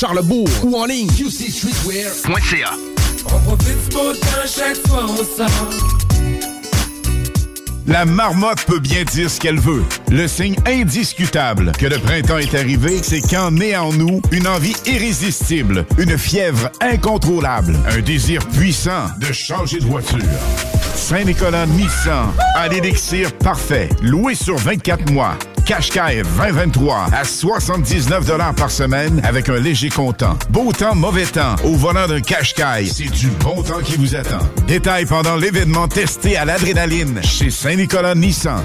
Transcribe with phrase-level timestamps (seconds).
[0.00, 2.70] Charlebourg ou en ligne QCStreetwear.ca
[3.26, 5.70] On profite du beau temps chaque fois on sort.
[7.86, 9.84] La marmotte peut bien dire ce qu'elle veut.
[10.10, 14.74] Le signe indiscutable que le printemps est arrivé, c'est quand naît en nous une envie
[14.86, 20.18] irrésistible, une fièvre incontrôlable, un désir puissant de changer de voiture.
[20.94, 25.36] Saint-Nicolas Nissan a l'élixir parfait, loué sur 24 mois.
[25.70, 28.26] Qashqai 2023 à 79
[28.56, 30.36] par semaine avec un léger comptant.
[30.48, 31.54] Beau temps, mauvais temps.
[31.62, 34.40] Au volant d'un Qashqai, c'est du bon temps qui vous attend.
[34.66, 38.64] Détail pendant l'événement testé à l'adrénaline chez Saint-Nicolas Nissan.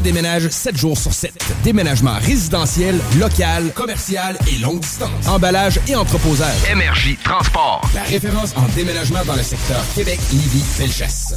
[0.01, 1.33] déménage 7 jours sur 7.
[1.63, 5.27] Déménagement résidentiel, local, commercial et longue distance.
[5.27, 6.55] Emballage et entreposage.
[6.75, 7.81] MRJ Transport.
[7.93, 11.35] La référence en déménagement dans le secteur Québec, Lévis, Felchasse.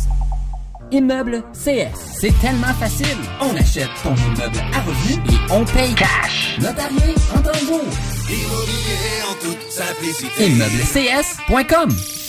[0.91, 2.19] Immeuble CS.
[2.21, 3.17] C'est tellement facile.
[3.41, 6.57] On achète ton immeuble à revenu et on paye cash.
[6.61, 7.81] Notarié en jour.
[8.29, 10.47] Immobilier en toute simplicité.
[10.47, 11.91] ImmeubleCS.com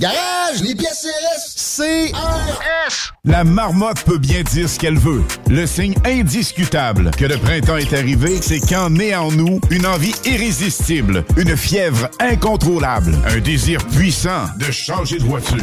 [0.00, 2.10] Garage, les pièces CRS.
[2.10, 3.12] CRS.
[3.24, 5.22] La marmotte peut bien dire ce qu'elle veut.
[5.48, 10.14] Le signe indiscutable que le printemps est arrivé, c'est quand naît en nous une envie
[10.24, 15.58] irrésistible, une fièvre incontrôlable, un désir puissant de changer de voiture.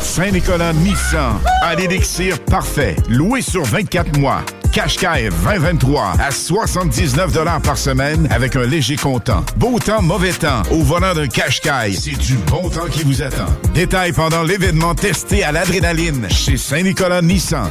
[0.00, 4.42] Saint-Nicolas Nissan a l'élixir parfait, loué sur 24 mois.
[4.72, 9.44] Qashqai 2023 à 79 par semaine avec un léger comptant.
[9.56, 10.62] Beau temps, mauvais temps.
[10.70, 13.46] Au volant d'un Qashqai, c'est du bon temps qui vous attend.
[13.74, 17.70] Détail pendant l'événement testé à l'adrénaline chez Saint-Nicolas Nissan.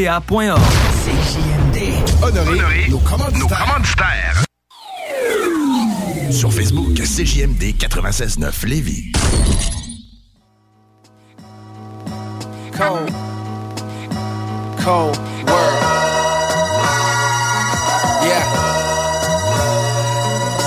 [1.05, 2.23] CJMD.
[2.23, 2.99] Honoré, nos
[3.47, 4.43] commanditaires.
[6.31, 9.11] Sur Facebook, CJMD 96.9 Lévis.
[12.75, 13.11] Cold.
[14.83, 15.81] Cold world.
[18.25, 18.45] Yeah.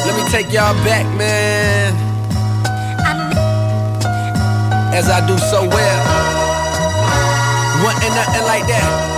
[0.07, 1.93] Let me take y'all back, man.
[4.95, 6.25] As I do so well.
[7.83, 9.14] Wasn't nothing like that.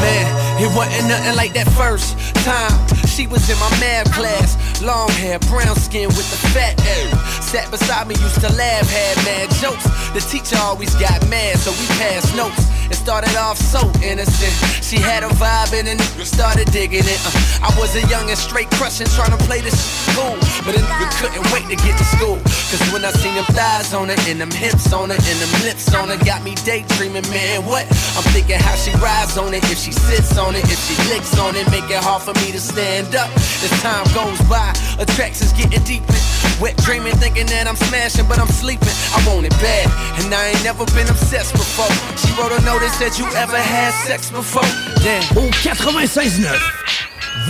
[0.00, 3.09] Man, it wasn't nothing like that first time.
[3.20, 4.80] She was in my math class.
[4.80, 7.44] Long hair, brown skin with the fat ass.
[7.44, 9.84] Sat beside me, used to laugh, had mad jokes.
[10.16, 12.64] The teacher always got mad, so we passed notes.
[12.90, 14.50] It started off so innocent.
[14.82, 17.20] She had a vibe and then started digging it.
[17.22, 19.78] Uh, I was a young and straight crushing, trying to play this
[20.16, 20.34] cool.
[20.64, 22.40] But then we couldn't wait to get to school.
[22.72, 25.52] Cause when I seen them thighs on her, and them hips on her, and them
[25.62, 27.84] lips on her, got me daydreaming, man, what?
[28.16, 31.38] I'm thinking how she rides on it, if she sits on it, if she licks
[31.38, 33.30] on it, make it hard for me to stand up.
[33.36, 36.14] As time goes by, attractions getting deeper.
[36.60, 38.92] Wet dreaming, thinking that I'm smashing, but I'm sleeping.
[39.14, 39.86] I want it bad,
[40.20, 41.90] and I ain't never been obsessed before.
[42.16, 44.66] She wrote a notice that you ever had sex before?
[45.02, 45.22] Damn.
[45.36, 46.58] Au 96.9,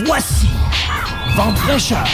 [0.05, 0.47] voici
[1.35, 2.05] Vente fraîcheur.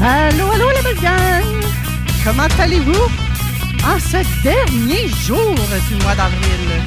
[0.00, 1.44] Allô, allô, la belle gang!
[2.22, 2.92] Comment allez-vous?
[3.84, 5.54] En ce dernier jour
[5.88, 6.84] du mois d'avril?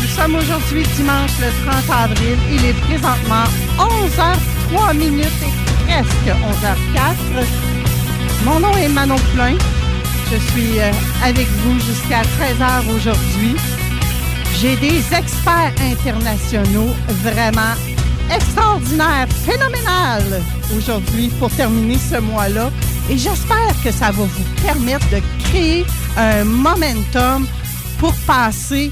[0.00, 2.38] Nous sommes aujourd'hui dimanche le 30 avril.
[2.52, 3.44] Il est présentement
[3.78, 7.44] 11h03 minutes et presque 11h04.
[8.44, 9.56] Mon nom est Manon Poulain.
[10.30, 10.92] Je suis euh,
[11.24, 13.56] avec vous jusqu'à 13h aujourd'hui.
[14.60, 16.94] J'ai des experts internationaux
[17.24, 17.74] vraiment
[18.34, 20.42] extraordinaires, phénoménales
[20.76, 22.70] aujourd'hui pour terminer ce mois-là.
[23.10, 25.84] Et j'espère que ça va vous permettre de créer
[26.16, 27.46] un momentum
[27.98, 28.90] pour passer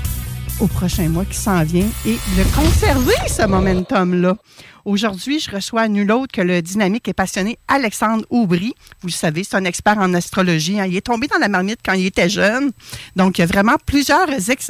[0.61, 4.37] au prochain mois qui s'en vient et de conserver ce momentum-là.
[4.85, 8.75] Aujourd'hui, je reçois nul autre que le dynamique et passionné Alexandre Aubry.
[9.03, 10.81] Vous le savez, c'est un expert en astrologie.
[10.81, 10.87] hein.
[10.87, 12.73] Il est tombé dans la marmite quand il était jeune.
[13.15, 14.29] Donc, il a vraiment plusieurs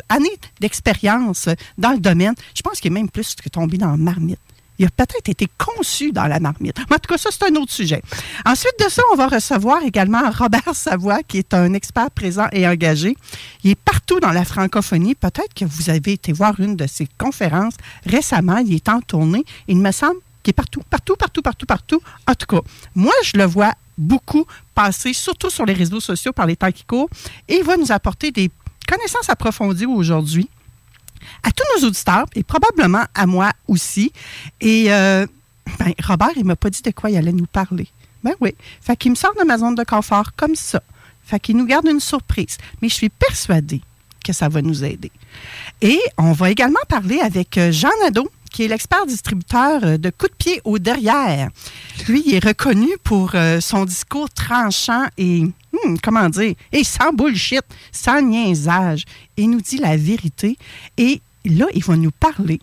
[0.08, 2.34] années d'expérience dans le domaine.
[2.54, 4.40] Je pense qu'il est même plus que tombé dans la marmite.
[4.80, 6.78] Il a peut-être été conçu dans la marmite.
[6.90, 8.00] En tout cas, ça, c'est un autre sujet.
[8.46, 12.66] Ensuite de ça, on va recevoir également Robert Savoie, qui est un expert présent et
[12.66, 13.14] engagé.
[13.62, 15.14] Il est partout dans la francophonie.
[15.14, 17.74] Peut-être que vous avez été voir une de ses conférences
[18.06, 18.56] récemment.
[18.56, 19.44] Il est en tournée.
[19.68, 22.00] Il me semble qu'il est partout, partout, partout, partout, partout.
[22.26, 22.62] En tout cas,
[22.94, 26.84] moi, je le vois beaucoup passer, surtout sur les réseaux sociaux par les temps qui
[26.84, 27.10] courent.
[27.48, 28.50] Et il va nous apporter des
[28.88, 30.48] connaissances approfondies aujourd'hui
[31.42, 34.12] à tous nos auditeurs et probablement à moi aussi.
[34.60, 35.26] Et euh,
[35.78, 37.88] ben, Robert, il m'a pas dit de quoi il allait nous parler.
[38.22, 38.54] Ben oui.
[38.80, 40.82] Fait qu'il me sort de ma zone de confort comme ça.
[41.24, 42.58] Fait qu'il nous garde une surprise.
[42.82, 43.80] Mais je suis persuadée
[44.24, 45.10] que ça va nous aider.
[45.80, 50.10] Et on va également parler avec euh, Jean Nadeau, qui est l'expert distributeur euh, de
[50.10, 51.48] coups de pied au derrière.
[52.08, 57.12] Lui, il est reconnu pour euh, son discours tranchant et, hmm, comment dire, et sans
[57.12, 57.62] bullshit,
[57.92, 59.04] sans niaisage.
[59.36, 60.56] Il nous dit la vérité.
[60.96, 62.60] Et là, il va nous parler,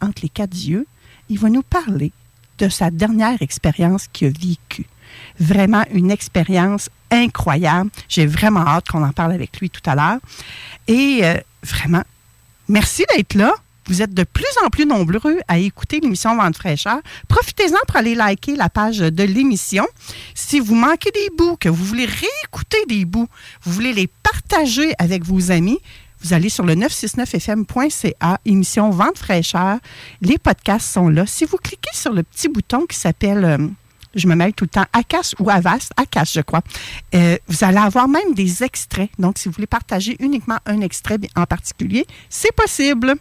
[0.00, 0.86] entre les quatre yeux,
[1.28, 2.12] il va nous parler
[2.58, 4.86] de sa dernière expérience qu'il a vécue.
[5.38, 7.90] Vraiment une expérience incroyable.
[8.08, 10.18] J'ai vraiment hâte qu'on en parle avec lui tout à l'heure.
[10.88, 12.02] Et euh, vraiment,
[12.68, 13.52] merci d'être là.
[13.88, 16.98] Vous êtes de plus en plus nombreux à écouter l'émission Vente fraîcheur.
[17.28, 19.86] Profitez-en pour aller liker la page de l'émission.
[20.34, 23.28] Si vous manquez des bouts, que vous voulez réécouter des bouts,
[23.62, 25.78] vous voulez les partager avec vos amis,
[26.20, 29.78] vous allez sur le 969fm.ca, émission Vente fraîcheur.
[30.20, 31.24] Les podcasts sont là.
[31.26, 33.58] Si vous cliquez sur le petit bouton qui s'appelle, euh,
[34.14, 36.62] je me mêle tout le temps, ACAS ou Avast, ACAS, je crois,
[37.14, 39.10] euh, vous allez avoir même des extraits.
[39.18, 43.14] Donc, si vous voulez partager uniquement un extrait en particulier, c'est possible.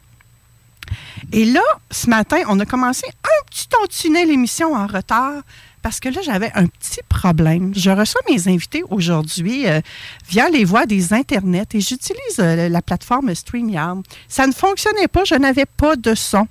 [1.31, 1.61] Et là,
[1.91, 5.41] ce matin, on a commencé un petit tantinet l'émission en retard
[5.81, 7.71] parce que là, j'avais un petit problème.
[7.75, 9.81] Je reçois mes invités aujourd'hui euh,
[10.27, 14.01] via les voies des Internets et j'utilise euh, la plateforme StreamYard.
[14.27, 16.47] Ça ne fonctionnait pas, je n'avais pas de son.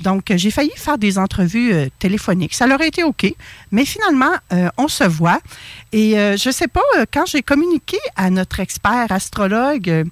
[0.00, 2.54] Donc, j'ai failli faire des entrevues téléphoniques.
[2.54, 3.26] Ça leur a été OK,
[3.72, 4.30] mais finalement,
[4.76, 5.40] on se voit.
[5.90, 6.80] Et je ne sais pas,
[7.12, 10.06] quand j'ai communiqué à notre expert astrologue,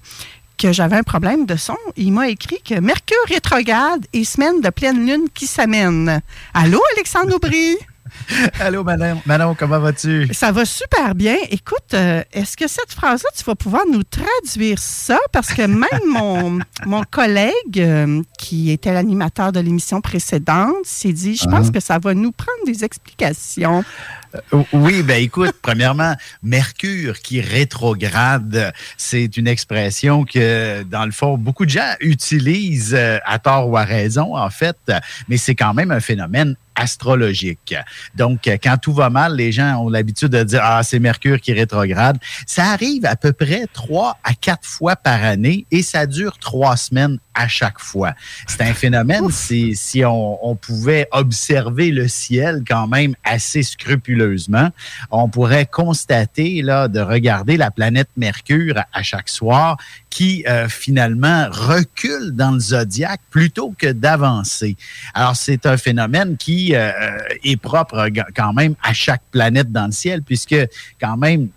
[0.57, 4.69] que j'avais un problème de son, il m'a écrit que Mercure rétrograde et semaine de
[4.69, 6.21] pleine lune qui s'amène.
[6.53, 7.77] Allô, Alexandre Aubry?
[8.59, 9.21] Allô, Manon.
[9.25, 10.29] Manon, comment vas-tu?
[10.33, 11.35] Ça va super bien.
[11.49, 15.17] Écoute, euh, est-ce que cette phrase-là, tu vas pouvoir nous traduire ça?
[15.31, 21.35] Parce que même mon, mon collègue, euh, qui était l'animateur de l'émission précédente, s'est dit,
[21.35, 21.71] je pense uh-huh.
[21.71, 23.83] que ça va nous prendre des explications.
[24.53, 31.37] Euh, oui, ben écoute, premièrement, Mercure qui rétrograde, c'est une expression que, dans le fond,
[31.37, 34.77] beaucoup de gens utilisent à tort ou à raison, en fait,
[35.29, 37.75] mais c'est quand même un phénomène astrologique.
[38.15, 41.51] Donc, quand tout va mal, les gens ont l'habitude de dire Ah, c'est Mercure qui
[41.51, 42.17] rétrograde.
[42.45, 46.77] Ça arrive à peu près trois à quatre fois par année et ça dure trois
[46.77, 48.13] semaines à chaque fois.
[48.47, 54.69] C'est un phénomène, si, si on, pouvait observer le ciel quand même assez scrupuleusement,
[55.11, 59.77] on pourrait constater, là, de regarder la planète Mercure à, chaque soir,
[60.09, 64.75] qui euh, finalement recule dans le zodiaque plutôt que d'avancer.
[65.13, 69.91] Alors, c'est un phénomène qui euh, est propre quand même à chaque planète dans le
[69.91, 70.55] ciel, puisque
[70.99, 71.49] quand même,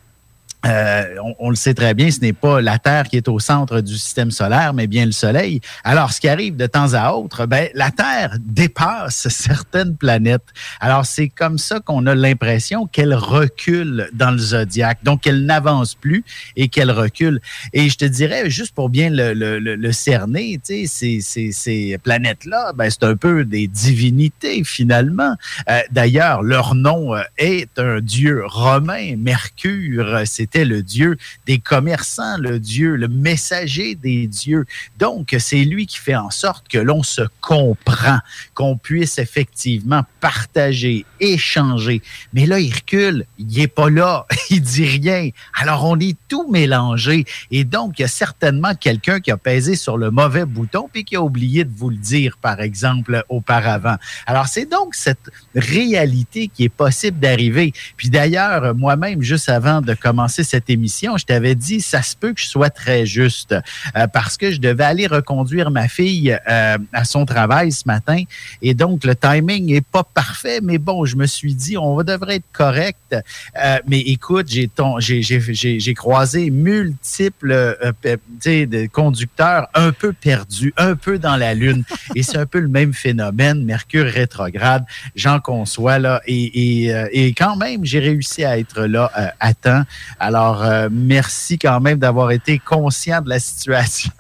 [0.67, 1.05] euh,
[1.38, 3.97] on, le sait très bien, ce n'est pas la Terre qui est au centre du
[3.97, 5.61] système solaire, mais bien le Soleil.
[5.85, 10.45] Alors, ce qui arrive de temps à autre, ben, la Terre dépasse certaines planètes.
[10.81, 15.95] Alors, c'est comme ça qu'on a l'impression qu'elle recule dans le zodiaque, donc qu'elle n'avance
[15.95, 16.25] plus
[16.57, 17.40] et qu'elle recule.
[17.73, 22.73] Et je te dirais, juste pour bien le, le, le, cerner, ces, ces, ces planètes-là,
[22.75, 25.37] ben, c'est un peu des divinités finalement.
[25.69, 30.26] Euh, d'ailleurs, leur nom euh, est un dieu romain, Mercure.
[30.50, 31.16] Était le Dieu
[31.47, 34.66] des commerçants, le Dieu, le messager des dieux.
[34.99, 38.19] Donc, c'est lui qui fait en sorte que l'on se comprend,
[38.54, 42.02] qu'on puisse effectivement partager, échanger.
[42.33, 45.30] Mais là, il recule, il n'est pas là, il dit rien.
[45.54, 47.25] Alors, on est tout mélangé.
[47.52, 51.04] Et donc, il y a certainement quelqu'un qui a pesé sur le mauvais bouton puis
[51.04, 53.97] qui a oublié de vous le dire, par exemple, auparavant.
[54.26, 57.73] Alors, c'est donc cette réalité qui est possible d'arriver.
[57.97, 62.32] Puis d'ailleurs, moi-même, juste avant de commencer cette émission, je t'avais dit, ça se peut
[62.32, 63.54] que je sois très juste
[63.97, 68.23] euh, parce que je devais aller reconduire ma fille euh, à son travail ce matin.
[68.62, 72.37] Et donc, le timing n'est pas parfait, mais bon, je me suis dit, on devrait
[72.37, 73.16] être correct.
[73.62, 81.54] Euh, mais écoute, j'ai croisé multiples de conducteurs un peu perdus, un peu dans la
[81.54, 81.85] lune.
[82.14, 86.20] Et c'est un peu le même phénomène, Mercure rétrograde, j'en conçois là.
[86.26, 89.85] Et, quand même, j'ai réussi à être là à temps.
[90.34, 94.12] Euh, merci quand même d'avoir été conscient de la situation.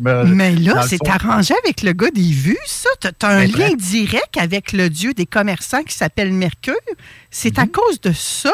[0.26, 2.88] Mais là, c'est arrangé avec le gars des vues, ça.
[3.00, 6.74] Tu as un lien direct avec le dieu des commerçants qui s'appelle Mercure.
[7.30, 7.70] C'est à mhm.
[7.70, 8.52] cause de ça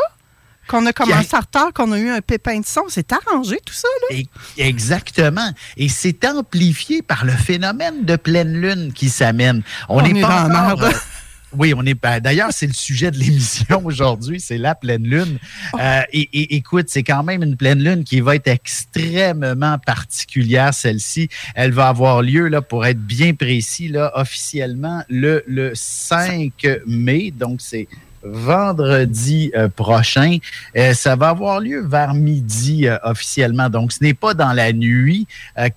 [0.68, 2.82] qu'on a commencé à retard, qu'on a eu un pépin de son.
[2.88, 4.18] C'est arrangé tout ça, là?
[4.58, 5.50] exactement.
[5.76, 9.62] Et c'est amplifié par le phénomène de pleine lune qui s'amène.
[9.88, 10.90] On n'est pas encore...
[11.56, 11.94] Oui, on est.
[11.94, 15.38] Ben, d'ailleurs, c'est le sujet de l'émission aujourd'hui, c'est la pleine lune.
[15.80, 21.28] Euh, et, écoute, c'est quand même une pleine lune qui va être extrêmement particulière, celle-ci.
[21.54, 27.30] Elle va avoir lieu, là, pour être bien précis, là, officiellement le, le 5 mai.
[27.30, 27.88] Donc, c'est
[28.22, 30.38] vendredi euh, prochain.
[30.76, 33.70] Euh, ça va avoir lieu vers midi officiellement.
[33.70, 35.26] Donc, ce n'est pas dans la nuit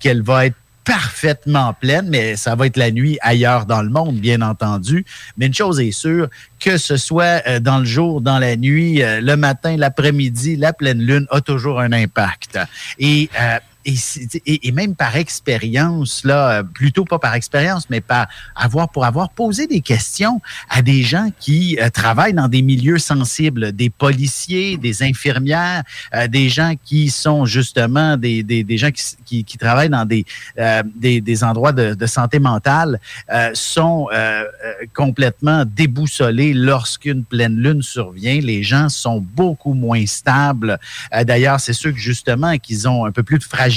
[0.00, 4.16] qu'elle va être parfaitement pleine, mais ça va être la nuit ailleurs dans le monde,
[4.16, 5.04] bien entendu.
[5.36, 6.28] Mais une chose est sûre,
[6.60, 10.72] que ce soit euh, dans le jour, dans la nuit, euh, le matin, l'après-midi, la
[10.72, 12.58] pleine lune a toujours un impact.
[12.98, 18.88] Et euh, et, même par expérience, là, euh, plutôt pas par expérience, mais par avoir
[18.88, 23.72] pour avoir posé des questions à des gens qui euh, travaillent dans des milieux sensibles,
[23.72, 25.82] des policiers, des infirmières,
[26.14, 28.90] euh, des gens qui sont justement des, des, des gens
[29.24, 30.24] qui, qui, travaillent dans des,
[30.96, 33.00] des, des, endroits de, de santé mentale,
[33.54, 34.08] sont
[34.94, 38.40] complètement déboussolés lorsqu'une pleine lune survient.
[38.40, 40.78] Les gens sont beaucoup moins stables.
[41.24, 43.71] D'ailleurs, c'est ceux que justement qu'ils ont un peu plus de fragilité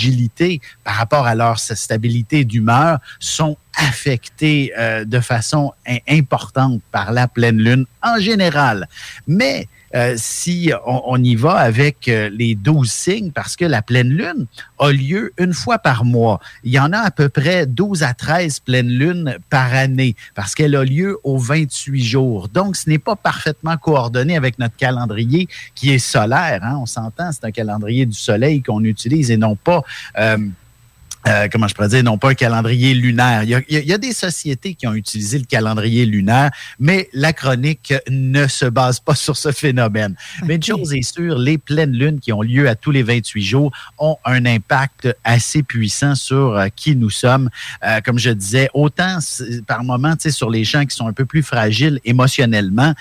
[0.84, 5.74] par rapport à leur stabilité d'humeur sont affectés euh, de façon
[6.08, 8.88] importante par la pleine lune en général.
[9.28, 14.10] Mais euh, si on, y va avec euh, les 12 signes, parce que la pleine
[14.10, 14.48] lune
[14.80, 16.40] a lieu une fois par mois.
[16.64, 20.54] Il y en a à peu près 12 à 13 pleines lunes par année, parce
[20.54, 22.50] qu'elle a lieu aux 28 jours.
[22.50, 26.60] Donc, ce n'est pas parfaitement coordonné avec notre calendrier qui est solaire.
[26.64, 26.78] Hein.
[26.82, 29.84] On s'entend, c'est un calendrier du soleil qu'on utilise et non pas...
[30.18, 30.38] Euh,
[31.28, 33.44] euh, comment je pourrais dire, non pas un calendrier lunaire.
[33.44, 38.48] Il y, a, des sociétés qui ont utilisé le calendrier lunaire, mais la chronique ne
[38.48, 40.16] se base pas sur ce phénomène.
[40.46, 43.42] Mais une chose est sûre, les pleines lunes qui ont lieu à tous les 28
[43.42, 47.50] jours ont un impact assez puissant sur euh, qui nous sommes.
[47.84, 49.18] Euh, comme je disais, autant
[49.68, 52.94] par moment, sur les gens qui sont un peu plus fragiles émotionnellement,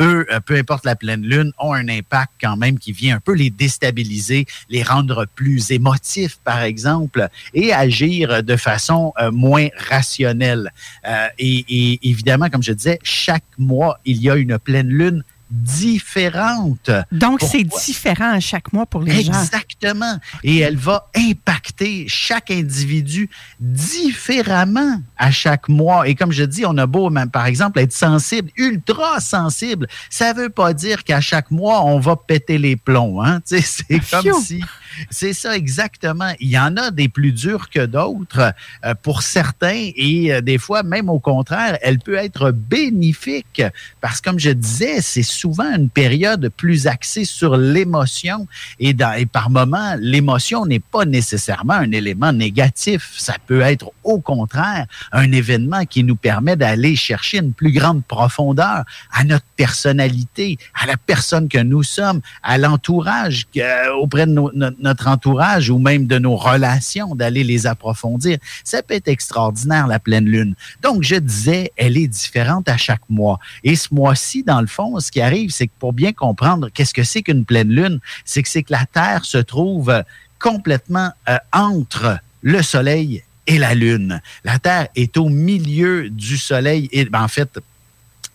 [0.00, 3.34] eux, peu importe la pleine lune, ont un impact quand même qui vient un peu
[3.34, 7.28] les déstabiliser, les rendre plus émotifs, par exemple.
[7.52, 10.70] Et agir de façon euh, moins rationnelle.
[11.06, 15.22] Euh, et, évidemment, comme je disais, chaque mois, il y a une pleine lune
[15.54, 16.90] différente.
[17.12, 19.32] Donc, c'est différent à chaque mois pour les gens.
[19.32, 20.18] Exactement.
[20.42, 23.30] Et elle va impacter chaque individu
[23.60, 26.08] différemment à chaque mois.
[26.08, 29.86] Et comme je dis, on a beau, même, par exemple, être sensible, ultra sensible.
[30.10, 33.22] Ça ne veut pas dire qu'à chaque mois, on va péter les plombs.
[33.22, 33.40] Hein?
[33.44, 34.62] C'est comme si
[35.10, 36.32] c'est ça exactement.
[36.40, 38.52] Il y en a des plus durs que d'autres
[38.84, 43.62] euh, pour certains et euh, des fois, même au contraire, elle peut être bénéfique
[44.00, 48.46] parce que, comme je disais, c'est souvent une période plus axée sur l'émotion
[48.78, 48.94] et,
[49.26, 53.12] par moment, l'émotion n'est pas nécessairement un élément négatif.
[53.16, 58.04] Ça peut être au contraire un événement qui nous permet d'aller chercher une plus grande
[58.04, 64.32] profondeur à notre personnalité, à la personne que nous sommes, à l'entourage euh, auprès de
[64.78, 68.38] notre entourage ou même de nos relations, d'aller les approfondir.
[68.64, 70.54] Ça peut être extraordinaire, la pleine lune.
[70.82, 73.38] Donc, je disais, elle est différente à chaque mois.
[73.62, 76.94] Et ce mois-ci, dans le fond, ce qui arrive, c'est que pour bien comprendre qu'est-ce
[76.94, 80.04] que c'est qu'une pleine lune, c'est que c'est que la Terre se trouve
[80.38, 84.20] complètement euh, entre le Soleil et la Lune.
[84.44, 87.58] La Terre est au milieu du Soleil et ben, en fait,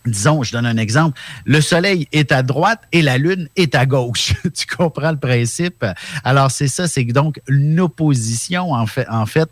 [0.05, 3.85] disons, je donne un exemple, le soleil est à droite et la lune est à
[3.85, 4.33] gauche.
[4.55, 5.85] tu comprends le principe?
[6.23, 9.49] Alors, c'est ça, c'est donc une opposition, en fait, en fait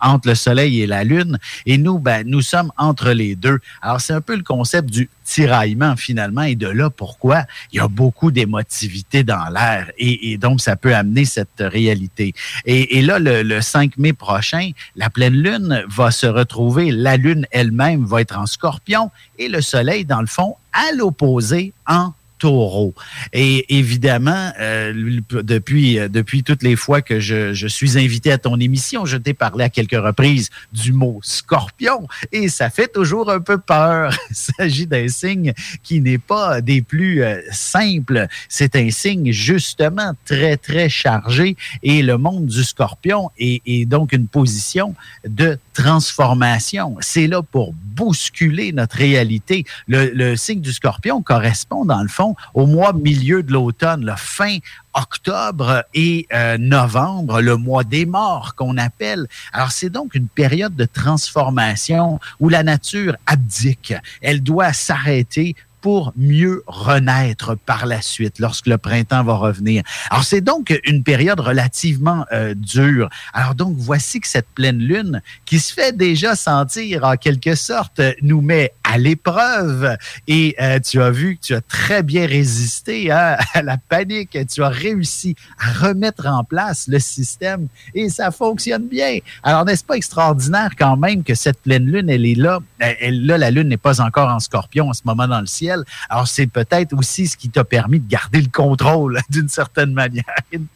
[0.00, 1.38] entre le soleil et la lune.
[1.66, 3.58] Et nous, ben, nous sommes entre les deux.
[3.82, 6.42] Alors, c'est un peu le concept du tiraillement finalement.
[6.42, 7.44] Et de là, pourquoi?
[7.72, 9.90] Il y a beaucoup d'émotivité dans l'air.
[9.98, 12.34] Et, donc, ça peut amener cette réalité.
[12.66, 17.46] Et, là, le, le, 5 mai prochain, la pleine lune va se retrouver, la lune
[17.50, 22.12] elle-même va être en scorpion et le soleil, dans le fond, à l'opposé en
[22.44, 22.92] taureau.
[23.32, 24.92] Et évidemment, euh,
[25.30, 29.16] depuis, euh, depuis toutes les fois que je, je suis invité à ton émission, je
[29.16, 34.14] t'ai parlé à quelques reprises du mot scorpion et ça fait toujours un peu peur.
[34.30, 38.26] Il s'agit d'un signe qui n'est pas des plus euh, simples.
[38.50, 44.12] C'est un signe justement très, très chargé et le monde du scorpion est, est donc
[44.12, 44.94] une position
[45.26, 46.96] de transformation.
[47.00, 49.64] C'est là pour bousculer notre réalité.
[49.88, 54.16] Le, le signe du scorpion correspond dans le fond au mois milieu de l'automne, la
[54.16, 54.58] fin
[54.94, 59.26] octobre et euh, novembre, le mois des morts qu'on appelle.
[59.52, 63.94] Alors c'est donc une période de transformation où la nature abdique.
[64.22, 69.82] Elle doit s'arrêter pour mieux renaître par la suite lorsque le printemps va revenir.
[70.08, 73.10] Alors c'est donc une période relativement euh, dure.
[73.34, 78.00] Alors donc voici que cette pleine lune qui se fait déjà sentir en quelque sorte
[78.22, 79.96] nous met à l'épreuve
[80.28, 84.38] et euh, tu as vu que tu as très bien résisté hein, à la panique.
[84.52, 89.18] Tu as réussi à remettre en place le système et ça fonctionne bien.
[89.42, 92.60] Alors n'est-ce pas extraordinaire quand même que cette pleine lune elle est là?
[92.78, 95.84] Elle, là la lune n'est pas encore en scorpion en ce moment dans le ciel
[96.10, 100.24] alors, c'est peut-être aussi ce qui t'a permis de garder le contrôle d'une certaine manière
[100.52, 100.66] et de,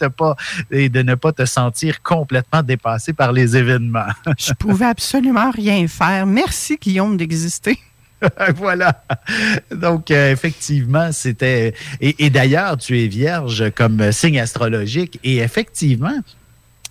[0.71, 4.07] et de ne pas te sentir complètement dépassé par les événements.
[4.39, 6.27] Je pouvais absolument rien faire.
[6.27, 7.79] Merci, Guillaume, d'exister.
[8.57, 9.05] voilà.
[9.71, 11.75] Donc, euh, effectivement, c'était.
[12.01, 15.19] et d'ailleurs, tu es vierge comme signe astrologique.
[15.25, 16.21] Et effectivement,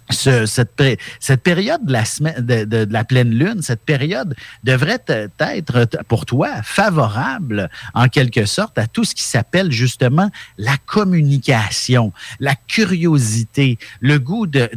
[0.10, 5.04] cette, période de la, pleine lune, cette période devrait
[5.40, 12.14] être pour toi favorable en quelque sorte à tout ce qui s'appelle justement la communication,
[12.40, 14.70] la curiosité, le goût de,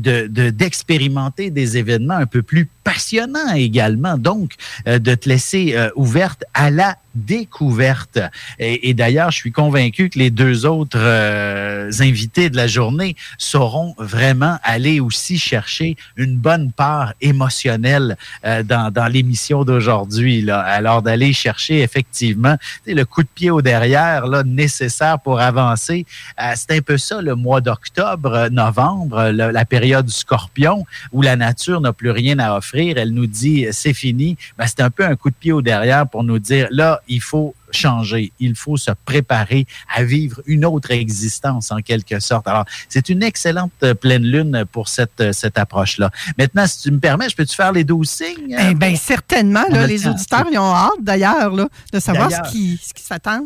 [0.50, 4.54] d'expérimenter des événements un peu plus passionnant également, donc,
[4.88, 8.18] euh, de te laisser euh, ouverte à la découverte.
[8.58, 13.94] Et, d'ailleurs, je suis convaincu que les deux autres euh, invités de la journée sauront
[13.98, 20.48] vraiment aller aussi chercher une bonne part émotionnelle euh, dans, dans l'émission d'aujourd'hui.
[20.50, 26.06] Alors d'aller chercher effectivement le coup de pied au derrière là, nécessaire pour avancer.
[26.40, 31.36] Euh, c'est un peu ça le mois d'octobre, novembre, la période du scorpion, où la
[31.36, 32.79] nature n'a plus rien à offrir.
[32.88, 34.36] Elle nous dit c'est fini.
[34.58, 37.20] Ben, c'est un peu un coup de pied au derrière pour nous dire là, il
[37.20, 38.32] faut changer.
[38.40, 42.46] Il faut se préparer à vivre une autre existence en quelque sorte.
[42.48, 46.10] Alors, c'est une excellente euh, pleine lune pour cette, euh, cette approche-là.
[46.38, 48.56] Maintenant, si tu me permets, je peux-tu faire les 12 signes?
[48.58, 49.64] Eh bien, certainement.
[49.70, 51.52] les auditeurs, ils ont hâte d'ailleurs
[51.92, 53.44] de savoir ce qui, ce qui s'attend.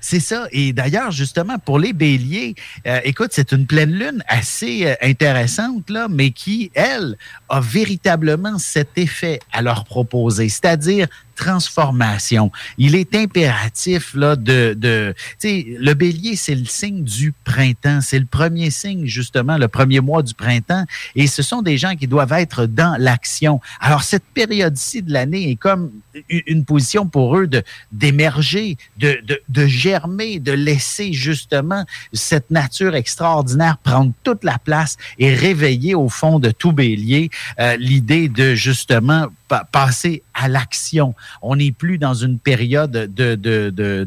[0.00, 0.46] C'est ça.
[0.52, 2.54] Et d'ailleurs, justement, pour les béliers,
[2.86, 7.16] euh, écoute, c'est une pleine lune assez intéressante, là, mais qui, elle,
[7.48, 11.08] a véritablement cet effet à leur proposer, c'est-à-dire
[11.42, 12.52] transformation.
[12.78, 18.26] Il est impératif là de, de le bélier c'est le signe du printemps, c'est le
[18.26, 20.84] premier signe justement, le premier mois du printemps,
[21.16, 23.60] et ce sont des gens qui doivent être dans l'action.
[23.80, 25.90] Alors cette période-ci de l'année est comme
[26.28, 32.94] une position pour eux de d'émerger, de, de, de germer, de laisser justement cette nature
[32.94, 38.54] extraordinaire prendre toute la place et réveiller au fond de tout bélier euh, l'idée de
[38.54, 39.26] justement
[39.60, 41.14] passer à l'action.
[41.40, 44.06] On n'est plus dans une période de, de,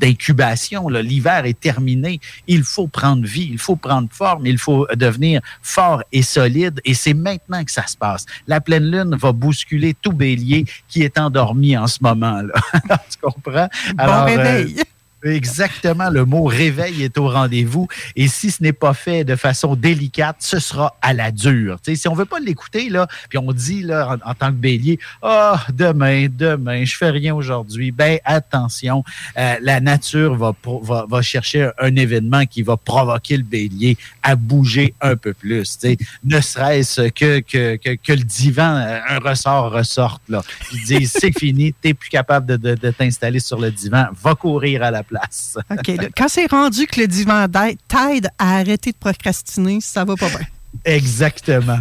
[0.00, 0.88] d'incubation.
[0.88, 2.20] L'hiver est terminé.
[2.46, 6.80] Il faut prendre vie, il faut prendre forme, il faut devenir fort et solide.
[6.84, 8.26] Et c'est maintenant que ça se passe.
[8.46, 12.42] La pleine lune va bousculer tout bélier qui est endormi en ce moment.
[12.42, 12.54] Là.
[13.10, 13.68] tu comprends?
[13.96, 14.76] bon réveil.
[14.78, 14.82] Euh,
[15.24, 17.88] Exactement, le mot réveil est au rendez-vous.
[18.14, 21.78] Et si ce n'est pas fait de façon délicate, ce sera à la dure.
[21.82, 25.64] si on veut pas l'écouter, là, puis on dit là, en, tant que bélier, ah,
[25.72, 29.02] demain, demain, je fais rien aujourd'hui, ben attention,
[29.38, 35.16] euh, la nature va, chercher un événement qui va provoquer le bélier à bouger un
[35.16, 35.78] peu plus.
[36.22, 40.22] Ne serait-ce que, que, le divan, euh, un ressort ressorte.
[40.28, 40.42] Là.
[40.72, 44.34] Ils disent, c'est fini, tu n'es plus capable de, de t'installer sur le divan, va
[44.34, 45.13] courir à la place
[45.70, 46.10] OK.
[46.16, 50.46] quand c'est rendu que le divan t'aide à arrêter de procrastiner, ça va pas bien.
[50.84, 51.78] Exactement.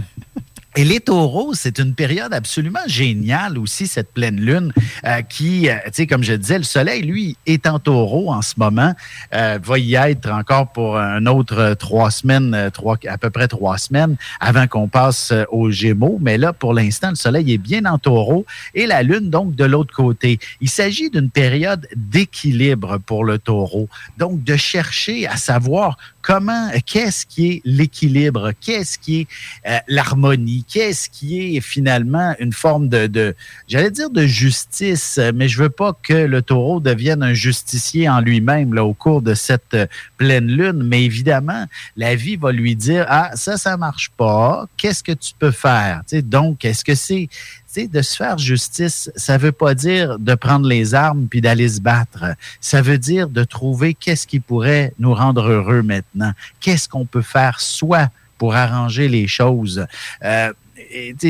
[0.76, 4.74] Et les taureaux, c'est une période absolument géniale aussi, cette pleine lune,
[5.06, 8.42] euh, qui, euh, tu sais, comme je disais, le soleil, lui, est en taureau en
[8.42, 8.94] ce moment,
[9.36, 13.78] euh, va y être encore pour un autre trois semaines, trois, à peu près trois
[13.78, 16.18] semaines, avant qu'on passe aux Gémeaux.
[16.20, 19.66] Mais là, pour l'instant, le soleil est bien en taureau et la lune, donc, de
[19.66, 20.40] l'autre côté.
[20.60, 23.90] Il s'agit d'une période d'équilibre pour le taureau.
[24.18, 29.28] Donc, de chercher à savoir comment, qu'est-ce qui est l'équilibre, qu'est-ce qui est
[29.68, 33.36] euh, l'harmonie, qu'est-ce qui est finalement une forme de,
[33.68, 38.22] j'allais dire de justice, mais je veux pas que le taureau devienne un justicier en
[38.22, 39.86] lui-même là au cours de cette euh,
[40.18, 41.66] pleine lune, mais évidemment,
[41.98, 46.02] la vie va lui dire ah ça ça marche pas, qu'est-ce que tu peux faire,
[46.24, 47.28] donc est-ce que c'est
[47.76, 51.82] de se faire justice, ça veut pas dire de prendre les armes puis d'aller se
[51.82, 52.36] battre.
[52.62, 56.34] Ça veut dire de trouver qu'est-ce qui pourrait nous rendre heureux maintenant.
[56.60, 59.86] Qu'est-ce qu'on peut faire soit pour arranger les choses?
[60.24, 60.54] Euh,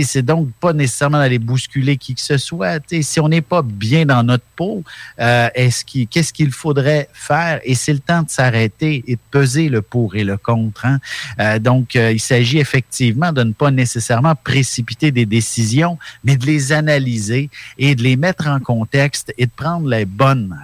[0.03, 2.81] c'est donc pas nécessairement d'aller bousculer qui que ce soit.
[3.01, 4.83] si on n'est pas bien dans notre peau,
[5.19, 7.59] euh, est-ce qu'est-ce qu'il faudrait faire?
[7.63, 10.85] Et c'est le temps de s'arrêter et de peser le pour et le contre.
[10.85, 10.99] Hein.
[11.39, 16.45] Euh, donc, euh, il s'agit effectivement de ne pas nécessairement précipiter des décisions, mais de
[16.45, 20.55] les analyser et de les mettre en contexte et de prendre les bonnes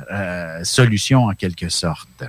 [0.64, 2.24] solutions en quelque sorte.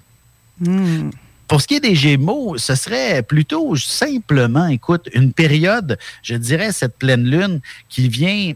[0.61, 1.11] Hmm.
[1.51, 6.71] Pour ce qui est des Gémeaux, ce serait plutôt simplement, écoute, une période, je dirais,
[6.71, 8.53] cette pleine lune qui vient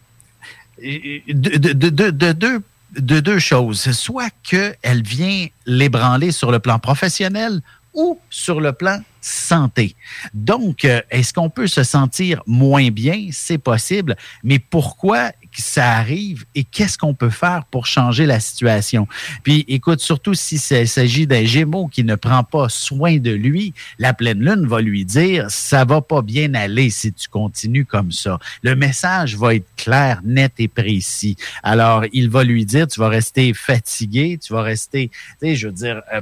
[0.81, 2.63] de, deux
[2.97, 3.91] de deux choses.
[3.91, 7.63] Soit qu'elle vient l'ébranler sur le plan professionnel
[7.95, 9.97] ou sur le plan santé.
[10.33, 13.29] Donc, euh, est-ce qu'on peut se sentir moins bien?
[13.33, 19.07] C'est possible, mais pourquoi ça arrive et qu'est-ce qu'on peut faire pour changer la situation?
[19.43, 23.75] Puis, écoute, surtout si il s'agit d'un Gémeaux qui ne prend pas soin de lui,
[23.99, 28.13] la pleine lune va lui dire, ça va pas bien aller si tu continues comme
[28.13, 28.39] ça.
[28.63, 31.37] Le message va être clair, net et précis.
[31.63, 35.69] Alors, il va lui dire, tu vas rester fatigué, tu vas rester, tu sais, je
[35.69, 36.21] veux dire, euh,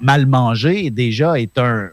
[0.00, 1.90] mal manger déjà est un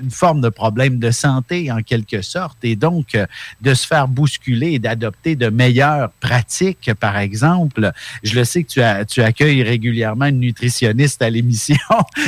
[0.00, 3.26] une forme de problème de santé en quelque sorte, et donc euh,
[3.60, 7.92] de se faire bousculer et d'adopter de meilleures pratiques, par exemple.
[8.22, 11.76] Je le sais que tu, as, tu accueilles régulièrement une nutritionniste à l'émission.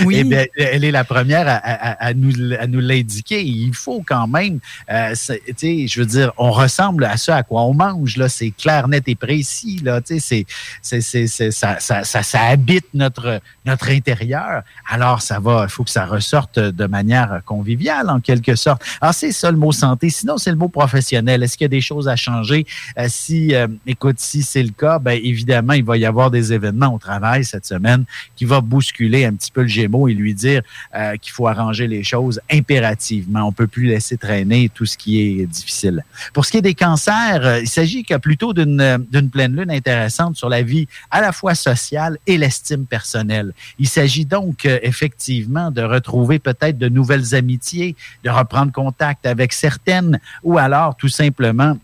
[0.04, 0.16] Oui.
[0.18, 3.42] Eh bien, elle est la première à, à, nous, à nous l'indiquer.
[3.44, 4.58] Il faut quand même,
[4.90, 8.28] euh, tu sais, je veux dire, on ressemble à ce à quoi on mange, là.
[8.28, 10.00] C'est clair, net et précis, là.
[10.00, 10.46] Tu sais,
[10.82, 14.62] c'est, c'est, ça, ça, ça, ça, habite notre, notre intérieur.
[14.88, 18.82] Alors, ça va, il faut que ça ressorte de manière conviviale, en quelque sorte.
[19.00, 20.10] Alors, c'est ça le mot santé.
[20.10, 21.42] Sinon, c'est le mot professionnel.
[21.42, 22.66] Est-ce qu'il y a des choses à changer?
[22.98, 26.52] Euh, si, euh, écoute, si c'est le cas, bien évidemment, il va y avoir des
[26.52, 28.04] événements au travail cette semaine
[28.36, 30.62] qui va bousculer un petit peu le Gémeaux et lui dire
[30.94, 33.46] euh, qu'il faut arranger les choses impérativement.
[33.46, 36.04] On peut plus laisser traîner tout ce qui est difficile.
[36.32, 40.62] Pour ce qui est des cancers, il s'agit plutôt d'une pleine lune intéressante sur la
[40.62, 43.52] vie à la fois sociale et l'estime personnelle.
[43.78, 50.18] Il s'agit donc effectivement de retrouver peut-être de nouvelles amitiés, de reprendre contact avec certaines
[50.42, 51.78] ou alors tout simplement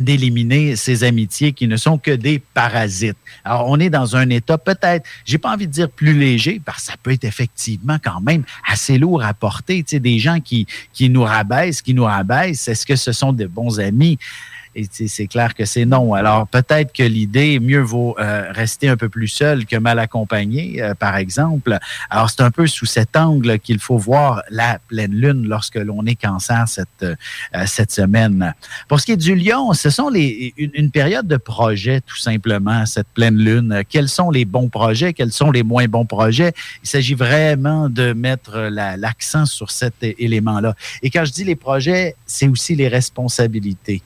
[0.00, 3.16] d'éliminer ces amitiés qui ne sont que des parasites.
[3.44, 6.78] Alors, on est dans un état peut-être, j'ai pas envie de dire plus léger, parce
[6.78, 9.82] que ça peut être effectivement quand même assez lourd à porter.
[9.82, 13.32] Tu sais, des gens qui, qui nous rabaissent, qui nous rabaissent, est-ce que ce sont
[13.32, 14.18] de bons amis?
[14.76, 16.14] Et c'est clair que c'est non.
[16.14, 20.82] Alors peut-être que l'idée, mieux vaut euh, rester un peu plus seul que mal accompagné,
[20.82, 21.78] euh, par exemple.
[22.10, 26.04] Alors c'est un peu sous cet angle qu'il faut voir la pleine lune lorsque l'on
[26.06, 27.14] est cancer cette, euh,
[27.66, 28.54] cette semaine.
[28.88, 33.08] Pour ce qui est du lion, ce sont une, période de projet, tout simplement, cette
[33.08, 33.82] pleine lune.
[33.88, 35.12] Quels sont les bons projets?
[35.12, 36.52] Quels sont les moins bons projets?
[36.82, 40.74] Il s'agit vraiment de mettre l'accent sur cet élément-là.
[41.02, 44.02] Et quand je dis les projets, c'est aussi les responsabilités.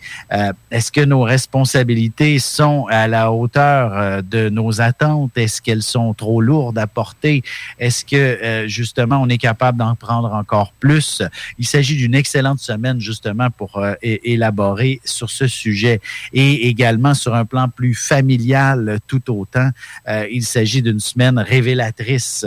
[0.71, 5.37] Est-ce que nos responsabilités sont à la hauteur euh, de nos attentes?
[5.37, 7.43] Est-ce qu'elles sont trop lourdes à porter?
[7.79, 11.23] Est-ce que euh, justement on est capable d'en prendre encore plus?
[11.59, 16.01] Il s'agit d'une excellente semaine justement pour euh, élaborer sur ce sujet
[16.33, 19.71] et également sur un plan plus familial tout autant.
[20.31, 22.45] il s'agit d'une semaine révélatrice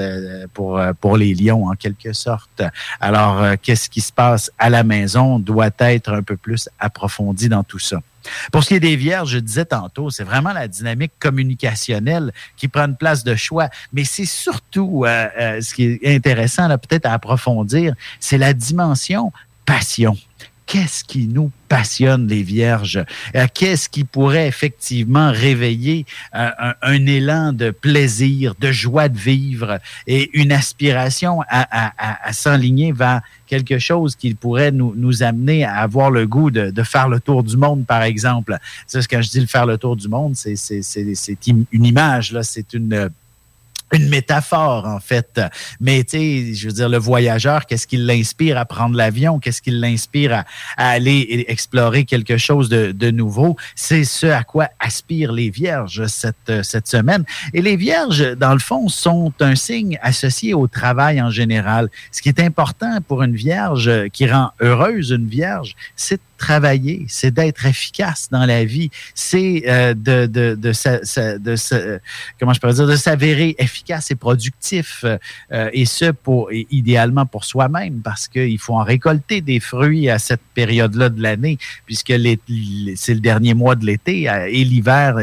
[0.54, 2.62] pour, pour les lions en quelque sorte.
[3.00, 7.64] Alors, qu'est-ce qui se passe à la maison doit être un peu plus approfondi dans
[7.64, 8.02] tout ça.
[8.52, 12.68] Pour ce qui est des vierges, je disais tantôt, c'est vraiment la dynamique communicationnelle qui
[12.68, 13.70] prend une place de choix.
[13.94, 19.32] Mais c'est surtout euh, euh, ce qui est intéressant, peut-être à approfondir, c'est la dimension
[19.66, 20.18] passion
[20.72, 23.04] qu'est-ce qui nous passionne, les vierges?
[23.36, 30.30] Euh, qu'est-ce qui pourrait effectivement réveiller un, élan de plaisir, de joie de vivre et
[30.32, 36.52] une aspiration à, s'enligner vers quelque chose qui pourrait nous, amener à avoir le goût
[36.52, 38.58] de, de, faire le tour du monde, par exemple?
[38.88, 42.74] C'est quand je dis le faire le tour du monde, c'est une image, là, c'est
[42.74, 43.12] une
[43.92, 45.42] une métaphore, en fait.
[45.80, 49.40] Mais, tu sais, je veux dire, le voyageur, qu'est-ce qui l'inspire à prendre l'avion?
[49.40, 50.44] Qu'est-ce qui l'inspire à,
[50.78, 53.56] aller explorer quelque chose de, de nouveau?
[53.76, 57.24] C'est ce à quoi aspirent les vierges cette, cette semaine.
[57.54, 61.90] Et les vierges, dans le fond, sont un signe associé au travail en général.
[62.12, 67.32] Ce qui est important pour une vierge qui rend heureuse une vierge, c'est travailler, c'est
[67.32, 70.72] d'être efficace dans la vie, c'est euh, de, de, de,
[71.38, 72.02] de,
[72.40, 77.46] comment je pourrais dire, de s'avérer efficace et productif, euh, et ce pour idéalement pour
[77.46, 82.13] soi-même, parce qu'il faut en récolter des fruits à cette période-là de l'année, puisque
[82.96, 85.17] c'est le dernier mois de l'été et l'hiver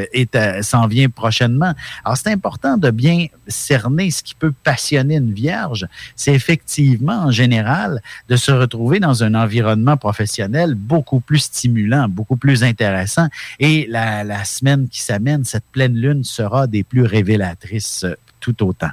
[0.62, 1.74] s'en vient prochainement.
[2.04, 5.86] Alors c'est important de bien cerner ce qui peut passionner une vierge.
[6.14, 12.08] C'est effectivement en général de se retrouver dans un environnement professionnel beaucoup beaucoup plus stimulant,
[12.08, 13.28] beaucoup plus intéressant.
[13.58, 18.90] Et la, semaine qui s'amène, cette pleine lune sera des plus révélatrices euh, tout autant.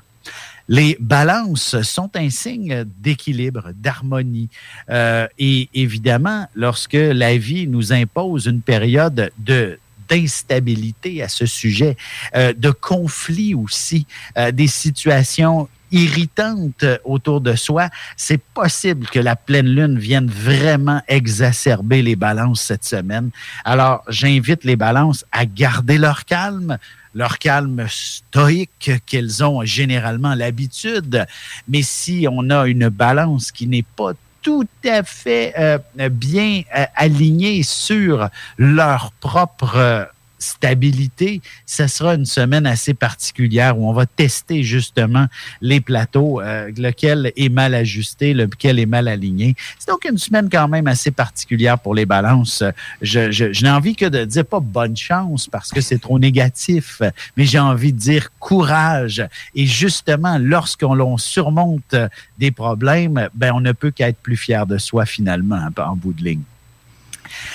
[0.68, 4.50] Les balances sont un signe d'équilibre, d'harmonie.
[4.90, 11.98] Euh, et évidemment, lorsque la vie nous impose une période de d'instabilité à ce sujet,
[12.36, 14.06] euh, de conflit aussi,
[14.54, 22.02] des situations irritante autour de soi, c'est possible que la pleine lune vienne vraiment exacerber
[22.02, 23.30] les balances cette semaine.
[23.64, 26.78] Alors, j'invite les balances à garder leur calme,
[27.16, 31.26] leur calme stoïque qu'elles ont généralement l'habitude.
[31.68, 36.86] Mais si on a une balance qui n'est pas tout à fait euh, bien euh,
[36.96, 40.08] alignée sur leur propre
[40.40, 45.28] stabilité, ce sera une semaine assez particulière où on va tester justement
[45.62, 49.56] les plateaux, euh, lequel est mal ajusté, lequel est mal aligné.
[49.80, 52.64] C'est donc une semaine quand même assez particulière pour les balances.
[53.02, 57.02] Je, je, n'ai envie que de dire pas bonne chance parce que c'est trop négatif,
[57.38, 59.26] mais j'ai envie de dire courage.
[59.56, 61.96] Et justement, lorsqu'on surmonte
[62.38, 66.24] des problèmes, ben on ne peut qu'être plus fier de soi finalement en bout de
[66.24, 66.42] ligne.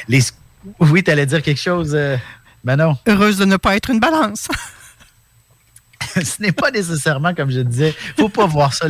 [0.08, 0.20] Les,
[0.78, 1.92] oui, tu allais dire quelque chose.
[1.94, 2.16] Euh,
[2.64, 2.96] ben non.
[3.06, 4.48] Heureuse de ne pas être une balance.
[6.00, 8.88] ce n'est pas nécessairement, comme je disais, il ne faut pas voir ça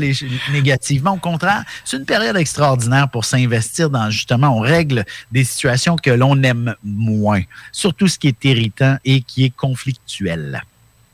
[0.52, 1.12] négativement.
[1.12, 6.10] Au contraire, c'est une période extraordinaire pour s'investir dans, justement, on règle des situations que
[6.10, 10.62] l'on aime moins, surtout ce qui est irritant et qui est conflictuel.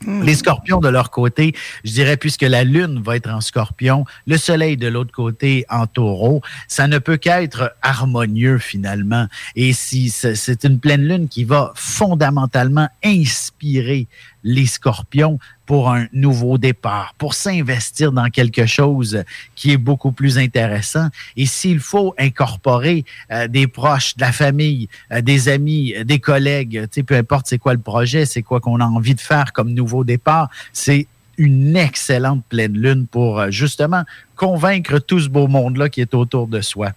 [0.05, 0.21] Hmm.
[0.23, 4.37] Les scorpions de leur côté, je dirais, puisque la lune va être en scorpion, le
[4.37, 9.27] soleil de l'autre côté en taureau, ça ne peut qu'être harmonieux finalement.
[9.55, 14.07] Et si c'est une pleine lune qui va fondamentalement inspirer
[14.43, 19.23] les scorpions pour un nouveau départ, pour s'investir dans quelque chose
[19.55, 21.09] qui est beaucoup plus intéressant.
[21.35, 26.19] Et s'il faut incorporer euh, des proches, de la famille, euh, des amis, euh, des
[26.19, 29.73] collègues, peu importe c'est quoi le projet, c'est quoi qu'on a envie de faire comme
[29.73, 34.03] nouveau départ, c'est une excellente pleine lune pour justement
[34.35, 36.93] convaincre tout ce beau monde-là qui est autour de soi.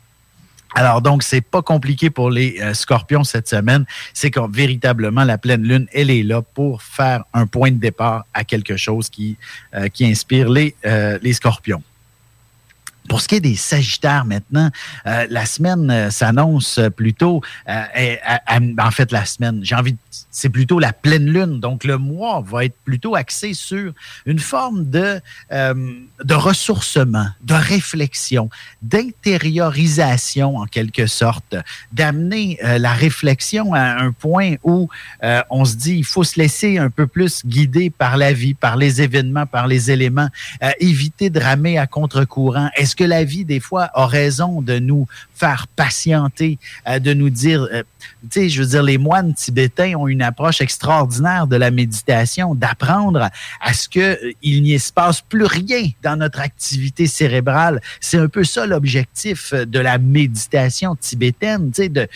[0.75, 3.85] Alors donc, c'est pas compliqué pour les euh, scorpions cette semaine.
[4.15, 8.25] C'est que véritablement, la pleine lune, elle est là pour faire un point de départ
[8.35, 9.37] à quelque chose qui,
[9.75, 11.83] euh, qui inspire les, euh, les scorpions.
[13.11, 14.71] Pour ce qui est des Sagittaires maintenant,
[15.05, 18.15] euh, la semaine euh, s'annonce plutôt, euh,
[18.79, 19.97] en fait la semaine, j'ai envie,
[20.31, 23.93] c'est plutôt la pleine lune, donc le mois va être plutôt axé sur
[24.27, 25.21] une forme de,
[25.51, 28.49] de ressourcement, de réflexion,
[28.81, 31.57] d'intériorisation en quelque sorte,
[31.93, 34.89] d'amener la réflexion à un point où
[35.23, 38.77] on se dit il faut se laisser un peu plus guider par la vie, par
[38.77, 40.29] les événements, par les éléments,
[40.79, 42.71] éviter de ramer à contre-courant.
[43.01, 47.67] Que la vie, des fois, a raison de nous faire patienter, euh, de nous dire,
[47.73, 47.83] euh,
[48.31, 53.31] tu je veux dire, les moines tibétains ont une approche extraordinaire de la méditation, d'apprendre
[53.61, 57.81] à ce qu'il euh, n'y se passe plus rien dans notre activité cérébrale.
[58.01, 62.09] C'est un peu ça l'objectif de la méditation tibétaine, tu sais, de,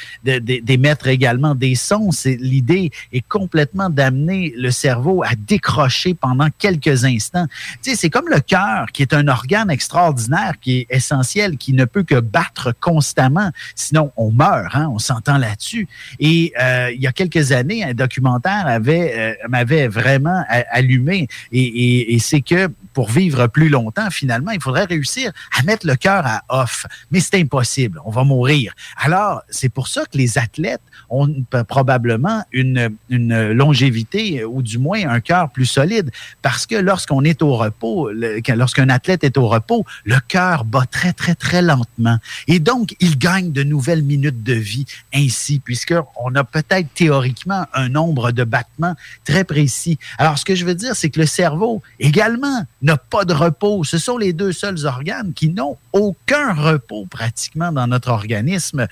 [0.61, 2.11] d'émettre également des sons.
[2.25, 7.47] L'idée est complètement d'amener le cerveau à décrocher pendant quelques instants.
[7.83, 11.73] Tu sais, c'est comme le cœur, qui est un organe extraordinaire, qui est essentiel, qui
[11.73, 15.89] ne peut que battre constamment sinon on meurt, hein, on s'entend là-dessus.
[16.19, 22.19] Et euh, il y a quelques années, un documentaire avait euh, m'avait vraiment allumé, et,
[22.21, 26.43] c'est que pour vivre plus longtemps, finalement, il faudrait réussir à mettre le cœur à
[26.49, 26.87] off.
[27.11, 28.73] Mais c'est impossible, on va mourir.
[28.97, 30.81] Alors, c'est pour ça que les athlètes
[31.11, 31.29] ont
[31.69, 36.11] probablement une, une longévité ou du moins un cœur plus solide.
[36.41, 38.11] Parce que lorsqu'on est au repos,
[38.49, 42.19] lorsqu'un athlète est au repos, le cœur bat très, très, très lentement.
[42.47, 47.89] Et donc, il gagne de nouvelles minutes de vie ainsi, puisqu'on a peut-être théoriquement un
[47.89, 48.95] nombre de battements
[49.25, 49.99] très précis.
[50.19, 53.85] Alors, ce que je veux dire, c'est que le cerveau également n'a pas de repos.
[53.85, 58.87] Ce sont les deux seuls organes qui n'ont aucun repos pratiquement dans notre organisme.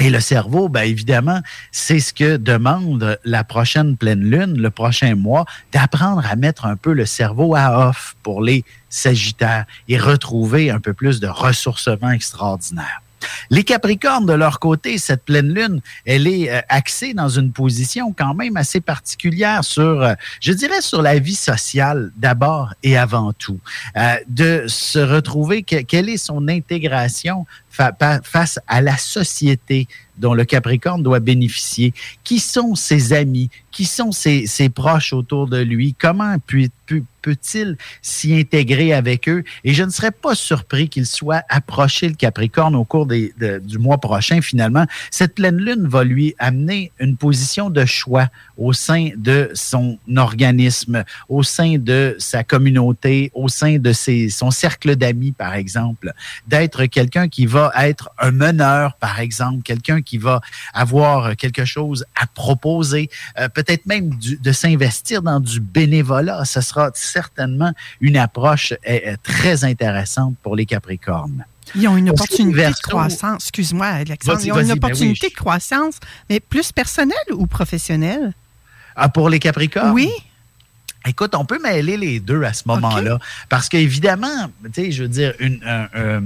[0.00, 5.14] Et le cerveau, bien évidemment, c'est ce que demande la prochaine pleine lune, le prochain
[5.14, 10.70] mois, d'apprendre à mettre un peu le cerveau à off pour les Sagittaires et retrouver
[10.70, 13.03] un peu plus de ressourcement extraordinaire.
[13.50, 18.14] Les Capricornes, de leur côté, cette pleine lune, elle est euh, axée dans une position
[18.16, 23.32] quand même assez particulière sur, euh, je dirais, sur la vie sociale d'abord et avant
[23.32, 23.58] tout.
[23.96, 31.02] Euh, de se retrouver, quelle est son intégration face à la société dont le Capricorne
[31.02, 31.92] doit bénéficier.
[32.22, 33.50] Qui sont ses amis?
[33.70, 35.94] Qui sont ses, proches autour de lui?
[35.98, 36.36] Comment
[37.22, 39.42] peut-il s'y intégrer avec eux?
[39.64, 43.98] Et je ne serais pas surpris qu'il soit approché le Capricorne au cours du mois
[43.98, 44.86] prochain, finalement.
[45.10, 51.04] Cette pleine lune va lui amener une position de choix au sein de son organisme,
[51.28, 56.12] au sein de sa communauté, au sein de ses, son cercle d'amis, par exemple,
[56.46, 60.40] d'être quelqu'un qui va être un meneur, par exemple, quelqu'un qui va
[60.72, 66.44] avoir quelque chose à proposer, euh, peut-être même de s'investir dans du bénévolat.
[66.44, 71.44] Ce sera certainement une approche euh, euh, très intéressante pour les Capricornes.
[71.74, 73.44] Ils ont une opportunité de croissance.
[73.44, 74.40] Excuse-moi, Alexandre.
[74.44, 75.98] Ils ont une ben opportunité de croissance,
[76.28, 78.32] mais plus personnelle ou professionnelle?
[78.96, 79.92] Ah, pour les Capricornes?
[79.92, 80.10] Oui.
[81.06, 83.18] Écoute, on peut mêler les deux à ce moment-là.
[83.48, 86.20] Parce qu'évidemment, tu sais, je veux dire, une, euh,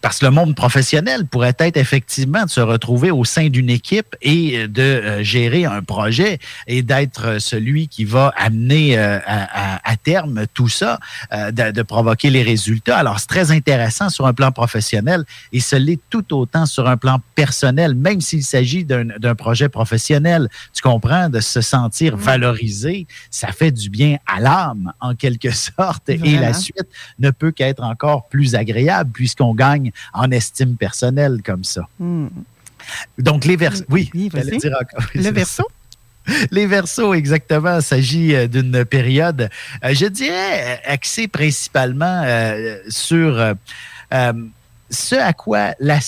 [0.00, 4.16] parce que le monde professionnel pourrait être effectivement de se retrouver au sein d'une équipe
[4.22, 10.44] et de euh, gérer un projet et d'être celui qui va amener euh, à, terme
[10.54, 11.00] tout ça,
[11.32, 12.98] de, provoquer les résultats.
[12.98, 16.96] Alors, c'est très intéressant sur un plan professionnel et ce l'est tout autant sur un
[16.96, 20.48] plan personnel, même s'il s'agit d'un projet professionnel.
[20.72, 21.28] Tu comprends?
[21.28, 26.52] De se sentir valorisé, ça fait du bien à l'âme, en quelque sorte, et la
[26.52, 31.88] suite ne peut qu'être encore plus agréable puisqu'on gagne en estime personnelle comme ça.
[31.98, 32.28] Hmm.
[33.18, 33.84] Donc, les versos.
[33.88, 35.06] Oui, oui dire encore.
[35.14, 35.64] Le verso?
[36.50, 37.76] Les versos, exactement.
[37.76, 39.48] Il s'agit euh, d'une période,
[39.84, 42.24] euh, je dirais, euh, axée principalement
[42.88, 43.54] sur
[44.90, 45.98] ce à quoi, la,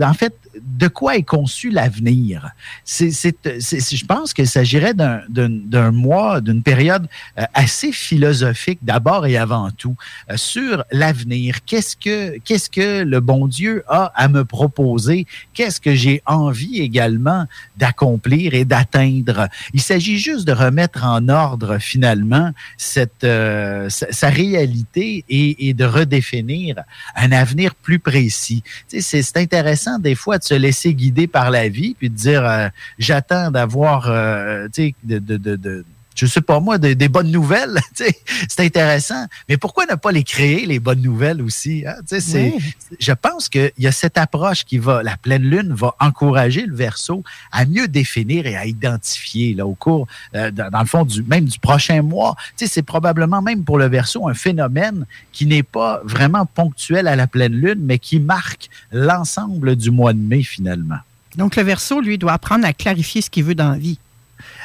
[0.00, 2.50] en fait, de quoi est conçu l'avenir?
[2.84, 9.70] C'est, je pense qu'il s'agirait d'un mois, d'une période euh, assez philosophique d'abord et avant
[9.70, 9.96] tout
[10.30, 11.64] euh, sur l'avenir.
[11.64, 12.38] Qu'est-ce que,
[12.70, 15.26] que le bon Dieu a à me proposer?
[15.54, 19.48] Qu'est-ce que j'ai envie également d'accomplir et d'atteindre?
[19.74, 26.76] Il s'agit juste de remettre en ordre finalement cette, euh, sa, réalité et, de redéfinir
[27.14, 28.62] un avenir plus précis.
[28.88, 32.68] C'est intéressant des fois de se laisser guider par la vie, puis de dire euh,
[32.98, 35.84] j'attends d'avoir, euh, tu sais, de,
[36.18, 37.78] je sais pas moi, des, bonnes nouvelles.
[37.94, 39.26] c'est intéressant.
[39.48, 41.84] Mais pourquoi ne pas les créer, les bonnes nouvelles aussi?
[41.86, 41.94] Hein?
[42.06, 42.54] C'est,
[42.98, 46.74] Je pense qu'il y a cette approche qui va, la pleine lune va encourager le
[46.74, 51.22] verso à mieux définir et à identifier là, au cours, euh, dans, le fond, du,
[51.22, 52.34] même du prochain mois.
[52.56, 57.28] C'est probablement même pour le verso un phénomène qui n'est pas vraiment ponctuel à la
[57.28, 60.98] pleine lune, mais qui marque l'ensemble du mois de mai finalement.
[61.36, 63.98] Donc le verso, lui, doit apprendre à clarifier ce qu'il veut dans la vie.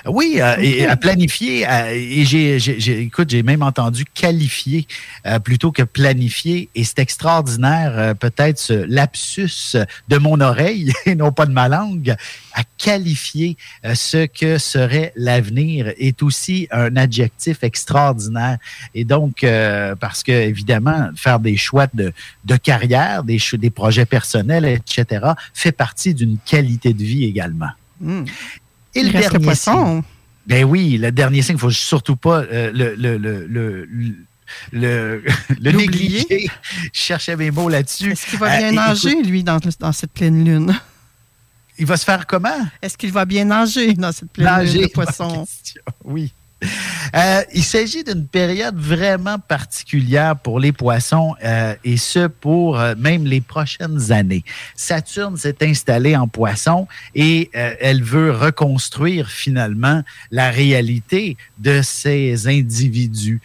[0.05, 1.67] Oui, euh, et à planifier.
[1.67, 4.87] Euh, et j'ai, écoute, j'ai même entendu qualifier
[5.25, 6.69] euh, plutôt que planifier.
[6.75, 12.15] Et c'est extraordinaire, peut-être ce lapsus de mon oreille et non pas de ma langue,
[12.53, 13.57] à qualifier
[13.93, 18.57] ce que serait l'avenir est aussi un adjectif extraordinaire.
[18.93, 19.45] Et donc,
[19.99, 22.13] parce que évidemment, faire des choix de,
[22.45, 27.69] de carrière, des, des projets personnels, etc., fait partie d'une qualité de vie également.
[27.99, 28.25] Hmm.
[28.95, 30.03] Et le dernier poisson.
[30.47, 34.15] ben oui, le dernier signe, il ne faut surtout pas euh, le, le, le, le
[34.71, 35.21] le,
[35.71, 36.49] négliger.
[36.93, 38.11] Je cherchais mes mots là-dessus.
[38.11, 40.79] Est-ce qu'il va bien euh, nager, lui, dans, dans, cette pleine lune?
[41.77, 42.67] Il va se faire comment?
[42.81, 45.47] Est-ce qu'il va bien nager dans cette pleine lune de poisson?
[46.03, 46.31] Oui.
[47.15, 52.95] Euh, il s'agit d'une période vraiment particulière pour les poissons euh, et ce pour euh,
[52.97, 54.43] même les prochaines années.
[54.75, 63.41] Saturne s'est installée en poisson et elle veut reconstruire finalement la réalité de ces individus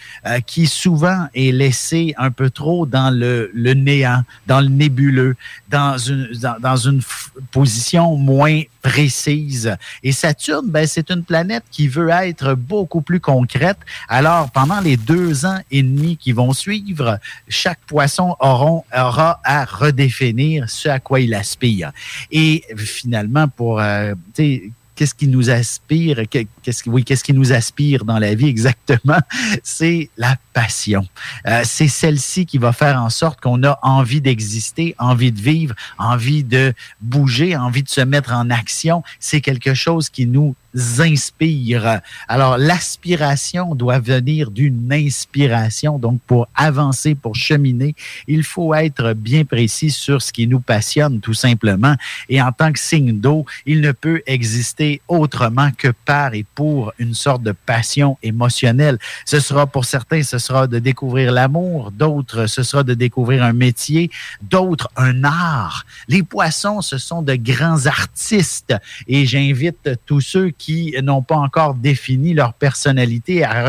[0.46, 5.36] qui souvent est laissé un peu trop dans le, néant, dans le nébuleux,
[5.68, 7.02] dans une, dans une
[7.50, 9.76] position moins précise.
[10.02, 13.78] Et Saturne, ben, c'est une planète qui veut être beaucoup plus concrète.
[14.10, 20.68] Alors, pendant les deux ans et demi qui vont suivre, chaque poisson aura à redéfinir
[20.68, 21.90] ce à quoi il aspire.
[22.30, 28.18] Et finalement, pour euh, qu'est-ce qui nous aspire, qu'est-ce oui, qu'est-ce qui nous aspire dans
[28.18, 29.20] la vie exactement,
[29.62, 31.06] c'est la passion.
[31.46, 35.74] Euh, c'est celle-ci qui va faire en sorte qu'on a envie d'exister, envie de vivre,
[35.96, 39.02] envie de bouger, envie de se mettre en action.
[39.18, 40.54] C'est quelque chose qui nous
[40.98, 42.00] inspire.
[42.28, 45.98] Alors, l'aspiration doit venir d'une inspiration.
[45.98, 47.94] Donc, pour avancer, pour cheminer,
[48.26, 51.94] il faut être bien précis sur ce qui nous passionne, tout simplement.
[52.28, 56.92] Et en tant que signe d'eau, il ne peut exister autrement que par et pour
[56.98, 58.98] une sorte de passion émotionnelle.
[59.24, 63.52] Ce sera pour certains, ce sera de découvrir l'amour, d'autres, ce sera de découvrir un
[63.52, 64.10] métier,
[64.42, 65.84] d'autres, un art.
[66.08, 68.74] Les poissons, ce sont de grands artistes
[69.06, 73.64] et j'invite tous ceux qui n'ont pas encore défini leur personnalité à,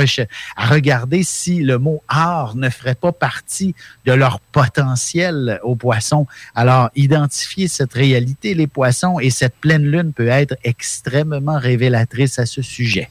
[0.58, 3.76] regarder si le mot art ne ferait pas partie
[4.06, 6.26] de leur potentiel aux poissons.
[6.56, 12.46] Alors, identifier cette réalité, les poissons, et cette pleine lune peut être extrêmement révélatrice à
[12.46, 13.10] ce sujet.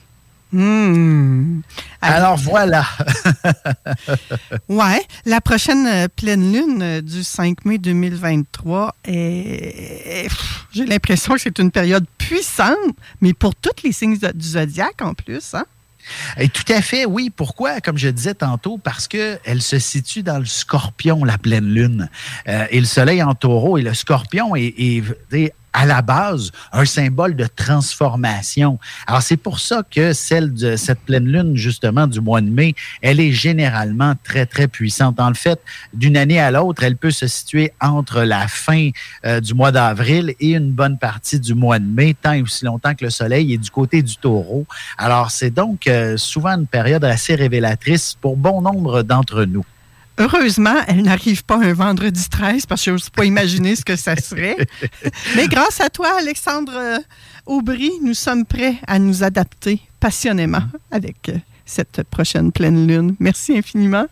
[0.53, 1.61] Hmm.
[2.01, 2.87] Alors, voilà.
[4.69, 10.29] ouais, la prochaine euh, pleine lune euh, du 5 mai 2023 est,
[10.73, 12.77] j'ai l'impression que c'est une période puissante,
[13.21, 15.65] mais pour tous les signes du zodiaque en plus, hein?
[16.39, 17.31] Et tout à fait, oui.
[17.35, 17.81] Pourquoi?
[17.81, 22.09] Comme je disais tantôt, parce qu'elle se situe dans le scorpion, la pleine lune.
[22.49, 23.79] Euh, et le soleil en taureau.
[23.79, 25.05] Et le scorpion est,
[25.73, 28.79] à la base un symbole de transformation.
[29.07, 32.75] Alors c'est pour ça que celle de cette pleine lune justement du mois de mai,
[33.03, 35.21] elle est généralement très très puissante.
[35.21, 35.61] En fait,
[35.93, 38.91] d'une année à l'autre, elle peut se situer entre la fin
[39.25, 42.65] euh, du mois d'avril et une bonne partie du mois de mai, tant et aussi
[42.65, 44.67] longtemps que le soleil est du côté du taureau.
[44.97, 49.65] Alors c'est donc euh, souvent une période assez révélatrice pour bon nombre d'entre nous.
[50.19, 53.95] Heureusement, elle n'arrive pas un vendredi 13 parce que je n'ose pas imaginer ce que
[53.95, 54.57] ça serait.
[55.37, 56.99] Mais grâce à toi, Alexandre euh,
[57.47, 63.15] Aubry, nous sommes prêts à nous adapter passionnément avec euh, cette prochaine pleine lune.
[63.21, 64.07] Merci infiniment.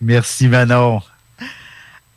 [0.00, 1.00] Merci Manon.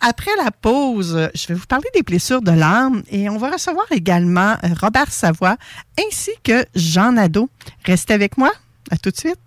[0.01, 3.85] Après la pause, je vais vous parler des blessures de l'âme et on va recevoir
[3.91, 5.57] également euh, Robert Savoie
[5.99, 7.49] ainsi que Jean Nadeau.
[7.85, 8.51] Restez avec moi.
[8.91, 9.39] À tout de suite.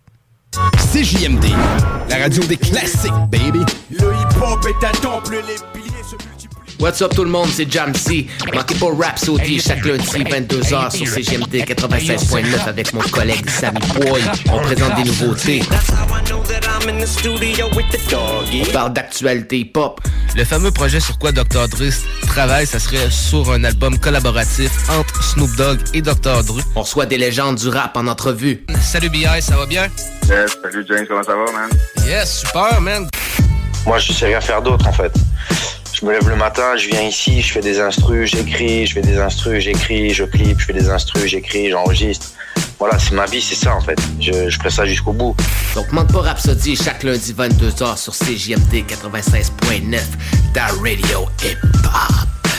[0.92, 1.44] CJMD,
[2.10, 3.60] la radio des classiques, baby.
[3.90, 5.56] Le hip-hop est un temple, les
[6.82, 8.26] What's up tout le monde, c'est Jamsey.
[8.52, 14.20] Manquez pas Rhapsody chaque lundi 22h sur CGMD 96.9 avec mon collègue Sammy Boy.
[14.50, 15.62] On présente des nouveautés.
[18.60, 20.00] On parle d'actualité pop.
[20.34, 21.68] Le fameux projet sur quoi Dr.
[21.68, 21.84] Dre
[22.26, 26.42] travaille, ça serait sur un album collaboratif entre Snoop Dogg et Dr.
[26.42, 26.58] Dre.
[26.74, 28.66] On reçoit des légendes du rap en entrevue.
[28.80, 29.86] Salut BI, ça va bien?
[30.28, 31.70] Yes, salut James, comment ça va, man?
[32.04, 33.06] Yes, super, man.
[33.86, 35.12] Moi, je sais rien faire d'autre, en fait.
[35.92, 39.02] Je me lève le matin, je viens ici, je fais des instrus, j'écris, je fais
[39.02, 42.26] des instrus, j'écris, je clip, je fais des instrus, j'écris, j'enregistre.
[42.78, 43.96] Voilà, c'est ma vie, c'est ça en fait.
[44.18, 45.36] Je, je ferai ça jusqu'au bout.
[45.76, 50.00] Donc manque pas Rhapsody chaque lundi 22h sur CJMD 96.9,
[50.52, 52.50] ta radio hip-hop.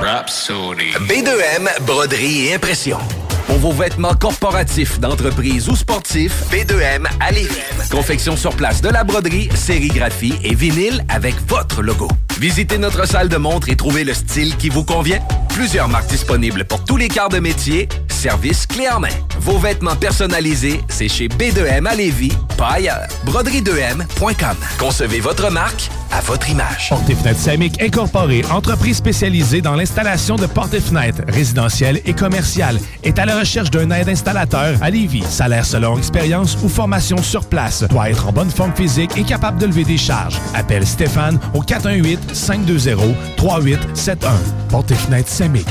[0.00, 0.92] Rhapsody.
[1.06, 2.98] B2M, broderie et impression.
[3.46, 7.48] Pour vos vêtements corporatifs, d'entreprise ou sportifs, B2M à Lévis.
[7.90, 12.08] Confection sur place de la broderie, sérigraphie et vinyle avec votre logo.
[12.38, 15.20] Visitez notre salle de montre et trouvez le style qui vous convient.
[15.50, 17.88] Plusieurs marques disponibles pour tous les quarts de métier.
[18.08, 19.08] Service clé en main.
[19.38, 23.06] Vos vêtements personnalisés, c'est chez B2M à Lévis, pas ailleurs.
[23.26, 24.56] Broderie2M.com.
[24.78, 26.88] Concevez votre marque à votre image.
[26.90, 32.78] Porte et fenêtres Incorporée, entreprise spécialisée dans l'installation de portes et fenêtres résidentielles et commerciales,
[33.02, 35.22] est à la recherche d'un aide installateur à Lévis.
[35.22, 37.82] Salaire selon expérience ou formation sur place.
[37.84, 40.38] Doit être en bonne forme physique et capable de lever des charges.
[40.54, 44.28] Appelle Stéphane au 418-520-3871.
[44.68, 45.66] Porte et fenêtres Samic.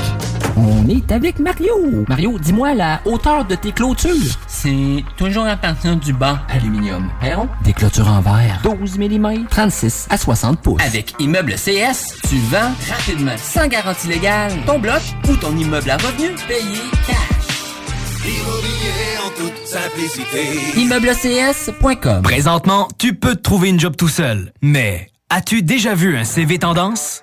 [0.56, 2.04] On est avec Mario.
[2.08, 4.12] Mario, dis-moi la hauteur de tes clôtures?
[4.48, 6.40] C'est toujours à partir du bas.
[6.48, 7.08] Aluminium.
[7.20, 7.48] Perron?
[7.64, 8.60] Des clôtures en verre.
[8.64, 9.46] 12 mm.
[9.48, 10.82] 36 à 60 pouces.
[10.84, 13.32] Avec Immeuble CS, tu vends rapidement.
[13.38, 14.52] Sans garantie légale.
[14.66, 16.34] Ton bloc ou ton immeuble à revenu.
[16.48, 17.41] Payé cash.
[18.24, 20.80] Immobilier en toute simplicité.
[22.22, 24.52] Présentement, tu peux te trouver une job tout seul.
[24.62, 27.22] Mais as-tu déjà vu un CV tendance?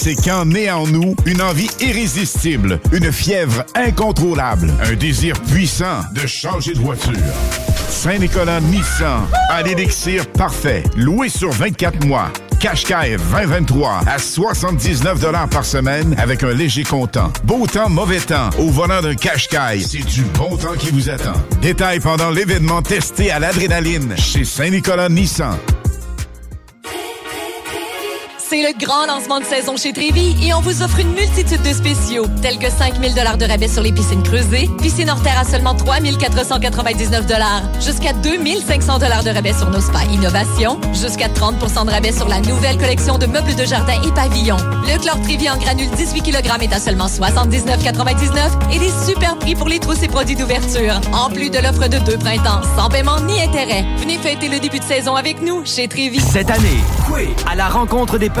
[0.03, 6.25] c'est qu'en naît en nous une envie irrésistible, une fièvre incontrôlable, un désir puissant de
[6.25, 7.13] changer de voiture.
[7.87, 12.31] Saint-Nicolas Nissan a l'élixir parfait, loué sur 24 mois.
[12.59, 17.31] Qashqai 2023 à 79 par semaine avec un léger comptant.
[17.43, 18.49] Beau temps, mauvais temps.
[18.57, 21.33] Au volant d'un Qashqai, c'est du bon temps qui vous attend.
[21.61, 25.57] Détails pendant l'événement testé à l'adrénaline chez Saint-Nicolas Nissan.
[28.51, 31.71] C'est le grand lancement de saison chez Trévi et on vous offre une multitude de
[31.71, 35.73] spéciaux, tels que 5000 de rabais sur les piscines creusées, piscine hors terre à seulement
[35.73, 37.27] 3499
[37.79, 42.77] jusqu'à 2500 de rabais sur nos spas innovation, jusqu'à 30% de rabais sur la nouvelle
[42.77, 44.57] collection de meubles de jardin et pavillons.
[44.57, 49.55] Le chlore Trévi en granule 18 kg est à seulement 79,99 et des super prix
[49.55, 50.99] pour les trousses et produits d'ouverture.
[51.13, 53.85] En plus de l'offre de deux printemps, sans paiement ni intérêt.
[53.99, 56.19] Venez fêter le début de saison avec nous chez Trévi.
[56.19, 58.40] Cette année, Coué, à la rencontre des peuples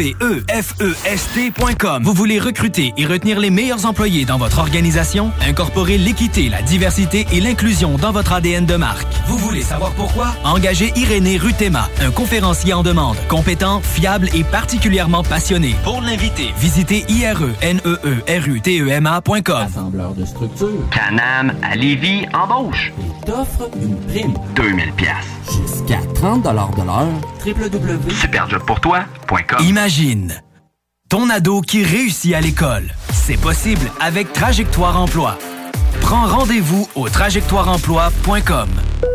[0.00, 2.02] K-W-E-F-E-S-T.com.
[2.04, 5.30] Vous voulez recruter et retenir les meilleurs employés dans votre organisation?
[5.46, 9.06] Incorporer l'équité, la diversité et l'inclusion dans votre ADN de marque.
[9.26, 10.28] Vous voulez savoir pourquoi?
[10.44, 15.74] Engagez Irénée Rutema, un conférencier en demande, compétent, fiable et particulièrement passionné.
[15.84, 19.66] Pour l'inviter, visitez IRE-NE-E-R-U-T-E-M-A.com.
[19.66, 20.88] Assembleur de structure.
[20.90, 22.90] Canam à Lévis embauche.
[23.00, 24.32] Et t'offre une prime.
[24.56, 25.10] 2000 pièces.
[25.50, 26.70] Jusqu'à 30 de l'heure.
[27.44, 27.98] www.
[29.80, 30.42] Imagine
[31.08, 32.92] ton ado qui réussit à l'école.
[33.14, 35.38] C'est possible avec Trajectoire Emploi.
[36.00, 38.68] Prends rendez-vous au trajectoireemploi.com.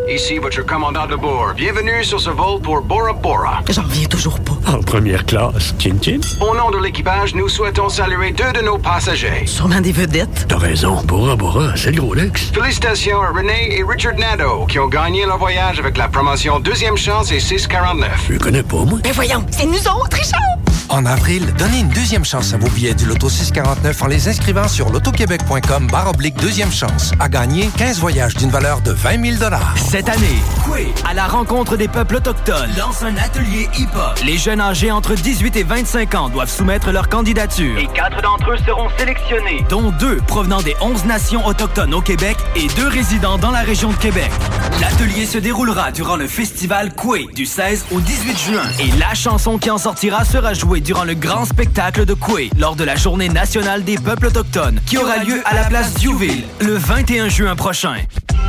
[0.08, 1.54] Ici votre commandant de bord.
[1.56, 3.60] Bienvenue sur ce vol pour Bora Bora.
[3.70, 4.54] J'en reviens toujours pas.
[4.68, 6.20] En première classe, Chin Chin.
[6.42, 9.48] Au nom de l'équipage, nous souhaitons saluer deux de nos passagers.
[9.48, 10.46] Sûrement des vedettes.
[10.48, 12.52] T'as raison, Bora Bora, c'est le gros luxe.
[12.54, 16.98] Félicitations à René et Richard Nadeau qui ont gagné leur voyage avec la promotion Deuxième
[16.98, 18.28] Chance et 649.
[18.30, 19.00] Je connais pas, moi.
[19.04, 20.65] Ben voyons, c'est nous autres, Richard!
[20.90, 24.68] En avril, donnez une deuxième chance à vos billets du Loto 649 en les inscrivant
[24.68, 27.12] sur lotoquebec.com barre oblique deuxième chance.
[27.20, 31.76] À gagner 15 voyages d'une valeur de 20 000 Cette année, Quay, à la rencontre
[31.76, 34.20] des peuples autochtones, lance un atelier hip-hop.
[34.24, 37.78] Les jeunes âgés entre 18 et 25 ans doivent soumettre leur candidature.
[37.80, 39.66] Et quatre d'entre eux seront sélectionnés.
[39.70, 43.90] dont deux provenant des 11 nations autochtones au Québec et deux résidant dans la région
[43.92, 44.32] de Québec.
[44.80, 49.58] L'atelier se déroulera durant le festival Quay du 16 au 18 juin et la chanson
[49.58, 53.30] qui en sortira sera jouée durant le grand spectacle de Quay lors de la Journée
[53.30, 57.96] nationale des peuples autochtones qui aura lieu à la place Diouville le 21 juin prochain.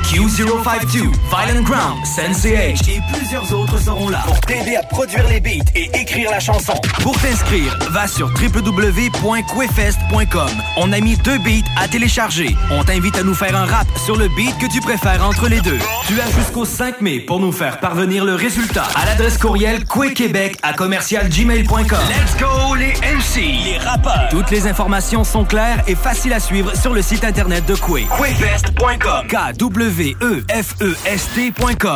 [0.05, 5.41] Q052, Violent Ground, Sensei H et plusieurs autres seront là pour t'aider à produire les
[5.41, 6.75] beats et écrire la chanson.
[7.03, 10.49] Pour t'inscrire, va sur www.quefest.com.
[10.77, 12.55] On a mis deux beats à télécharger.
[12.71, 15.61] On t'invite à nous faire un rap sur le beat que tu préfères entre les
[15.61, 15.79] deux.
[16.07, 20.57] Tu as jusqu'au 5 mai pour nous faire parvenir le résultat à l'adresse courriel quequebec
[20.63, 21.99] à commercialgmail.com.
[22.17, 24.29] Let's go les MC, les rappeurs.
[24.31, 28.07] Toutes les informations sont claires et faciles à suivre sur le site internet de Quay.
[28.07, 29.27] Quefest.com.
[29.29, 30.19] K-W-E-F-E-S-T.com.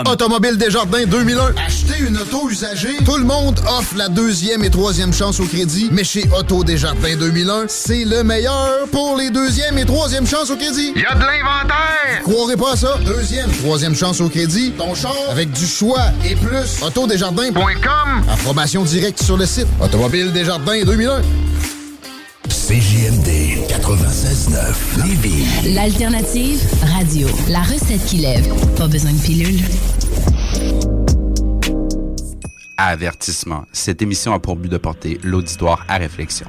[0.07, 1.55] Automobile Desjardins 2001.
[1.67, 2.97] Acheter une auto usagée.
[3.05, 5.89] Tout le monde offre la deuxième et troisième chance au crédit.
[5.93, 10.57] Mais chez Auto Desjardins 2001, c'est le meilleur pour les deuxième et troisième chances au
[10.57, 10.93] crédit.
[10.97, 12.23] Il y a de l'inventaire!
[12.25, 12.99] Croirez pas à ça.
[13.05, 14.73] Deuxième, troisième chance au crédit.
[14.73, 16.83] Ton char avec du choix et plus.
[16.83, 18.25] Autodesjardins.com.
[18.31, 19.67] Approbation directe sur le site.
[19.81, 21.23] Automobile Desjardins 2001.
[22.49, 25.73] CJMD 96.9 Lévis.
[25.73, 27.29] L'alternative radio.
[27.49, 28.53] La recette qui lève.
[28.77, 29.61] Pas besoin de pilule.
[32.77, 33.67] Avertissement.
[33.71, 36.49] Cette émission a pour but de porter l'auditoire à réflexion.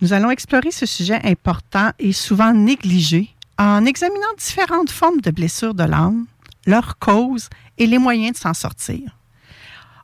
[0.00, 5.74] Nous allons explorer ce sujet important et souvent négligé en examinant différentes formes de blessures
[5.74, 6.26] de l'âme,
[6.66, 9.16] leurs causes et les moyens de s'en sortir.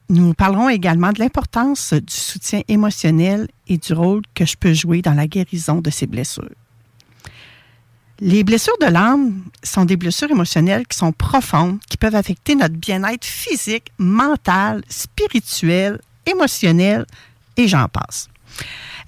[0.09, 5.03] Nous parlerons également de l'importance du soutien émotionnel et du rôle que je peux jouer
[5.03, 6.51] dans la guérison de ces blessures.
[8.19, 12.75] Les blessures de l'âme sont des blessures émotionnelles qui sont profondes, qui peuvent affecter notre
[12.75, 17.07] bien-être physique, mental, spirituel, émotionnel,
[17.57, 18.29] et j'en passe.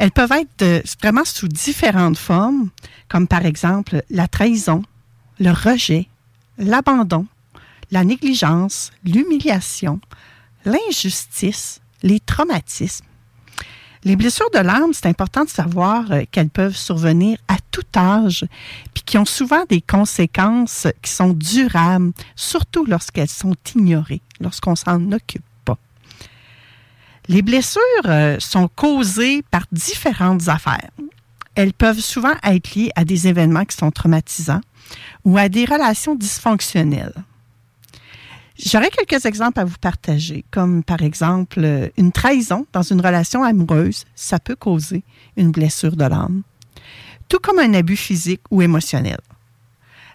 [0.03, 2.70] Elles peuvent être euh, vraiment sous différentes formes,
[3.09, 4.82] comme par exemple la trahison,
[5.38, 6.09] le rejet,
[6.59, 7.28] l'abandon,
[7.92, 10.00] la négligence, l'humiliation,
[10.64, 13.05] l'injustice, les traumatismes.
[14.03, 18.44] Les blessures de l'âme, c'est important de savoir euh, qu'elles peuvent survenir à tout âge,
[18.94, 25.12] puis qui ont souvent des conséquences qui sont durables, surtout lorsqu'elles sont ignorées, lorsqu'on s'en
[25.12, 25.44] occupe.
[27.32, 30.90] Les blessures euh, sont causées par différentes affaires.
[31.54, 34.60] Elles peuvent souvent être liées à des événements qui sont traumatisants
[35.24, 37.14] ou à des relations dysfonctionnelles.
[38.62, 44.04] J'aurais quelques exemples à vous partager, comme par exemple une trahison dans une relation amoureuse,
[44.14, 45.02] ça peut causer
[45.38, 46.42] une blessure de l'âme.
[47.30, 49.20] tout comme un abus physique ou émotionnel.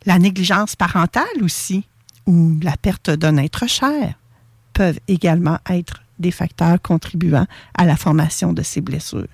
[0.05, 1.87] La négligence parentale aussi,
[2.27, 4.13] ou la perte d'un être cher,
[4.73, 7.47] peuvent également être des facteurs contribuant
[7.77, 9.27] à la formation de ces blessures.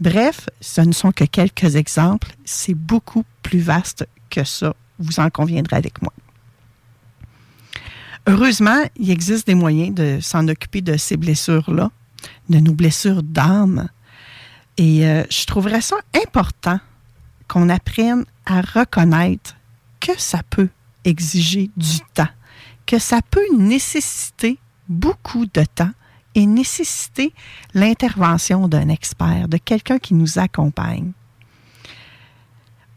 [0.00, 5.30] Bref, ce ne sont que quelques exemples, c'est beaucoup plus vaste que ça, vous en
[5.30, 6.12] conviendrez avec moi.
[8.26, 11.90] Heureusement, il existe des moyens de s'en occuper de ces blessures-là,
[12.48, 13.88] de nos blessures d'âme.
[14.76, 16.78] Et euh, je trouverais ça important
[17.48, 19.56] qu'on apprenne à reconnaître
[20.00, 20.68] que ça peut
[21.04, 22.28] exiger du temps,
[22.86, 24.58] que ça peut nécessiter
[24.92, 25.92] beaucoup de temps
[26.34, 27.34] et nécessiter
[27.74, 31.12] l'intervention d'un expert, de quelqu'un qui nous accompagne.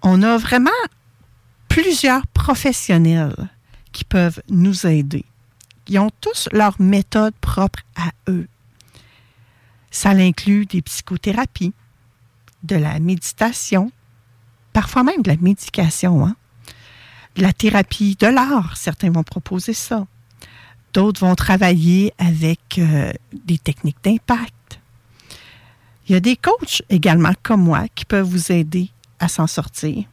[0.02, 0.70] On a vraiment
[1.68, 3.50] plusieurs professionnels
[3.92, 5.26] qui peuvent nous aider.
[5.88, 8.48] Ils ont tous leur méthode propre à eux.
[9.92, 11.74] Ça inclut des psychothérapies,
[12.64, 13.92] de la méditation,
[14.74, 16.36] parfois même de la médication, hein?
[17.36, 20.08] de la thérapie de l'art, certains vont proposer ça.
[20.96, 24.80] D'autres vont travailler avec euh, des techniques d'impact.
[26.08, 28.90] Il y a des coachs également comme moi qui peuvent vous aider
[29.20, 30.06] à s'en sortir.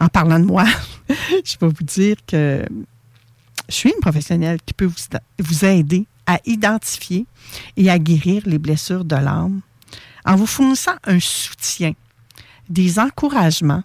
[0.00, 0.66] En parlant de moi,
[1.08, 2.62] je peux vous dire que
[3.70, 7.24] je suis une professionnelle qui peut vous, vous aider à identifier
[7.78, 9.62] et à guérir les blessures de l'âme
[10.26, 11.94] en vous fournissant un soutien,
[12.68, 13.84] des encouragements,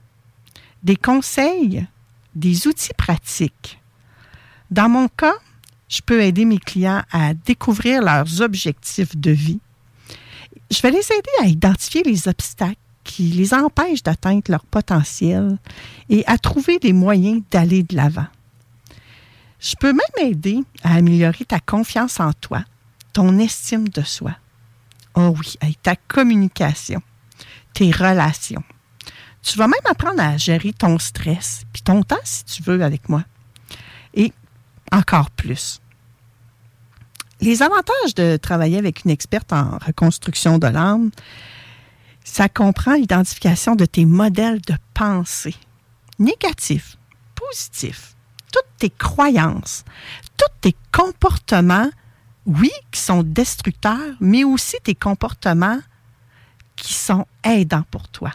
[0.83, 1.87] des conseils,
[2.35, 3.79] des outils pratiques.
[4.69, 5.35] Dans mon cas,
[5.93, 9.59] je peux aider mes clients à découvrir leurs objectifs de vie.
[10.71, 15.59] Je vais les aider à identifier les obstacles qui les empêchent d'atteindre leur potentiel
[16.09, 18.25] et à trouver des moyens d'aller de l'avant.
[19.59, 22.63] Je peux même aider à améliorer ta confiance en toi,
[23.13, 24.35] ton estime de soi.
[25.13, 27.03] Oh oui, avec ta communication,
[27.75, 28.63] tes relations.
[29.43, 33.09] Tu vas même apprendre à gérer ton stress, puis ton temps si tu veux avec
[33.09, 33.23] moi.
[34.15, 34.33] Et
[34.91, 35.82] encore plus.
[37.43, 41.11] Les avantages de travailler avec une experte en reconstruction de l'âme,
[42.23, 45.55] ça comprend l'identification de tes modèles de pensée,
[46.19, 46.95] négatifs,
[47.35, 48.15] positifs,
[48.53, 49.83] toutes tes croyances,
[50.37, 51.89] tous tes comportements,
[52.45, 55.79] oui, qui sont destructeurs, mais aussi tes comportements
[56.77, 58.31] qui sont aidants pour toi.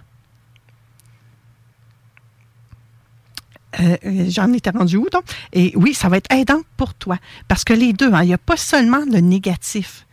[3.81, 5.25] Euh, euh, j'en étais rendu où, donc?
[5.53, 7.19] Et oui, ça va être aidant pour toi.
[7.47, 10.07] Parce que les deux, hein, il n'y a pas seulement le négatif.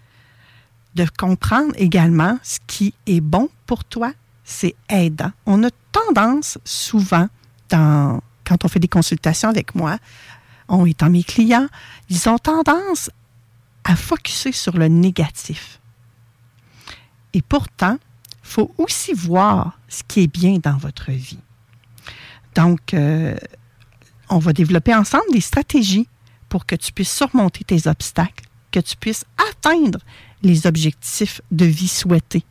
[0.93, 4.13] De comprendre également ce qui est bon pour toi,
[4.43, 5.31] c'est aidant.
[5.45, 7.27] On a tendance souvent,
[7.69, 9.97] quand on fait des consultations avec moi,
[10.67, 11.67] en étant mes clients,
[12.09, 13.09] ils ont tendance
[13.83, 15.79] à focuser sur le négatif.
[17.33, 17.97] Et pourtant,
[18.41, 21.39] faut aussi voir ce qui est bien dans votre vie.
[22.55, 23.35] Donc, euh,
[24.29, 26.07] on va développer ensemble des stratégies
[26.49, 29.99] pour que tu puisses surmonter tes obstacles, que tu puisses atteindre
[30.41, 32.43] les objectifs de vie souhaités.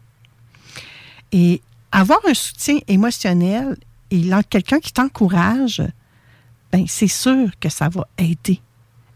[1.33, 3.77] Et avoir un soutien émotionnel
[4.11, 5.83] et quelqu'un qui t'encourage,
[6.71, 8.61] ben c'est sûr que ça va aider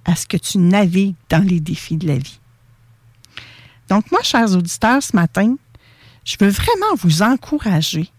[0.05, 2.41] à ce que tu navigues dans les défis de la vie.
[3.89, 5.57] Donc moi, chers auditeurs, ce matin,
[6.25, 8.11] je veux vraiment vous encourager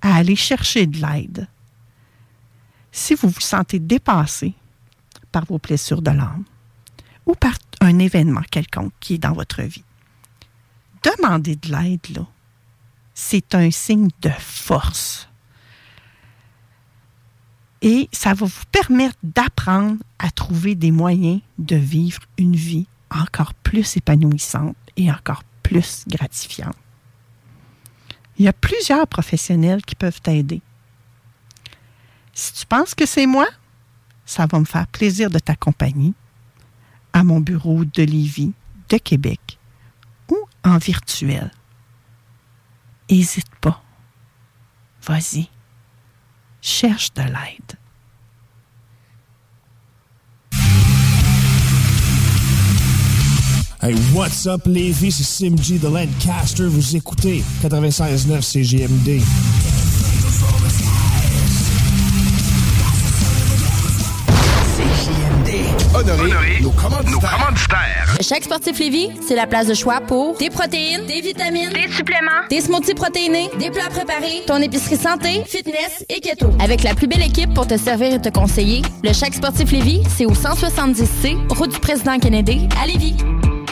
[0.00, 1.48] à aller chercher de l'aide
[2.94, 4.54] si vous vous sentez dépassé
[5.32, 6.44] par vos blessures de l'âme
[7.26, 9.84] ou par un événement quelconque qui est dans votre vie,
[11.02, 12.24] demandez de l'aide, là.
[13.12, 15.28] C'est un signe de force.
[17.82, 23.54] Et ça va vous permettre d'apprendre à trouver des moyens de vivre une vie encore
[23.54, 26.76] plus épanouissante et encore plus gratifiante.
[28.38, 30.62] Il y a plusieurs professionnels qui peuvent t'aider.
[32.34, 33.46] Si tu penses que c'est moi,
[34.26, 36.12] ça va me faire plaisir de t'accompagner
[37.12, 38.52] à mon bureau de Lévis,
[38.88, 39.58] de Québec
[40.28, 41.50] ou en virtuel.
[43.08, 43.82] Hésite pas.
[45.02, 45.48] Vas-y.
[46.60, 47.78] Cherche de l'aide.
[53.82, 55.12] Hey, what's up, Lévis?
[55.12, 56.66] C'est Sim de Lancaster.
[56.66, 59.20] Vous écoutez 96.9 CGMD.
[66.10, 68.16] Honorer, nos, commanditaires.
[68.20, 72.30] Chaque sportif Lévis, c'est la place de choix pour des protéines, des vitamines, des suppléments,
[72.50, 76.50] des smoothies protéinés, des plats préparés, ton épicerie santé, fitness et keto.
[76.60, 80.02] Avec la plus belle équipe pour te servir et te conseiller, le Chaque sportif Lévis,
[80.16, 83.16] c'est au 170C, route du président Kennedy, à Lévis.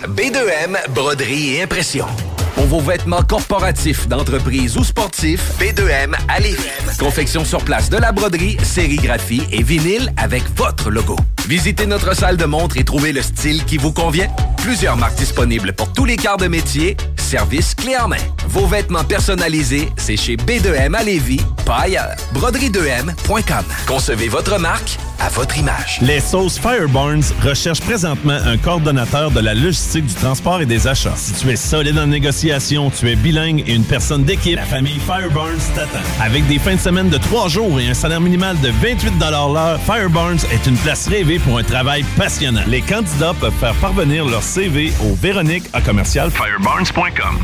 [0.09, 2.07] B2M, broderie et impression.
[2.55, 6.57] Pour vos vêtements corporatifs, d'entreprise ou sportifs, B2M à Lévis.
[6.99, 11.17] Confection sur place de la broderie, sérigraphie et vinyle avec votre logo.
[11.49, 14.29] Visitez notre salle de montre et trouvez le style qui vous convient.
[14.59, 16.97] Plusieurs marques disponibles pour tous les quarts de métier.
[17.17, 18.17] Service clé en main.
[18.49, 22.15] Vos vêtements personnalisés, c'est chez B2M à Lévis, pas ailleurs.
[22.35, 23.65] Broderie2M.com.
[23.87, 25.99] Concevez votre marque à votre image.
[26.03, 31.15] Les sauces Fireburns recherchent présentement un coordonnateur de la logistique du transport et des achats.
[31.17, 34.99] Si tu es solide en négociation, tu es bilingue et une personne d'équipe, la famille
[34.99, 36.05] Fireburns t'attend.
[36.21, 39.81] Avec des fins de semaine de trois jours et un salaire minimal de 28 l'heure,
[39.85, 42.63] Fireburns est une place rêvée pour un travail passionnant.
[42.67, 47.39] Les candidats peuvent faire parvenir leur CV au Véronique à commercial fireburns.com.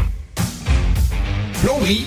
[1.63, 2.07] Plomberie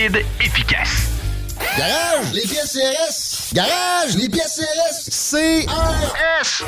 [0.00, 1.10] Rapide, efficace.
[1.76, 3.52] Garage, les pièces CRS.
[3.52, 4.60] Garage, les pièces
[5.10, 5.66] CRS.
[5.66, 6.64] CRS.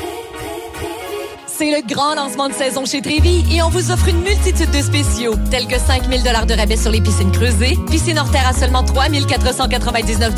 [1.55, 4.81] C'est le grand lancement de saison chez Trévi et on vous offre une multitude de
[4.81, 8.83] spéciaux, tels que 5000 de rabais sur les piscines creusées, piscine hors terre à seulement
[8.83, 10.33] 3499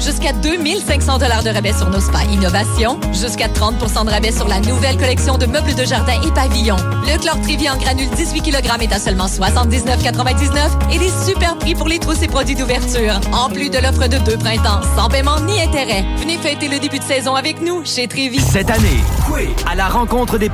[0.00, 4.96] jusqu'à 2500 de rabais sur nos spas innovation, jusqu'à 30% de rabais sur la nouvelle
[4.96, 6.78] collection de meubles de jardin et pavillons.
[7.02, 11.74] Le chlore Trévi en granule 18 kg est à seulement 79,99 et des super prix
[11.74, 13.20] pour les trousses et produits d'ouverture.
[13.34, 16.06] En plus de l'offre de deux printemps, sans paiement ni intérêt.
[16.16, 18.40] Venez fêter le début de saison avec nous chez Trévi.
[18.40, 20.53] Cette année, Coué, à la rencontre des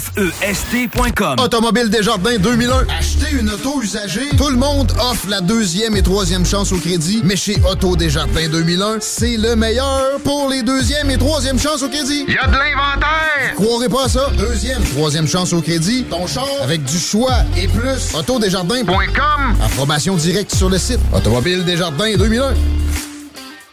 [0.00, 1.36] K-W-E-F-E-S-T.com.
[1.40, 2.86] Automobile Desjardins 2001.
[2.98, 4.30] Acheter une auto usagée.
[4.38, 7.20] Tout le monde offre la deuxième et troisième chance au crédit.
[7.24, 11.88] Mais chez Auto Desjardins 2001, c'est le meilleur pour les deuxième et troisième chances au
[11.88, 12.24] crédit.
[12.28, 13.54] Il y a de l'inventaire.
[13.56, 14.30] Croirez pas à ça?
[14.38, 16.04] Deuxième, troisième chance au crédit.
[16.04, 18.14] Ton char avec du choix et plus.
[18.14, 19.54] Autodesjardins.com.
[19.62, 21.00] Information directe sur le site.
[21.14, 22.54] Automobile Desjardins 2001.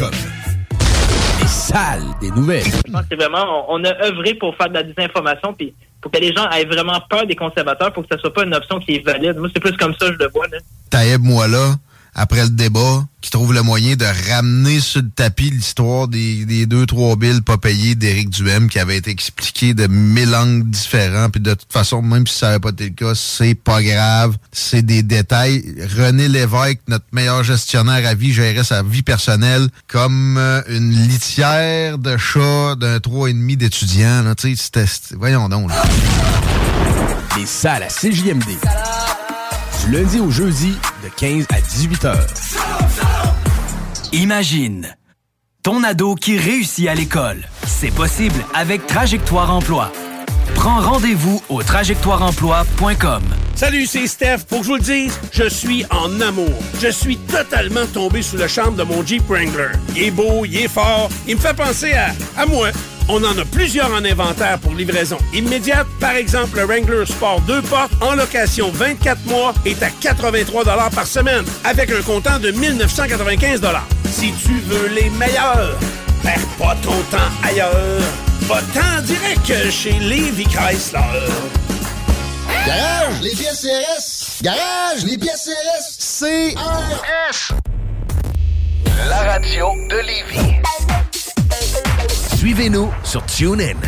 [0.00, 2.64] Les salles des nouvelles.
[2.64, 5.74] Je pense que c'est vraiment, on on a œuvré pour faire de la désinformation, puis
[6.00, 8.54] pour que les gens aient vraiment peur des conservateurs, pour que ça soit pas une
[8.54, 9.36] option qui est valide.
[9.36, 10.46] Moi, c'est plus comme ça que je le vois.
[10.48, 10.58] Là.
[10.88, 11.74] Taïeb Moala,
[12.14, 16.66] après le débat, qui trouve le moyen de ramener sur le tapis l'histoire des, des
[16.66, 21.30] deux, trois billes pas payées d'Éric Duhem qui avait été expliqué de mille angles différents.
[21.30, 24.36] Puis de toute façon, même si ça n'avait pas été le cas, c'est pas grave.
[24.50, 25.64] C'est des détails.
[25.96, 31.98] René Lévesque, notre meilleur gestionnaire à vie, gérait sa vie personnelle comme euh, une litière
[31.98, 34.24] de chat d'un trois et demi d'étudiants.
[35.16, 35.70] Voyons donc.
[37.36, 38.58] Les salles à CJMD.
[39.84, 42.26] Du lundi au jeudi, de 15 à 18 heures.
[44.12, 44.94] Imagine
[45.62, 47.42] ton ado qui réussit à l'école.
[47.66, 49.90] C'est possible avec Trajectoire Emploi.
[50.54, 53.22] Prends rendez-vous au trajectoireemploi.com.
[53.56, 54.44] Salut, c'est Steph.
[54.48, 56.52] Pour que je vous le dise, je suis en amour.
[56.80, 59.72] Je suis totalement tombé sous le charme de mon Jeep Wrangler.
[59.96, 62.68] Il est beau, il est fort, il me fait penser à, à moi.
[63.08, 65.86] On en a plusieurs en inventaire pour livraison immédiate.
[66.00, 71.06] Par exemple, le Wrangler Sport 2 portes en location 24 mois est à 83 par
[71.06, 73.60] semaine avec un comptant de 1995
[74.10, 75.78] Si tu veux les meilleurs,
[76.22, 78.00] perds pas ton temps ailleurs.
[78.42, 81.00] Va-t'en direct chez Levi Chrysler.
[82.66, 84.42] Garage, les pièces CRS.
[84.42, 86.20] Garage, les pièces CRS.
[86.20, 87.54] CRS.
[89.08, 91.01] La radio de Lévis.
[92.42, 93.78] Suivez-nous sur TuneIn.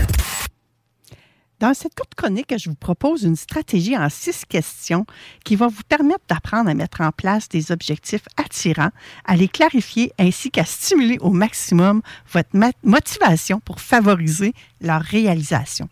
[1.59, 5.07] Dans cette courte chronique, je vous propose une stratégie en six questions
[5.44, 8.92] qui va vous permettre d'apprendre à mettre en place des objectifs attirants,
[9.24, 12.00] à les clarifier ainsi qu'à stimuler au maximum
[12.32, 12.50] votre
[12.84, 15.88] motivation pour favoriser leur réalisation.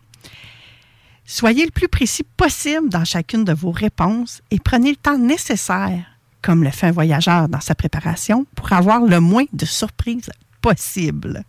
[1.25, 6.05] Soyez le plus précis possible dans chacune de vos réponses et prenez le temps nécessaire,
[6.41, 11.43] comme le fait un voyageur dans sa préparation, pour avoir le moins de surprises possible.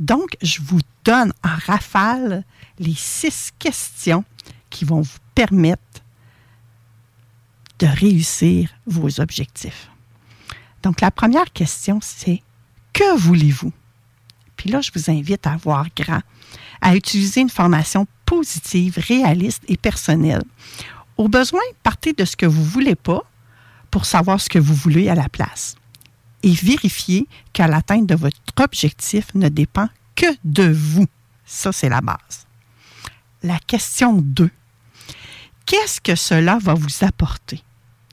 [0.00, 2.44] Donc, je vous donne en rafale
[2.78, 4.24] les six questions
[4.70, 5.82] qui vont vous permettre
[7.78, 9.90] de réussir vos objectifs.
[10.82, 12.42] Donc, la première question, c'est
[12.94, 13.72] que voulez-vous?
[14.56, 16.22] Puis là, je vous invite à voir grand,
[16.80, 20.44] à utiliser une formation positive, réaliste et personnelle.
[21.18, 23.22] Au besoin, partez de ce que vous ne voulez pas
[23.90, 25.76] pour savoir ce que vous voulez à la place.
[26.42, 31.06] Et vérifiez qu'à l'atteinte de votre objectif ne dépend que de vous.
[31.44, 32.46] Ça, c'est la base.
[33.42, 34.50] La question 2.
[35.66, 37.62] Qu'est-ce que cela va vous apporter?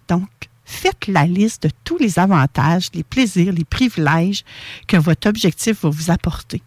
[0.07, 0.29] Donc,
[0.65, 4.43] faites la liste de tous les avantages, les plaisirs, les privilèges
[4.87, 6.61] que votre objectif va vous apporter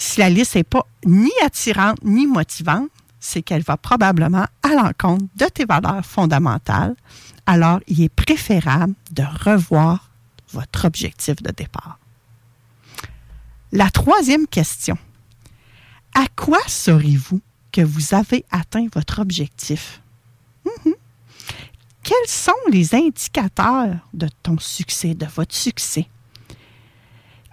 [0.00, 2.88] si la liste n'est pas ni attirante ni motivante,
[3.20, 6.96] c'est qu'elle va probablement à l'encontre de tes valeurs fondamentales.
[7.46, 10.09] Alors, il est préférable de revoir
[10.52, 11.98] votre objectif de départ.
[13.72, 14.98] La troisième question.
[16.14, 17.40] À quoi saurez-vous
[17.72, 20.00] que vous avez atteint votre objectif?
[20.64, 20.94] Mhm.
[22.02, 26.08] Quels sont les indicateurs de ton succès, de votre succès?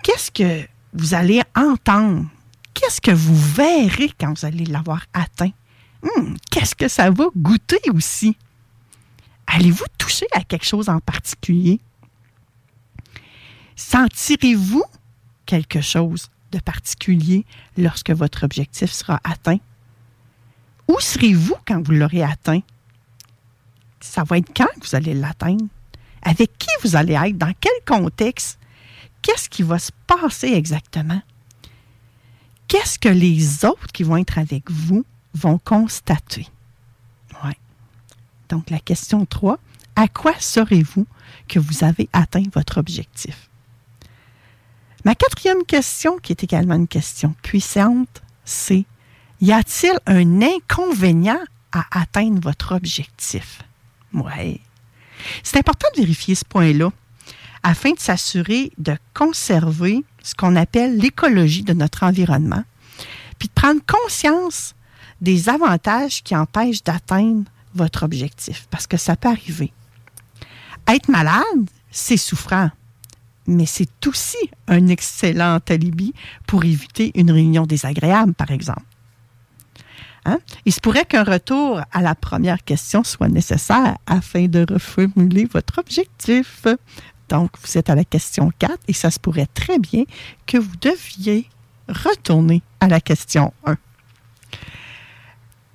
[0.03, 2.25] Qu'est-ce que vous allez entendre?
[2.73, 5.51] Qu'est-ce que vous verrez quand vous allez l'avoir atteint?
[6.01, 8.37] Hmm, qu'est-ce que ça va goûter aussi?
[9.47, 11.79] Allez-vous toucher à quelque chose en particulier?
[13.77, 14.83] Sentirez-vous
[15.45, 17.45] quelque chose de particulier
[17.77, 19.59] lorsque votre objectif sera atteint?
[20.89, 22.61] Où serez-vous quand vous l'aurez atteint?
[24.01, 25.65] Ça va être quand vous allez l'atteindre?
[26.21, 27.37] Avec qui vous allez être?
[27.37, 28.59] Dans quel contexte?
[29.21, 31.21] Qu'est-ce qui va se passer exactement?
[32.67, 36.47] qu'est-ce que les autres qui vont être avec vous vont constater?
[37.43, 37.53] Oui.
[38.49, 39.59] Donc, la question 3,
[39.95, 41.07] à quoi saurez-vous
[41.47, 43.46] que vous avez atteint votre objectif?
[45.05, 48.85] Ma quatrième question, qui est également une question puissante, c'est
[49.39, 51.39] y a-t-il un inconvénient
[51.71, 53.61] à atteindre votre objectif?
[54.13, 54.61] Oui.
[55.43, 56.91] C'est important de vérifier ce point-là
[57.63, 62.63] afin de s'assurer de conserver ce qu'on appelle l'écologie de notre environnement,
[63.39, 64.75] puis de prendre conscience
[65.21, 69.71] des avantages qui empêchent d'atteindre votre objectif, parce que ça peut arriver.
[70.87, 72.69] Être malade, c'est souffrant,
[73.47, 74.37] mais c'est aussi
[74.67, 76.13] un excellent alibi
[76.45, 78.83] pour éviter une réunion désagréable, par exemple.
[80.25, 80.39] Hein?
[80.65, 85.79] Il se pourrait qu'un retour à la première question soit nécessaire afin de reformuler votre
[85.79, 86.67] objectif.
[87.29, 90.03] Donc, vous êtes à la question 4 et ça se pourrait très bien
[90.45, 91.49] que vous deviez
[91.87, 93.77] retourner à la question 1.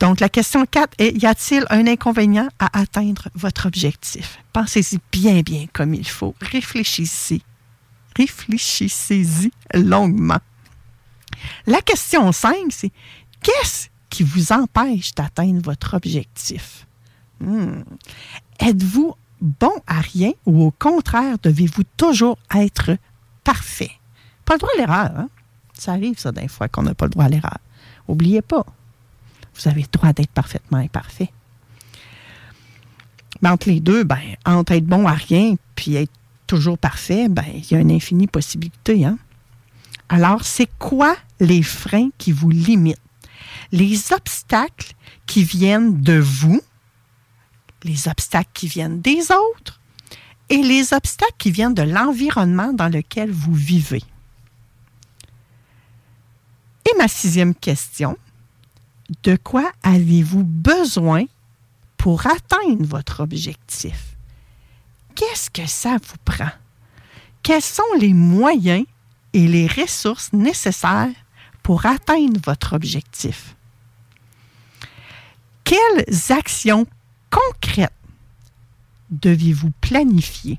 [0.00, 4.38] Donc, la question 4 est, y a-t-il un inconvénient à atteindre votre objectif?
[4.52, 6.34] Pensez-y bien, bien comme il faut.
[6.40, 7.40] Réfléchissez.
[8.16, 10.40] Réfléchissez-y longuement.
[11.66, 12.92] La question 5, c'est,
[13.42, 16.86] qu'est-ce qui vous empêche d'atteindre votre objectif?
[17.40, 17.82] Hmm.
[18.60, 22.96] Êtes-vous bon à rien ou au contraire, devez-vous toujours être
[23.42, 23.90] parfait?
[24.44, 25.18] Pas le droit à l'erreur.
[25.18, 25.28] Hein?
[25.74, 27.58] Ça arrive, ça, des fois, qu'on n'a pas le droit à l'erreur.
[28.06, 28.64] Oubliez pas,
[29.54, 31.32] vous avez le droit d'être parfaitement imparfait.
[33.44, 36.12] Entre les deux, ben, entre être bon à rien puis être
[36.52, 39.06] toujours parfait, ben, il y a une infinie possibilité.
[39.06, 39.16] Hein?
[40.10, 42.98] Alors, c'est quoi les freins qui vous limitent?
[43.72, 44.92] Les obstacles
[45.24, 46.60] qui viennent de vous
[47.84, 49.80] les obstacles qui viennent des autres
[50.50, 54.02] et les obstacles qui viennent de l'environnement dans lequel vous vivez.
[56.86, 58.16] Et ma sixième question,
[59.22, 61.24] de quoi avez-vous besoin
[61.96, 64.11] pour atteindre votre objectif?
[65.14, 66.50] Qu'est-ce que ça vous prend?
[67.42, 68.84] Quels sont les moyens
[69.32, 71.08] et les ressources nécessaires
[71.62, 73.56] pour atteindre votre objectif?
[75.64, 76.86] Quelles actions
[77.30, 77.92] concrètes
[79.10, 80.58] deviez-vous planifier?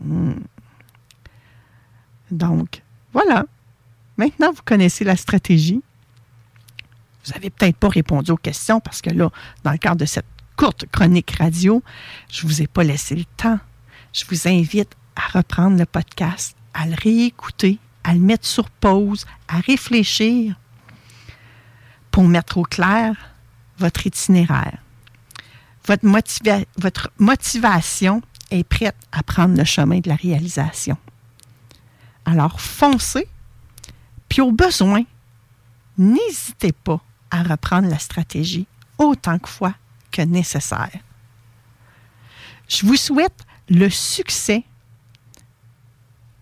[0.00, 0.34] Hmm.
[2.30, 3.44] Donc, voilà.
[4.16, 5.82] Maintenant, vous connaissez la stratégie.
[7.24, 9.30] Vous n'avez peut-être pas répondu aux questions parce que là,
[9.64, 10.26] dans le cadre de cette
[10.56, 11.82] courte chronique radio,
[12.30, 13.58] je ne vous ai pas laissé le temps.
[14.12, 19.26] Je vous invite à reprendre le podcast, à le réécouter, à le mettre sur pause,
[19.48, 20.56] à réfléchir
[22.10, 23.14] pour mettre au clair
[23.78, 24.78] votre itinéraire.
[25.86, 30.96] Votre, motivation est prête à prendre le chemin de la réalisation.
[32.24, 33.28] Alors foncez,
[34.28, 35.02] puis au besoin,
[35.96, 37.00] n'hésitez pas
[37.30, 38.66] à reprendre la stratégie
[38.98, 39.74] autant que fois
[40.16, 40.98] que nécessaire.
[42.68, 44.64] Je vous souhaite le succès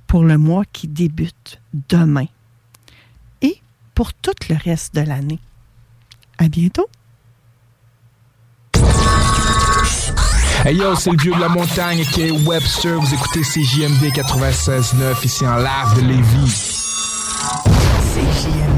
[0.06, 2.26] pour le mois qui débute demain
[3.42, 3.60] et
[3.94, 5.40] pour tout le reste de l'année.
[6.38, 6.88] À bientôt!
[10.64, 12.98] Hey yo, c'est le vieux de la montagne qui est Webster.
[12.98, 16.80] Vous écoutez CJMD 96.9 ici en live de Lévis.
[18.14, 18.73] CJMD.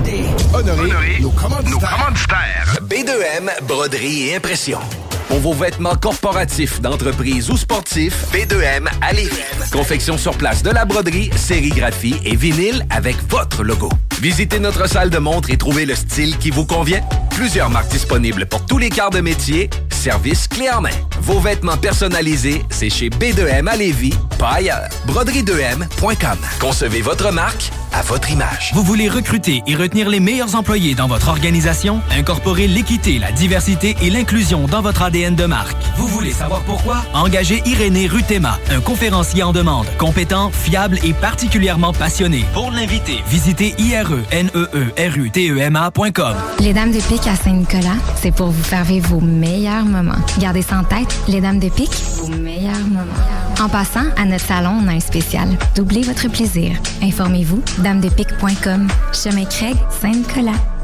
[0.55, 2.79] Honoré, nos, commanditaires.
[2.83, 4.79] B2M, broderie et impression.
[5.29, 9.31] Pour vos vêtements corporatifs, d'entreprise ou sportifs, B2M à Lévis.
[9.73, 13.89] Confection sur place de la broderie, sérigraphie et vinyle avec votre logo.
[14.21, 17.03] Visitez notre salle de montre et trouvez le style qui vous convient.
[17.31, 19.69] Plusieurs marques disponibles pour tous les quarts de métier.
[19.91, 20.91] Service clé en main.
[21.21, 24.89] Vos vêtements personnalisés, c'est chez B2M à Lévis, pas ailleurs.
[25.09, 26.39] Broderie2M.com.
[26.61, 28.71] Concevez votre marque à votre image.
[28.75, 32.01] Vous voulez recruter et retenir les meilleurs employés dans votre organisation?
[32.11, 35.03] Incorporer l'équité, la diversité et l'inclusion dans votre
[35.97, 37.03] Vous voulez savoir pourquoi?
[37.15, 42.45] Engagez Irénée Rutema, un conférencier en demande, compétent, fiable et particulièrement passionné.
[42.53, 46.37] Pour l'inviter, visitez ireneerutema.com.
[46.61, 50.21] Les Dames de Pique à Saint-Nicolas, c'est pour vous faire vivre vos meilleurs moments.
[50.39, 53.15] Gardez en tête, les Dames de Pique, vos meilleurs moments.
[53.59, 55.49] En passant, à notre salon, on a un spécial.
[55.75, 56.77] Doublez votre plaisir.
[57.03, 58.89] Informez-vous, damedepique.com.
[59.15, 60.76] Chemin Craig, Saint-Nicolas.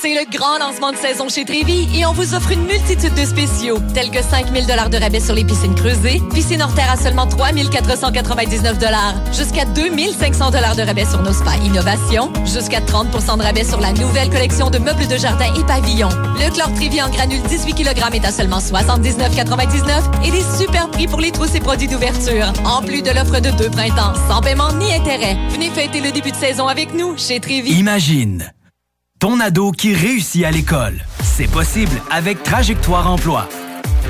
[0.00, 3.24] C'est le grand lancement de saison chez Trévi et on vous offre une multitude de
[3.24, 6.96] spéciaux, tels que 5000 dollars de rabais sur les piscines creusées, piscine hors terre à
[6.96, 13.42] seulement 3499 dollars, jusqu'à 2500 dollars de rabais sur nos spas innovation, jusqu'à 30% de
[13.42, 16.10] rabais sur la nouvelle collection de meubles de jardin et pavillons.
[16.10, 21.08] Le chlore Trévi en granule 18 kg est à seulement 79,99 et des super prix
[21.08, 24.72] pour les trousses et produits d'ouverture, en plus de l'offre de deux printemps, sans paiement
[24.74, 25.36] ni intérêt.
[25.48, 27.72] Venez fêter le début de saison avec nous chez Trévi.
[27.72, 28.52] Imagine
[29.18, 30.94] ton ado qui réussit à l'école.
[31.22, 33.48] C'est possible avec Trajectoire Emploi.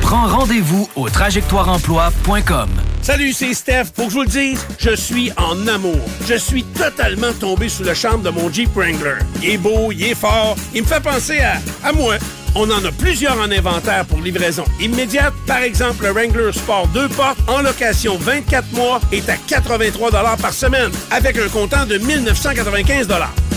[0.03, 2.69] Prends rendez-vous au trajectoireemploi.com.
[3.03, 3.87] Salut, c'est Steph.
[3.95, 6.01] Pour que je vous le dise, je suis en amour.
[6.27, 9.19] Je suis totalement tombé sous le charme de mon Jeep Wrangler.
[9.43, 12.15] Il est beau, il est fort, il me fait penser à, à moi.
[12.55, 15.33] On en a plusieurs en inventaire pour livraison immédiate.
[15.47, 20.53] Par exemple, le Wrangler Sport 2 portes en location 24 mois est à 83 par
[20.53, 23.09] semaine avec un comptant de 1995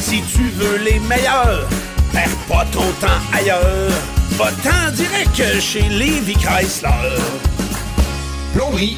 [0.02, 1.70] Si tu veux les meilleurs,
[2.12, 3.92] perds pas ton temps ailleurs.
[4.32, 6.90] Va-t'en direct chez Levi Chrysler.
[8.54, 8.98] Plomberie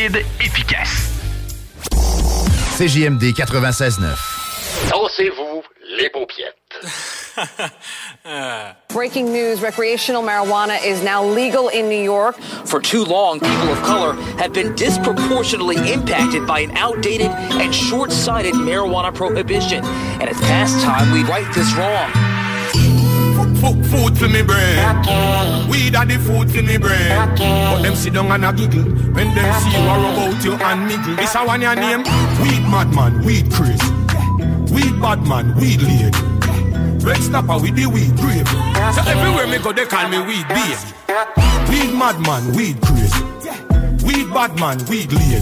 [0.01, 1.11] Rapide, efficace.
[2.77, 4.89] CJMD 96.9.
[4.89, 5.61] Dansez-vous
[5.97, 6.57] les paupiètes.
[8.89, 12.37] Breaking news recreational marijuana is now legal in New York.
[12.65, 18.11] For too long, people of color have been disproportionately impacted by an outdated and short
[18.11, 19.85] sighted marijuana prohibition.
[19.85, 22.30] And it's past time we right this wrong.
[23.61, 24.77] Food, food for me brain.
[25.69, 27.09] Weed are the food for me brain.
[27.37, 30.87] But them sit down and a giggle when them see you are about you and
[30.87, 31.15] niggle.
[31.15, 32.01] This a one your name?
[32.41, 33.91] Weed madman, weed crazy.
[34.73, 36.09] Weed badman, weed lady.
[37.05, 38.47] Red snapper with the weed brave.
[38.95, 40.75] So everywhere me go they call me weed baby.
[41.69, 43.23] Weed madman, weed crazy.
[44.03, 45.41] Weed badman, weed lady.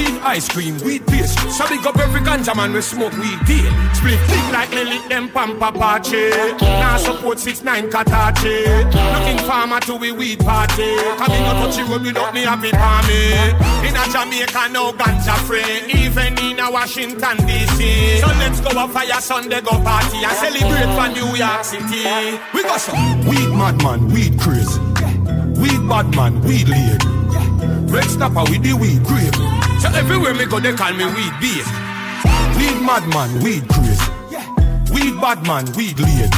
[0.00, 1.38] Weed ice cream, weed paste.
[1.50, 3.70] So big up every ganja man we smoke weed deal.
[3.92, 6.56] Split big like lick them pampa pache.
[6.80, 8.84] Now support six nine katache.
[9.12, 10.96] Looking farmer to we weed party.
[11.20, 13.88] Coming out touchy road without me happy me.
[13.88, 15.92] In a Jamaica no ganja free.
[15.92, 18.20] Even in a Washington DC.
[18.20, 22.40] So let's go a fire Sunday go party and celebrate for New York City.
[22.54, 24.80] We got some weed madman, weed crazy.
[25.60, 27.04] Weed bad man, weed lead.
[27.90, 29.59] Red snapper with the weed grave.
[29.80, 31.72] So everywhere me go, they call me weed beast.
[32.56, 34.12] Weed madman, weed crazy.
[34.92, 36.30] Weed badman, weed lead.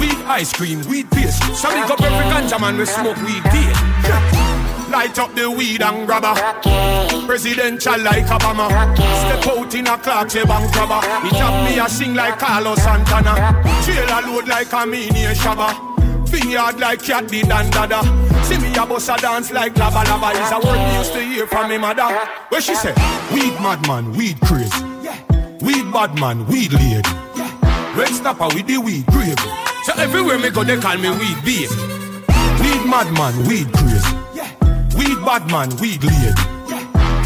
[0.00, 1.42] Weed ice cream, weed paste.
[1.54, 3.76] So big up every ganja man, we smoke weed dead.
[4.90, 6.34] Light up the weed and grabber.
[7.26, 8.68] Presidential like Obama.
[8.96, 11.00] Step out in a clock, say bank robber.
[11.26, 13.62] He tap me a sing like Carlos Santana.
[13.84, 15.26] Trailer load like a mini
[16.26, 16.30] Shabba.
[16.30, 18.02] Vineyard like cat did and dada.
[18.44, 20.38] See me a boss a dance like lava lava.
[20.38, 22.08] Is a word me used to hear from me mother.
[22.48, 22.94] Where she say,
[23.32, 24.84] weed madman, weed crazy.
[25.60, 27.06] Weed bad man, weed laid.
[27.96, 29.38] Red snapper with the weed grave.
[29.84, 31.76] So everywhere me go, they call me weed beast.
[32.60, 34.16] Weed madman, weed crazy.
[34.96, 36.36] Weed bad man, weed laid.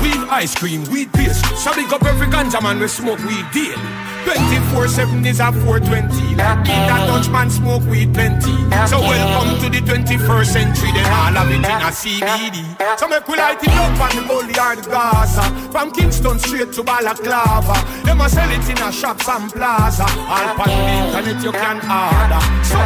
[0.01, 1.44] Weed ice cream, weed paste.
[1.56, 3.77] So big up every ganja man we smoke weed deal.
[4.24, 8.52] 24-7 is a 420 Like me that Dutch man smoke weed plenty.
[8.86, 13.26] So welcome to the 21st century Then all of it in a CBD So make
[13.26, 15.42] we light it up on the or the Gaza.
[15.70, 17.76] From Kingston straight to Balaclava.
[18.05, 20.05] Them a sell it in a shops and plaza.
[20.05, 22.42] All on the internet you can order.
[22.64, 22.78] So,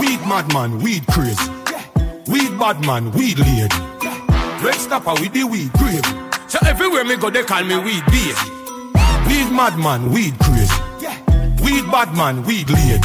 [0.00, 1.50] weed madman, weed crazy
[2.26, 3.72] Weed bad man, weed laid
[4.62, 6.04] Red snapper with the weed grave.
[6.48, 8.50] So everywhere me go they call me weed beast
[9.26, 10.53] Weed madman, weed crazy.
[11.64, 13.02] Weed badman, weed laid.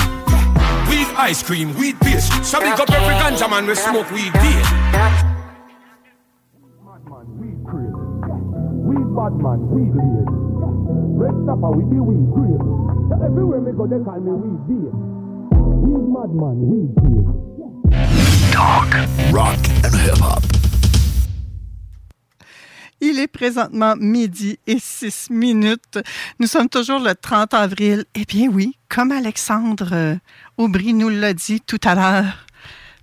[0.90, 2.44] Weed ice cream, weed paste.
[2.44, 4.66] So big up every ganja man we smoke weed dead.
[8.84, 10.28] Weed badman, weed laid.
[11.20, 12.64] Red snapper with the weed grave.
[13.10, 14.96] So everywhere me go they call me weed beard.
[15.86, 18.52] Weed madman, weed crazy.
[18.52, 18.92] Talk,
[19.32, 20.59] rock and hip hop.
[23.28, 26.00] Présentement midi et 6 minutes.
[26.40, 28.06] Nous sommes toujours le 30 avril.
[28.16, 30.16] Eh bien oui, comme Alexandre euh,
[30.58, 32.46] Aubry nous l'a dit tout à l'heure,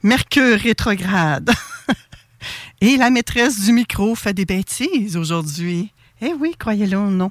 [0.03, 1.51] Mercure rétrograde.
[2.81, 5.93] et la maîtresse du micro fait des bêtises aujourd'hui.
[6.21, 7.31] Eh oui, croyez-le ou non.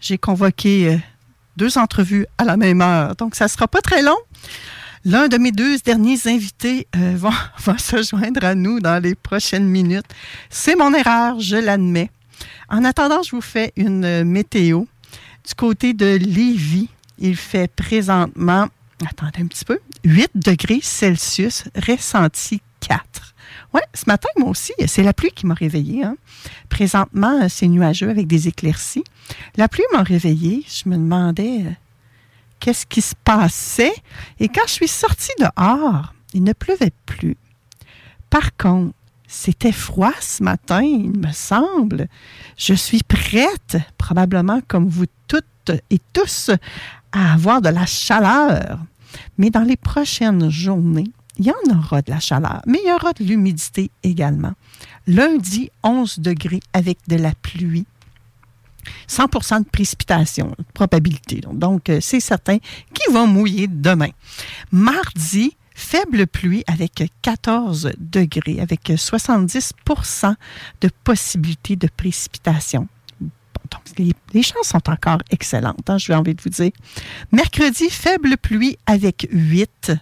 [0.00, 0.98] J'ai convoqué euh,
[1.56, 4.18] deux entrevues à la même heure, donc ça ne sera pas très long.
[5.06, 7.30] L'un de mes deux derniers invités euh, va,
[7.78, 10.06] se joindre à nous dans les prochaines minutes.
[10.48, 12.10] C'est mon erreur, je l'admets.
[12.70, 14.84] En attendant, je vous fais une météo.
[15.46, 18.68] Du côté de Lévis, il fait présentement,
[19.06, 23.34] attendez un petit peu, 8 degrés Celsius, ressenti 4.
[23.74, 26.02] Oui, ce matin, moi aussi, c'est la pluie qui m'a réveillée.
[26.02, 26.16] Hein.
[26.70, 29.04] Présentement, c'est nuageux avec des éclaircies.
[29.56, 30.64] La pluie m'a réveillée.
[30.66, 31.64] Je me demandais
[32.64, 33.92] qu'est-ce qui se passait.
[34.40, 37.36] Et quand je suis sortie dehors, il ne pleuvait plus.
[38.30, 38.94] Par contre,
[39.26, 42.08] c'était froid ce matin, il me semble.
[42.56, 46.50] Je suis prête, probablement comme vous toutes et tous,
[47.12, 48.78] à avoir de la chaleur.
[49.36, 52.92] Mais dans les prochaines journées, il y en aura de la chaleur, mais il y
[52.92, 54.52] aura de l'humidité également.
[55.06, 57.84] Lundi, 11 degrés avec de la pluie.
[59.08, 61.40] 100% de précipitation, de probabilité.
[61.52, 64.10] Donc, euh, c'est certain qu'il va mouiller demain.
[64.72, 70.34] Mardi, faible pluie avec 14 degrés, avec 70%
[70.80, 72.88] de possibilité de précipitation.
[73.20, 76.72] donc, les, chances sont encore excellentes, hein, je vais envie de vous dire.
[77.32, 79.92] Mercredi, faible pluie avec 8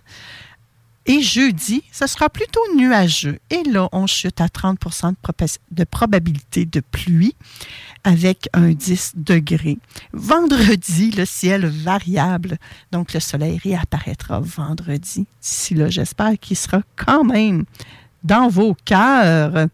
[1.06, 3.38] et jeudi, ce sera plutôt nuageux.
[3.50, 5.14] Et là, on chute à 30%
[5.72, 7.34] de, probabilité de pluie
[8.04, 9.78] avec un 10 degrés.
[10.12, 12.58] Vendredi, le ciel variable.
[12.90, 15.26] Donc, le soleil réapparaîtra vendredi.
[15.40, 17.64] D'ici là, j'espère qu'il sera quand même
[18.24, 19.68] dans vos cœurs.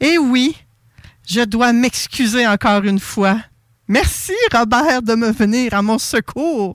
[0.00, 0.56] Et oui,
[1.26, 3.38] je dois m'excuser encore une fois.
[3.88, 6.74] Merci, Robert, de me venir à mon secours.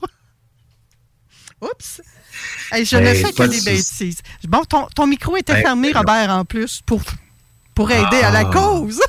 [1.60, 2.00] Oups!
[2.70, 4.18] Hey, je ne fais que des bêtises.
[4.46, 7.02] Bon, ton, ton micro était hey, fermé, Robert, en plus, pour,
[7.74, 8.28] pour aider ah.
[8.28, 9.00] à la cause.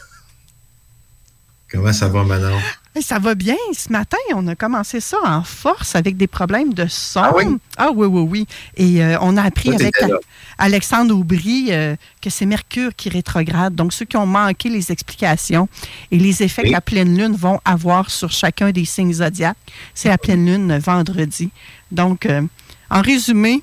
[1.71, 2.57] Comment ça va, Manon?
[2.95, 3.55] Hey, ça va bien.
[3.77, 7.21] Ce matin, on a commencé ça en force avec des problèmes de son.
[7.21, 7.45] Ah oui?
[7.77, 8.47] Ah oui, oui, oui.
[8.75, 9.93] Et euh, on a appris avec
[10.57, 13.75] Alexandre Aubry euh, que c'est Mercure qui rétrograde.
[13.75, 15.69] Donc, ceux qui ont manqué les explications
[16.09, 16.69] et les effets oui.
[16.69, 19.57] que la pleine lune vont avoir sur chacun des signes zodiaques,
[19.93, 21.51] c'est la pleine lune vendredi.
[21.91, 22.41] Donc, euh,
[22.89, 23.61] en résumé,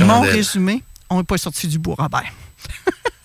[0.00, 2.30] mon résumé, on n'est pas sorti du bois, Robert.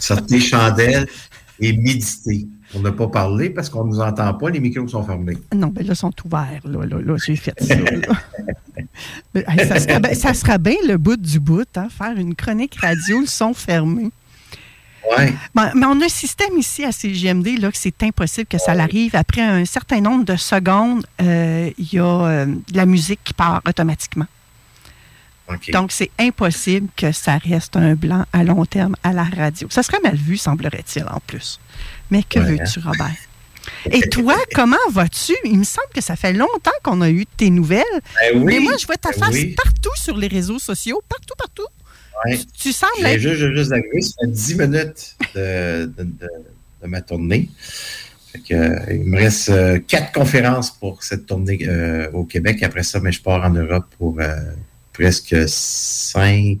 [0.00, 1.06] sortez chandelles
[1.60, 2.46] et méditez.
[2.74, 5.38] On n'a pas parlé parce qu'on ne nous entend pas, les micros sont fermés.
[5.54, 6.60] Non, mais là, ils sont ouverts.
[6.64, 7.74] Là, là, là j'ai fait ça.
[9.68, 13.20] ça, serait bien, ça serait bien le bout du bout, hein, faire une chronique radio,
[13.20, 14.10] le son fermé.
[15.16, 15.34] Ouais.
[15.54, 18.72] Ben, mais on a un système ici à CGMD là, que c'est impossible que ça
[18.72, 19.14] arrive.
[19.14, 23.34] Après un certain nombre de secondes, euh, il y a euh, de la musique qui
[23.34, 24.26] part automatiquement.
[25.72, 29.68] Donc, c'est impossible que ça reste un blanc à long terme à la radio.
[29.70, 31.60] Ça serait mal vu, semblerait-il, en plus.
[32.10, 32.82] Mais que Ouais, veux-tu, hein?
[32.86, 33.14] Robert?
[33.90, 35.34] Et toi, comment vas-tu?
[35.44, 37.82] Il me semble que ça fait longtemps qu'on a eu tes nouvelles.
[38.20, 39.54] Ben oui, Mais moi, je vois ta ben face oui.
[39.54, 41.66] partout sur les réseaux sociaux, partout, partout.
[42.24, 42.38] Ouais.
[42.58, 46.30] Tu sembles être- juste, juste ça fait 10 minutes de, de- de-
[46.82, 47.50] de ma tournée.
[48.32, 52.62] Fait que, euh, il me reste euh, quatre conférences pour cette tournée euh, au Québec.
[52.62, 54.36] Après ça, mais je pars en Europe pour euh,
[54.94, 56.58] presque cinq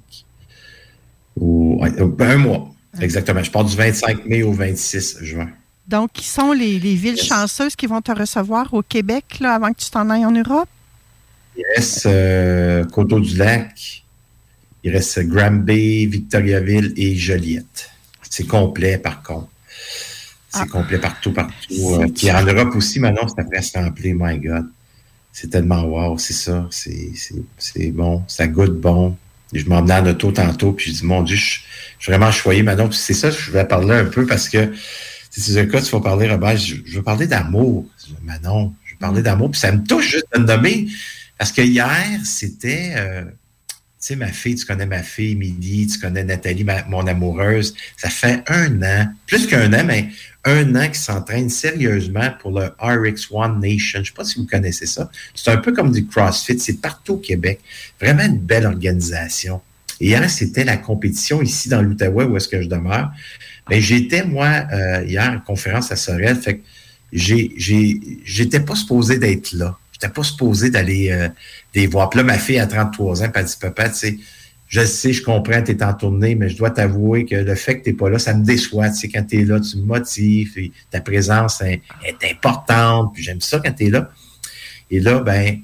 [1.36, 2.70] ou un mois.
[3.00, 3.42] Exactement.
[3.42, 5.48] Je pars du 25 mai au 26 juin.
[5.88, 9.72] Donc, qui sont les, les villes chanceuses qui vont te recevoir au Québec là, avant
[9.72, 10.68] que tu t'en ailles en Europe?
[11.56, 14.04] Il reste euh, Coteau-du-Lac,
[14.82, 17.90] il reste Granby, Victoriaville et Joliette.
[18.28, 19.48] C'est complet, par contre.
[20.48, 21.54] C'est complet partout, partout.
[21.70, 24.14] Euh, Puis en Europe aussi, maintenant, c'est presque rempli.
[24.14, 24.66] My God.
[25.34, 26.68] C'est tellement wow, c'est ça.
[26.70, 28.22] C'est bon.
[28.28, 29.16] Ça goûte bon.
[29.52, 31.60] Et je m'emmenais en auto tantôt, puis je dis, mon Dieu, je,
[31.98, 32.88] suis vraiment choyé maintenant.
[32.88, 34.72] Puis c'est ça, je vais parler un peu parce que
[35.30, 37.84] c'est un cas, tu vas parler, Robert, je, veux parler d'amour.
[38.22, 39.50] Manon, je veux parler d'amour.
[39.50, 40.86] Puis ça me touche juste de me nommer.
[41.36, 42.92] Parce que hier, c'était.
[42.96, 43.24] euh,
[44.06, 47.74] sais, ma fille, tu connais ma fille, Émilie, tu connais Nathalie, ma- mon amoureuse.
[47.96, 50.08] Ça fait un an, plus qu'un an, mais
[50.44, 53.80] un an qu'ils s'entraînent sérieusement pour le RX1 Nation.
[53.94, 55.10] Je ne sais pas si vous connaissez ça.
[55.34, 56.58] C'est un peu comme du CrossFit.
[56.58, 57.60] C'est partout au Québec.
[58.00, 59.60] Vraiment une belle organisation.
[60.00, 63.10] Hier, c'était la compétition ici dans l'Outaouais, où est-ce que je demeure.
[63.70, 66.36] Mais j'étais, moi, euh, hier, en conférence à Sorel.
[66.36, 66.62] Fait que
[67.12, 69.78] j'ai, j'ai, j'étais pas supposé d'être là.
[69.92, 71.28] J'étais pas supposé d'aller euh,
[71.86, 72.10] voir.
[72.10, 74.18] Puis là, ma fille a 33 ans, puis elle dit, papa, tu sais,
[74.68, 77.78] je sais, je comprends, tu es en tournée, mais je dois t'avouer que le fait
[77.78, 78.90] que tu n'es pas là, ça me déçoit.
[78.90, 80.52] Tu sais, quand tu es là, tu me motives,
[80.90, 84.10] ta présence est, est importante, puis j'aime ça quand tu es là.
[84.90, 85.60] Et là, ben,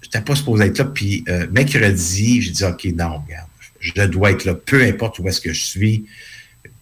[0.00, 0.84] je n'étais pas supposé être là.
[0.86, 3.48] Puis euh, mercredi, j'ai dit, OK, non, regarde,
[3.80, 6.06] je dois être là, peu importe où est-ce que je suis.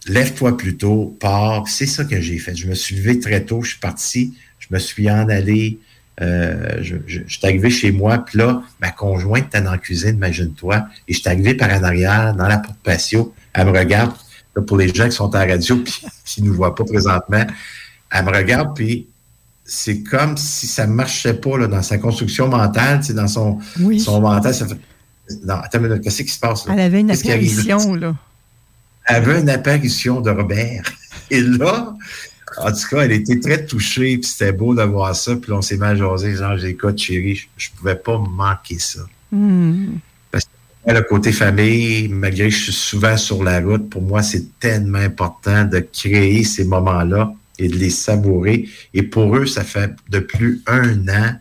[0.06, 1.68] Lève-toi plus tôt, pars.
[1.68, 2.54] C'est ça que j'ai fait.
[2.54, 5.78] Je me suis levé très tôt, je suis parti, je me suis en allé.
[6.20, 9.78] Euh, je, je, je suis arrivé chez moi, puis là, ma conjointe était dans la
[9.78, 13.34] cuisine, imagine-toi, et je suis arrivé par en arrière, dans la porte patio.
[13.54, 14.12] Elle me regarde,
[14.54, 16.84] là, pour les gens qui sont à la radio, puis qui ne nous voient pas
[16.84, 17.44] présentement,
[18.12, 19.08] elle me regarde, puis
[19.64, 23.58] c'est comme si ça ne marchait pas là, dans sa construction mentale, dans son,
[23.98, 24.52] son mental.
[24.52, 24.78] Ça fait...
[25.44, 26.74] Non, attends qu'est-ce qui se passe là?
[26.74, 28.16] Elle avait une apparition, là.
[29.06, 30.82] Elle avait une apparition de Robert.
[31.30, 31.94] Et là,
[32.58, 35.36] en tout cas, elle était très touchée, puis c'était beau de voir ça.
[35.36, 39.00] Puis là, on s'est mal jasé, genre, j'écoute, chérie, je, je pouvais pas manquer ça.
[39.30, 39.98] Hmm.
[40.30, 44.22] Parce que le côté famille, malgré que je suis souvent sur la route, pour moi,
[44.22, 48.68] c'est tellement important de créer ces moments-là et de les savourer.
[48.94, 51.34] Et pour eux, ça fait depuis un an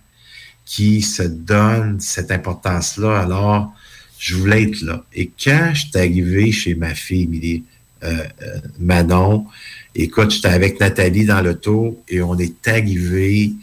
[0.66, 3.20] qu'ils se donnent cette importance-là.
[3.20, 3.74] Alors,
[4.20, 5.04] je voulais être là.
[5.14, 7.64] Et quand je suis arrivé chez ma fille, Émilie,
[8.80, 9.46] Manon,
[9.96, 13.54] écoute, j'étais avec Nathalie dans l'auto et on est arrivé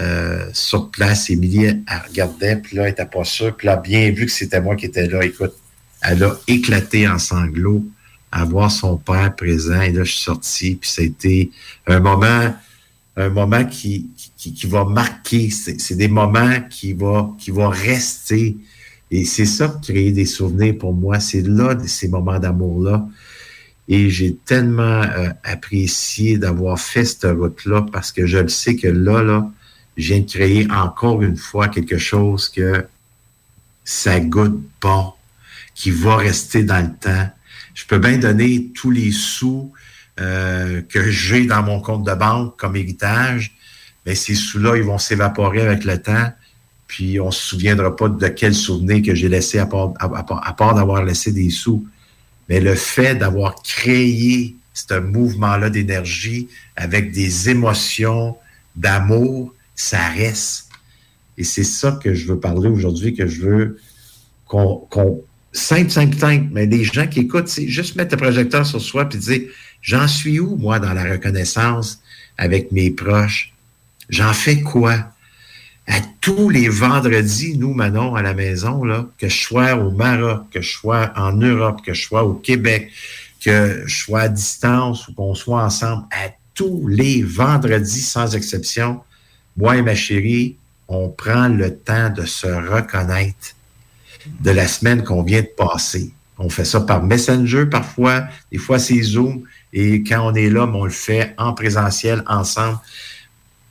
[0.00, 1.30] euh, sur place.
[1.30, 3.54] Émilie, regardait, puis là, elle n'était pas sûre.
[3.56, 5.54] Puis là, bien vu que c'était moi qui étais là, écoute,
[6.02, 7.84] elle a éclaté en sanglots
[8.32, 9.80] à voir son père présent.
[9.80, 11.52] Et là, je suis sorti, puis ça a été
[11.86, 12.52] un moment,
[13.16, 15.50] un moment qui, qui, qui va marquer.
[15.50, 18.56] C'est des moments qui vont qui va rester.
[19.12, 21.20] Et c'est ça, créer des souvenirs pour moi.
[21.20, 23.06] C'est là, ces moments d'amour-là.
[23.88, 28.88] Et j'ai tellement euh, apprécié d'avoir fait cette route-là parce que je le sais que
[28.88, 29.50] là, là,
[29.96, 32.86] je viens de créer encore une fois quelque chose que
[33.84, 35.12] ça goûte bon,
[35.74, 37.30] qui va rester dans le temps.
[37.74, 39.72] Je peux bien donner tous les sous
[40.20, 43.56] euh, que j'ai dans mon compte de banque comme héritage,
[44.06, 46.32] mais ces sous-là, ils vont s'évaporer avec le temps,
[46.86, 50.74] puis on se souviendra pas de quel souvenir que j'ai laissé à part, à part
[50.74, 51.86] d'avoir laissé des sous.
[52.48, 58.36] Mais le fait d'avoir créé ce mouvement-là d'énergie avec des émotions,
[58.76, 60.68] d'amour, ça reste.
[61.38, 63.80] Et c'est ça que je veux parler aujourd'hui, que je veux
[64.46, 65.22] qu'on, qu'on
[65.52, 69.08] simple, simple, simple, mais les gens qui écoutent, c'est juste mettre le projecteur sur soi
[69.08, 69.42] puis dire,
[69.80, 72.00] j'en suis où, moi, dans la reconnaissance
[72.36, 73.52] avec mes proches?
[74.08, 75.13] J'en fais quoi?
[75.86, 80.44] À tous les vendredis, nous, Manon, à la maison, là, que je sois au Maroc,
[80.50, 82.90] que je sois en Europe, que je sois au Québec,
[83.44, 89.00] que je sois à distance ou qu'on soit ensemble à tous les vendredis sans exception,
[89.56, 90.56] moi et ma chérie,
[90.88, 93.54] on prend le temps de se reconnaître
[94.40, 96.12] de la semaine qu'on vient de passer.
[96.38, 99.42] On fait ça par Messenger parfois, des fois c'est Zoom,
[99.72, 102.78] et quand on est là, on le fait en présentiel ensemble.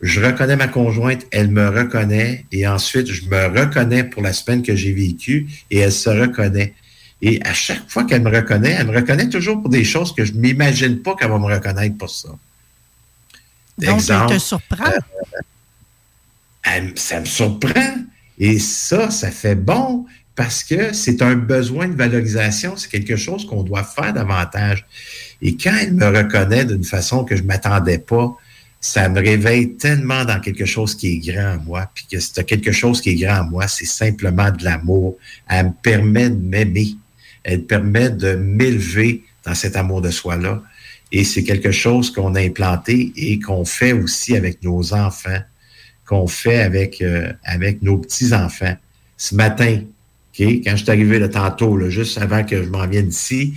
[0.04, 4.62] Je reconnais ma conjointe, elle me reconnaît, et ensuite je me reconnais pour la semaine
[4.62, 6.74] que j'ai vécue, et elle se reconnaît.
[7.22, 10.26] Et à chaque fois qu'elle me reconnaît, elle me reconnaît toujours pour des choses que
[10.26, 12.28] je ne m'imagine pas qu'elle va me reconnaître pour ça.
[13.78, 14.92] Donc, elle te surprend.
[16.68, 17.96] Euh, ça me surprend.
[18.38, 20.06] Et ça, ça fait bon
[20.36, 22.76] parce que c'est un besoin de valorisation.
[22.76, 24.86] C'est quelque chose qu'on doit faire davantage.
[25.42, 28.36] Et quand elle me reconnaît d'une façon que je ne m'attendais pas,
[28.86, 31.90] ça me réveille tellement dans quelque chose qui est grand à moi.
[31.96, 35.18] Puis que c'est quelque chose qui est grand à moi, c'est simplement de l'amour.
[35.48, 36.96] Elle me permet de m'aimer
[37.44, 40.64] elle permet de m'élever dans cet amour de soi-là.
[41.12, 45.42] Et c'est quelque chose qu'on a implanté et qu'on fait aussi avec nos enfants,
[46.06, 48.76] qu'on fait avec, euh, avec nos petits-enfants.
[49.18, 49.82] Ce matin,
[50.38, 53.54] quand je suis arrivé le tantôt, juste avant que je m'en vienne ici,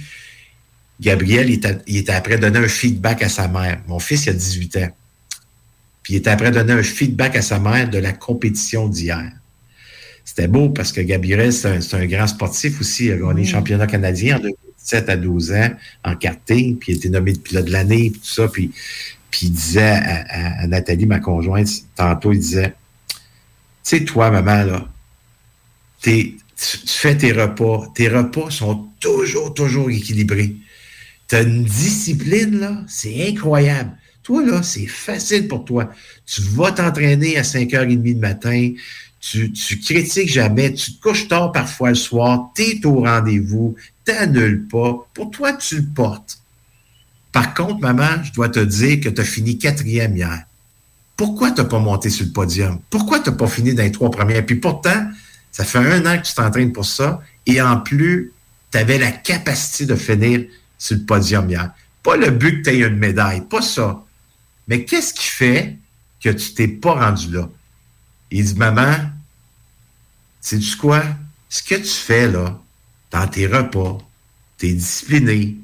[1.00, 1.48] Gabriel,
[1.86, 3.80] il était, après donner un feedback à sa mère.
[3.86, 4.96] Mon fils, il a 18 ans.
[6.06, 9.28] Puis il était après donner un feedback à sa mère de la compétition d'hier.
[10.24, 13.06] C'était beau parce que Gabriel, c'est un, grand sportif aussi.
[13.06, 15.70] Il a gagné le championnat canadien en 2017 à 12 ans
[16.04, 18.46] en karting, puis il a été nommé de pilote de l'année, puis tout ça.
[18.46, 18.70] Puis,
[19.32, 19.98] puis il disait
[20.30, 21.66] à, Nathalie, ma conjointe,
[21.96, 22.74] tantôt, il disait
[23.08, 23.16] Tu
[23.82, 24.88] sais, toi, maman, là,
[26.02, 26.38] tu,
[26.86, 27.92] fais tes repas.
[27.96, 30.54] Tes repas sont toujours, toujours équilibrés.
[31.26, 33.90] Tu as une discipline, là, c'est incroyable.
[34.26, 35.88] Toi, là, c'est facile pour toi.
[36.26, 38.72] Tu vas t'entraîner à 5h30 du matin
[39.20, 43.74] tu, critiques jamais, tu te couches tard parfois le soir, tu es au rendez-vous,
[44.04, 45.08] tu n'annules pas.
[45.14, 46.38] Pour toi, tu le portes.
[47.32, 50.44] Par contre, maman, je dois te dire que tu as fini quatrième hier.
[51.16, 52.78] Pourquoi tu n'as pas monté sur le podium?
[52.90, 54.44] Pourquoi tu n'as pas fini dans les trois premières?
[54.44, 55.08] Puis pourtant,
[55.50, 57.20] ça fait un an que tu t'entraînes pour ça.
[57.46, 58.32] Et en plus,
[58.70, 60.44] tu avais la capacité de finir
[60.78, 61.72] sur le podium hier.
[62.02, 64.02] Pas le but que tu aies une médaille, pas ça.
[64.68, 65.76] Mais qu'est-ce qui fait
[66.20, 67.48] que tu t'es pas rendu là?
[68.30, 68.96] Il dit, maman,
[70.40, 71.02] sais-tu quoi?
[71.48, 72.60] Ce que tu fais là,
[73.10, 73.98] dans tes repas,
[74.58, 75.56] tu es discipliné.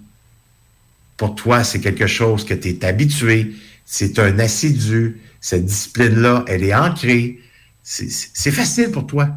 [1.16, 3.54] Pour toi, c'est quelque chose que tu es habitué.
[3.84, 5.20] C'est un assidu.
[5.40, 7.40] Cette discipline-là, elle est ancrée.
[7.82, 9.28] C'est facile pour toi.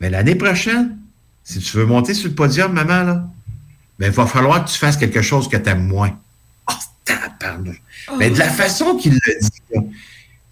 [0.00, 0.98] Mais l'année prochaine,
[1.42, 3.30] si tu veux monter sur le podium, maman, là,
[3.98, 6.18] ben, il va falloir que tu fasses quelque chose que tu aimes moins.
[7.10, 7.74] Oh, pardon.
[8.18, 8.54] Mais de la oh.
[8.54, 9.82] façon qu'il le dit, il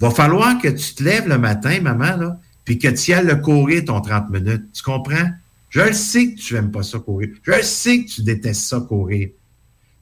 [0.00, 3.36] va falloir que tu te lèves le matin, maman, là, puis que tu ailles le
[3.36, 4.72] courir ton 30 minutes.
[4.72, 5.30] Tu comprends?
[5.70, 7.30] Je le sais que tu n'aimes pas ça courir.
[7.42, 9.30] Je le sais que tu détestes ça courir.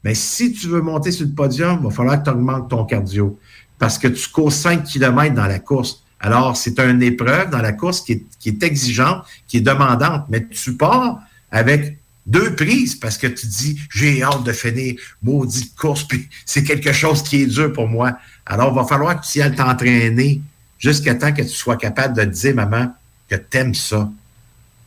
[0.02, 2.84] Mais si tu veux monter sur le podium, il va falloir que tu augmentes ton
[2.84, 3.38] cardio.
[3.78, 6.02] Parce que tu cours 5 km dans la course.
[6.18, 10.24] Alors, c'est une épreuve dans la course qui est, qui est exigeante, qui est demandante.
[10.28, 11.20] Mais tu pars
[11.50, 16.64] avec deux prises parce que tu dis j'ai hâte de finir maudite course, puis c'est
[16.64, 18.18] quelque chose qui est dur pour moi.
[18.46, 20.40] Alors, il va falloir que tu y ailles t'entraîner
[20.78, 22.94] jusqu'à temps que tu sois capable de dire, maman,
[23.28, 24.10] que tu aimes ça.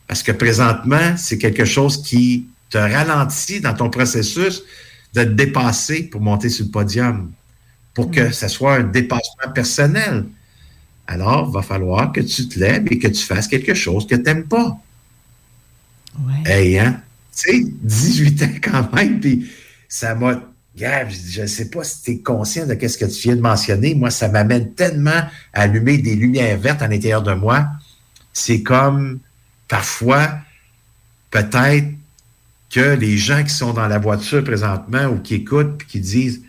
[0.06, 4.62] Parce que présentement, c'est quelque chose qui te ralentit dans ton processus
[5.14, 7.32] de te dépasser pour monter sur le podium,
[7.94, 10.24] pour que ce soit un dépassement personnel.
[11.06, 14.16] Alors, il va falloir que tu te lèves et que tu fasses quelque chose que
[14.16, 14.76] tu n'aimes pas.
[16.18, 16.50] Ouais.
[16.50, 17.00] Hey, hein?
[17.34, 19.50] Sais, 18 ans quand même, puis
[19.88, 20.40] ça m'a
[20.76, 23.40] Gab, je ne sais pas si tu es conscient de ce que tu viens de
[23.40, 23.94] mentionner.
[23.94, 27.68] Moi, ça m'amène tellement à allumer des lumières vertes à l'intérieur de moi.
[28.32, 29.20] C'est comme
[29.68, 30.30] parfois,
[31.30, 31.86] peut-être
[32.70, 36.42] que les gens qui sont dans la voiture présentement ou qui écoutent et qui disent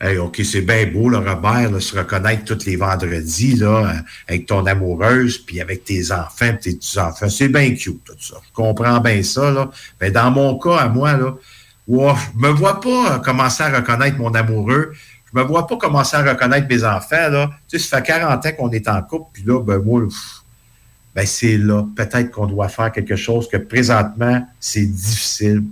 [0.00, 3.94] Hey, OK, c'est bien beau, le Robert, de se reconnaître tous les vendredis, là,
[4.28, 7.28] avec ton amoureuse, puis avec tes enfants, tes petits-enfants.
[7.28, 8.36] C'est bien cute, tout ça.
[8.46, 9.68] Je comprends bien ça, là.
[10.00, 11.34] Mais dans mon cas, à moi, là,
[11.88, 14.92] wow, je me vois pas commencer à reconnaître mon amoureux.
[15.32, 17.28] Je me vois pas commencer à reconnaître mes enfants.
[17.28, 17.50] Là.
[17.68, 20.02] Tu sais, ça fait 40 ans qu'on est en couple, puis là, ben moi,
[21.12, 25.64] ben c'est là, peut-être qu'on doit faire quelque chose que présentement, c'est difficile,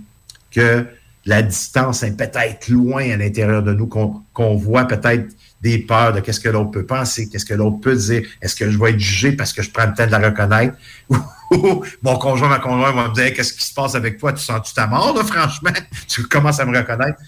[0.51, 0.85] que
[1.27, 6.21] la distance est peut-être loin à l'intérieur de nous, qu'on voit peut-être des peurs de
[6.21, 8.99] qu'est-ce que l'autre peut penser, qu'est-ce que l'autre peut dire, est-ce que je vais être
[8.99, 10.77] jugé parce que je prends le temps de la reconnaître,
[12.01, 14.73] mon conjoint, ma conjointe va me dire qu'est-ce qui se passe avec toi, tu sens-tu
[14.73, 15.71] ta mort, là, franchement,
[16.07, 17.19] tu commences à me reconnaître.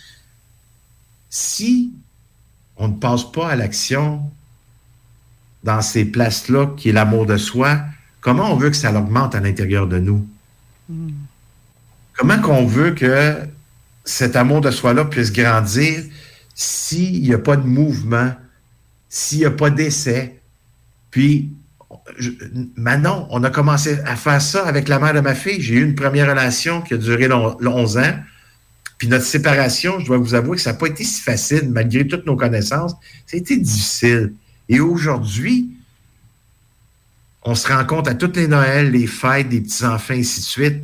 [1.30, 1.91] Si
[2.77, 4.21] on ne passe pas à l'action
[5.65, 7.81] dans ces places-là, qui est l'amour de soi,
[8.21, 10.26] comment on veut que ça augmente à l'intérieur de nous?
[10.88, 11.09] Hmm.
[12.13, 13.49] Comment qu'on veut que
[14.10, 16.03] cet amour de soi-là puisse grandir
[16.56, 18.34] s'il n'y a pas de mouvement,
[19.07, 20.40] s'il n'y a pas d'essai.
[21.11, 21.52] Puis,
[22.76, 25.61] maintenant, on a commencé à faire ça avec la mère de ma fille.
[25.61, 28.15] J'ai eu une première relation qui a duré 11 ans.
[28.98, 32.06] Puis notre séparation, je dois vous avouer que ça n'a pas été si facile, malgré
[32.06, 32.94] toutes nos connaissances.
[33.31, 34.34] Été difficile.
[34.68, 35.69] Et aujourd'hui,
[37.44, 40.84] on se rend compte à toutes les Noëls, les fêtes des petits-enfants, ainsi de suite.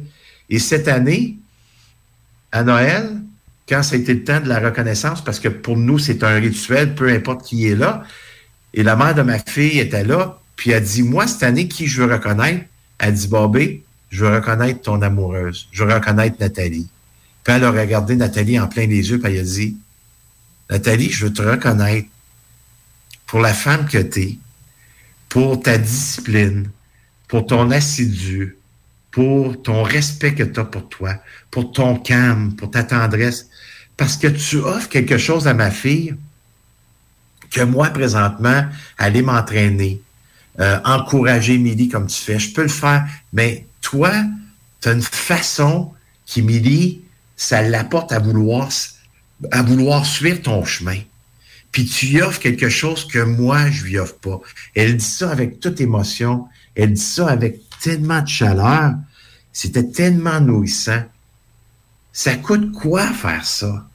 [0.49, 1.37] Et cette année,
[2.55, 3.09] à Noël,
[3.67, 6.95] quand ça a le temps de la reconnaissance, parce que pour nous, c'est un rituel,
[6.95, 8.03] peu importe qui est là,
[8.73, 11.85] et la mère de ma fille était là, puis elle dit, moi, cette année, qui
[11.85, 12.63] je veux reconnaître?
[12.97, 15.67] Elle dit, Bobé, je veux reconnaître ton amoureuse.
[15.73, 16.87] Je veux reconnaître Nathalie.
[17.43, 19.75] Puis elle a regardé Nathalie en plein les yeux, puis elle a dit,
[20.69, 22.07] Nathalie, je veux te reconnaître
[23.27, 24.37] pour la femme que tu es,
[25.27, 26.69] pour ta discipline,
[27.27, 28.55] pour ton assidu,
[29.15, 31.15] pour ton respect que tu as pour toi,
[31.49, 33.47] pour ton calme, pour ta tendresse,
[33.95, 36.15] parce que tu offres quelque chose à ma fille
[37.49, 38.65] que moi, présentement,
[38.97, 40.01] aller m'entraîner,
[40.59, 44.11] euh, encourager Milly comme tu fais, je peux le faire, mais toi,
[44.81, 45.93] tu as une façon
[46.25, 47.01] qui, Milly,
[47.37, 48.67] ça l'apporte à vouloir,
[49.49, 50.99] à vouloir suivre ton chemin.
[51.71, 54.41] Puis tu y offres quelque chose que moi, je lui offre pas.
[54.75, 56.49] Elle dit ça avec toute émotion.
[56.75, 58.95] Elle dit ça avec tellement de chaleur.
[59.55, 61.01] C'était tellement nourrissant.
[62.11, 63.87] Ça coûte quoi faire ça?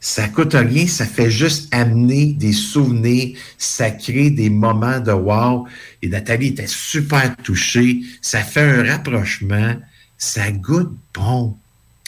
[0.00, 5.68] Ça coûte rien, ça fait juste amener des souvenirs, ça crée des moments de wow.
[6.00, 8.00] Et Nathalie était super touchée.
[8.22, 9.76] Ça fait un rapprochement.
[10.16, 11.58] Ça goûte bon.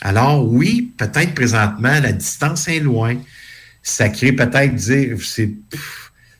[0.00, 3.18] Alors oui, peut-être présentement, la distance est loin.
[3.82, 5.52] Ça crée peut-être dire, c'est,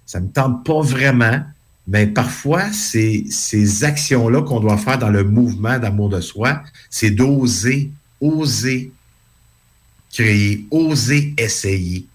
[0.07, 1.45] ça me tente pas vraiment,
[1.89, 7.11] mais parfois, c'est ces actions-là qu'on doit faire dans le mouvement d'amour de soi, c'est
[7.11, 7.91] d'oser,
[8.21, 8.93] oser
[10.13, 12.07] créer, oser essayer.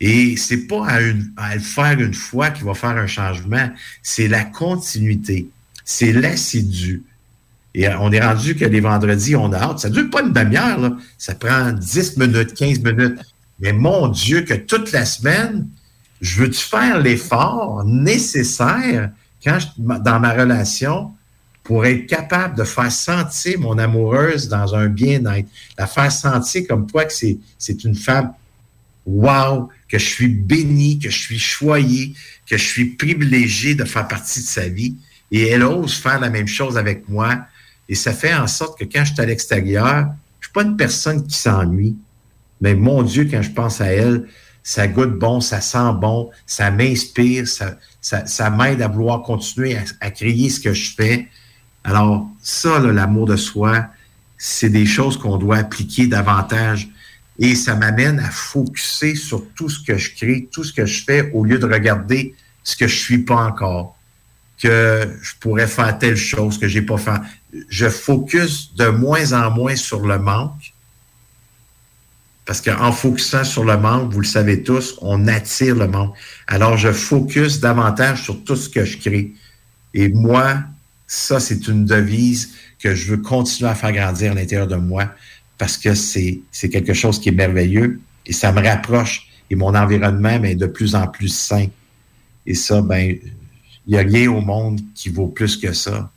[0.00, 0.98] Et c'est pas à,
[1.36, 3.70] à, le faire une fois qu'il va faire un changement,
[4.02, 5.48] c'est la continuité,
[5.84, 7.02] c'est l'assidu,
[7.76, 9.80] et on est rendu que les vendredis, on a hâte.
[9.80, 13.18] Ça ne dure pas une demi-heure, ça prend 10 minutes, 15 minutes.
[13.60, 15.68] Mais mon Dieu, que toute la semaine,
[16.20, 19.10] je veux-tu faire l'effort nécessaire
[19.44, 21.12] quand dans ma relation
[21.62, 26.86] pour être capable de faire sentir mon amoureuse dans un bien-être, la faire sentir comme
[26.86, 28.32] toi que c'est, une femme
[29.04, 32.14] wow, que je suis béni, que je suis choyé,
[32.48, 34.94] que je suis privilégié de faire partie de sa vie.
[35.32, 37.46] Et elle ose faire la même chose avec moi
[37.88, 40.08] et ça fait en sorte que quand je suis à l'extérieur,
[40.40, 41.96] je suis pas une personne qui s'ennuie.
[42.60, 44.26] Mais mon Dieu, quand je pense à elle,
[44.66, 50.10] ça goûte bon, ça sent bon, ça m'inspire, ça, ça, m'aide à vouloir continuer à,
[50.10, 51.28] créer ce que je fais.
[51.84, 53.86] Alors, ça, l'amour de soi,
[54.36, 56.88] c'est des choses qu'on doit appliquer davantage.
[57.38, 61.04] Et ça m'amène à focuser sur tout ce que je crée, tout ce que je
[61.04, 62.34] fais, au lieu de regarder
[62.64, 63.96] ce que je suis pas encore,
[64.60, 67.20] que je pourrais faire telle chose que j'ai pas fait
[67.68, 70.74] je focus de moins en moins sur le manque.
[72.46, 76.14] Parce qu'en focusant sur le manque, vous le savez tous, on attire le manque.
[76.46, 79.32] Alors, je focus davantage sur tout ce que je crée.
[79.92, 80.60] Et moi,
[81.08, 85.10] ça, c'est une devise que je veux continuer à faire grandir à l'intérieur de moi
[85.58, 90.42] parce que c'est quelque chose qui est merveilleux et ça me rapproche et mon environnement
[90.42, 91.66] est de plus en plus sain.
[92.46, 93.16] Et ça, ben,
[93.86, 96.10] il n'y a rien au monde qui vaut plus que ça.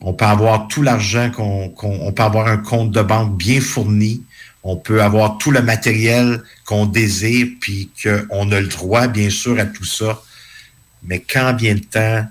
[0.00, 4.22] On peut avoir tout l'argent qu'on peut avoir un compte de banque bien fourni.
[4.68, 9.56] On peut avoir tout le matériel qu'on désire, puis qu'on a le droit, bien sûr,
[9.60, 10.20] à tout ça.
[11.04, 12.26] Mais quand vient le temps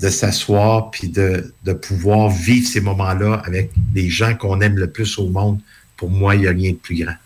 [0.00, 4.88] de s'asseoir puis de, de pouvoir vivre ces moments-là avec les gens qu'on aime le
[4.88, 5.58] plus au monde,
[5.96, 7.16] pour moi, il n'y a rien de plus grand.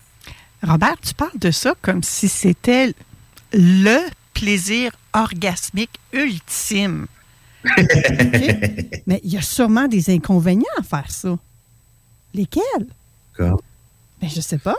[0.63, 2.95] Robert, tu parles de ça comme si c'était
[3.53, 3.99] le
[4.33, 7.05] plaisir orgasmique ultime.
[9.05, 11.37] Mais il y a sûrement des inconvénients à faire ça.
[12.33, 12.87] Lesquels?
[14.21, 14.75] Ben, je sais pas.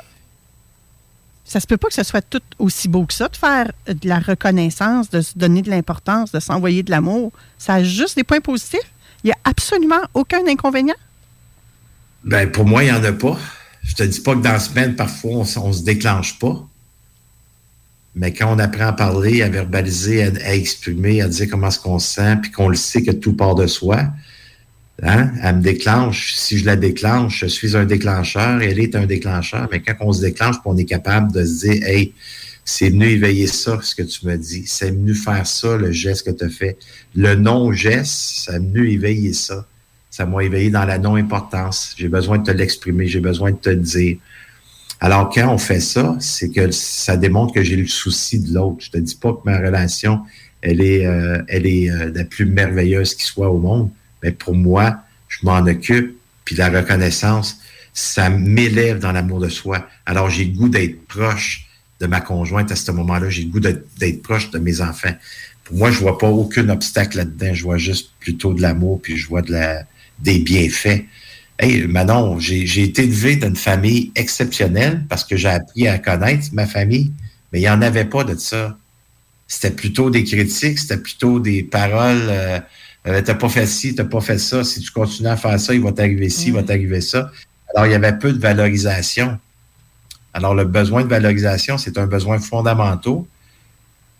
[1.44, 4.08] Ça se peut pas que ce soit tout aussi beau que ça de faire de
[4.08, 7.32] la reconnaissance, de se donner de l'importance, de s'envoyer de l'amour.
[7.58, 8.92] Ça a juste des points positifs.
[9.24, 10.94] Il n'y a absolument aucun inconvénient.
[12.24, 13.38] Ben, pour moi, il n'y en a pas.
[13.82, 16.64] Je te dis pas que dans la semaine, parfois, on, ne se déclenche pas.
[18.14, 21.98] Mais quand on apprend à parler, à verbaliser, à, exprimer, à dire comment est-ce qu'on
[21.98, 24.04] se sent, puis qu'on le sait que tout part de soi,
[25.02, 26.34] hein, elle me déclenche.
[26.34, 29.68] Si je la déclenche, je suis un déclencheur, elle est un déclencheur.
[29.70, 32.12] Mais quand on se déclenche, on est capable de se dire, hey,
[32.64, 34.64] c'est venu éveiller ça, ce que tu me dis.
[34.66, 36.78] C'est venu faire ça, le geste que tu as fait.
[37.14, 39.66] Le non-geste, a venu éveiller ça.
[40.10, 41.94] Ça m'a éveillé dans la non-importance.
[41.96, 44.18] J'ai besoin de te l'exprimer, j'ai besoin de te le dire.
[45.00, 48.84] Alors, quand on fait ça, c'est que ça démontre que j'ai le souci de l'autre.
[48.84, 50.20] Je te dis pas que ma relation,
[50.60, 53.88] elle est, euh, elle est euh, la plus merveilleuse qui soit au monde,
[54.22, 57.60] mais pour moi, je m'en occupe, puis la reconnaissance,
[57.92, 59.86] ça m'élève dans l'amour de soi.
[60.06, 61.66] Alors, j'ai le goût d'être proche
[62.00, 63.28] de ma conjointe à ce moment-là.
[63.28, 65.14] J'ai le goût d'être proche de mes enfants.
[65.64, 67.54] Pour moi, je vois pas aucun obstacle là-dedans.
[67.54, 69.84] Je vois juste plutôt de l'amour, puis je vois de la,
[70.18, 71.04] des bienfaits.
[71.58, 76.46] Hey, Manon, j'ai été élevé dans une famille exceptionnelle parce que j'ai appris à connaître
[76.52, 77.12] ma famille,
[77.52, 78.78] mais il n'y en avait pas de ça.
[79.46, 82.26] C'était plutôt des critiques, c'était plutôt des paroles.
[82.28, 82.60] Euh,
[83.06, 84.62] euh, t'as pas fait ci, t'as pas fait ça.
[84.64, 87.30] Si tu continues à faire ça, il va t'arriver ci, il va t'arriver ça.
[87.74, 89.38] Alors, il y avait peu de valorisation.
[90.34, 93.22] Alors, le besoin de valorisation, c'est un besoin fondamental,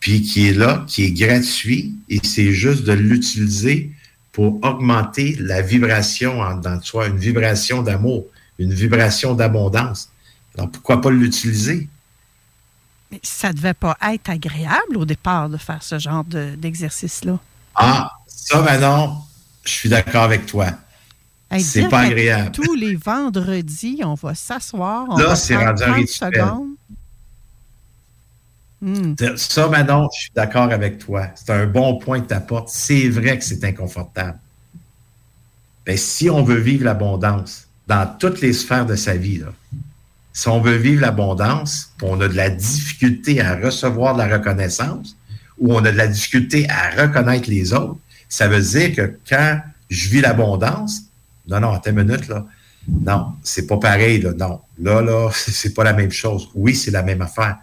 [0.00, 3.92] puis qui est là, qui est gratuit, et c'est juste de l'utiliser
[4.32, 8.24] pour augmenter la vibration en dedans de soi, une vibration d'amour,
[8.58, 10.10] une vibration d'abondance.
[10.56, 11.88] Alors, pourquoi pas l'utiliser?
[13.10, 17.38] Mais ça devait pas être agréable au départ de faire ce genre d'exercice-là.
[17.74, 18.12] ah,
[18.44, 19.26] ça, maintenant,
[19.64, 20.66] je suis d'accord avec toi.
[21.58, 22.52] c'est pas agréable.
[22.52, 25.16] Tous les vendredis, on va s'asseoir.
[25.18, 26.44] Là, c'est rendu un rituel.
[28.82, 29.14] Hmm.
[29.36, 31.26] Ça, Manon, je suis d'accord avec toi.
[31.34, 32.70] C'est un bon point que tu apportes.
[32.70, 34.38] C'est vrai que c'est inconfortable.
[35.86, 39.42] Mais si on veut vivre l'abondance dans toutes les sphères de sa vie,
[40.32, 45.16] si on veut vivre l'abondance, on a de la difficulté à recevoir de la reconnaissance
[45.58, 47.98] ou on a de la difficulté à reconnaître les autres,
[48.30, 51.02] ça veut dire que quand je vis l'abondance,
[51.46, 52.46] non, non, attends une minute, là.
[52.88, 54.32] Non, c'est pas pareil, là.
[54.32, 54.60] Non.
[54.78, 56.48] Là, là, c'est pas la même chose.
[56.54, 57.58] Oui, c'est la même affaire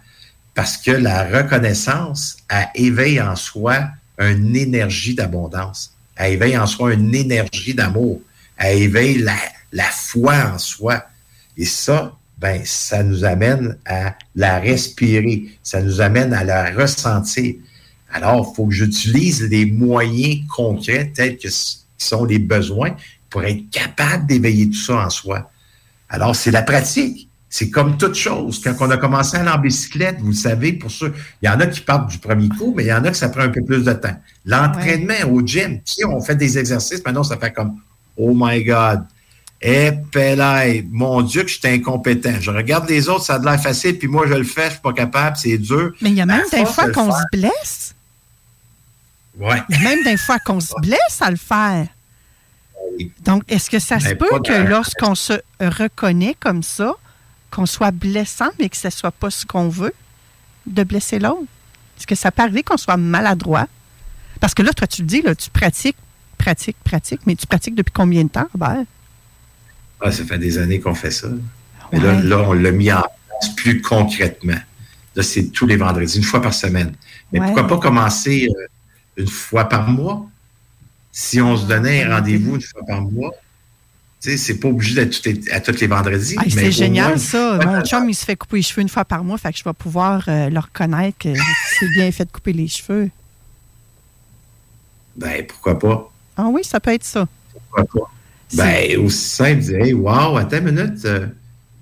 [0.58, 5.94] parce que la reconnaissance, elle éveille en soi une énergie d'abondance.
[6.16, 8.20] Elle éveille en soi une énergie d'amour.
[8.56, 9.36] Elle éveille la,
[9.70, 11.04] la, foi en soi.
[11.56, 15.44] Et ça, ben, ça nous amène à la respirer.
[15.62, 17.54] Ça nous amène à la ressentir.
[18.12, 21.48] Alors, il faut que j'utilise les moyens concrets tels que
[21.98, 22.94] sont les besoins
[23.28, 25.50] pour être capable d'éveiller tout ça en soi.
[26.08, 27.28] Alors, c'est la pratique.
[27.50, 28.60] C'est comme toute chose.
[28.62, 31.58] Quand on a commencé à aller en bicyclette, vous savez, pour ceux, il y en
[31.60, 33.48] a qui partent du premier coup, mais il y en a que ça prend un
[33.48, 34.16] peu plus de temps.
[34.44, 37.76] L'entraînement au gym, tu sais, on fait des exercices, maintenant ça fait comme
[38.16, 39.04] Oh my God.
[39.60, 39.92] Eh,
[40.90, 42.40] mon Dieu, que je suis incompétent.
[42.40, 44.80] Je regarde les autres, ça a l'air facile, puis moi, je le fais, je suis
[44.80, 45.92] pas capable, c'est dur.
[46.00, 47.94] Mais il y a même des fois qu'on se blesse.
[49.38, 49.62] Ouais.
[49.82, 51.86] Même des fois qu'on se blesse à le faire.
[53.24, 56.94] Donc, est-ce que ça se peut que lorsqu'on se reconnaît comme ça,
[57.50, 59.94] qu'on soit blessant, mais que ce ne soit pas ce qu'on veut,
[60.66, 61.46] de blesser l'autre?
[61.96, 63.66] Est-ce que ça peut arriver qu'on soit maladroit?
[64.40, 65.96] Parce que là, toi, tu le dis, là, tu pratiques,
[66.36, 68.84] pratiques, pratiques, mais tu pratiques depuis combien de temps, Robert?
[70.00, 71.28] Ah, ça fait des années qu'on fait ça.
[71.92, 74.58] Mais là, on l'a mis en place plus concrètement.
[75.16, 76.94] Là, c'est tous les vendredis, une fois par semaine.
[77.32, 78.66] Mais pourquoi pas commencer euh,
[79.18, 80.26] une fois par mois?
[81.12, 83.32] Si on se donnait un rendez-vous une fois par mois,
[84.20, 86.36] tu sais, c'est pas obligé d'être à tous les vendredis.
[86.48, 87.58] c'est génial, ça.
[87.64, 89.64] Mon chum, il se fait couper les cheveux une fois par mois, fait que je
[89.64, 91.34] vais pouvoir euh, le reconnaître que
[91.78, 93.10] c'est bien fait de couper les cheveux.
[95.16, 96.12] Ben, pourquoi pas?
[96.36, 97.26] Ah oui, ça peut être ça.
[97.52, 98.10] Pourquoi pas?
[98.54, 101.26] Ben, aussi simple, dire, hey, wow, attends une minute, euh,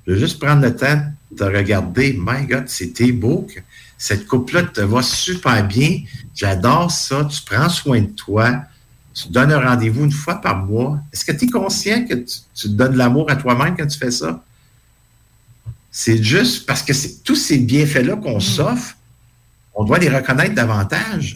[0.07, 2.19] je vais juste prendre le temps de regarder.
[2.19, 3.47] My God, c'était beau.
[3.99, 6.01] Cette coupe-là te va super bien.
[6.35, 7.25] J'adore ça.
[7.25, 8.67] Tu prends soin de toi
[9.17, 11.01] tu donnes un rendez-vous une fois par mois.
[11.11, 14.11] Est-ce que tu es conscient que tu, te donnes l'amour à toi-même quand tu fais
[14.11, 14.45] ça?
[15.91, 18.43] C'est juste parce que c'est tous ces bienfaits-là qu'on mm.
[18.43, 18.97] s'offre,
[19.75, 21.35] on doit les reconnaître davantage.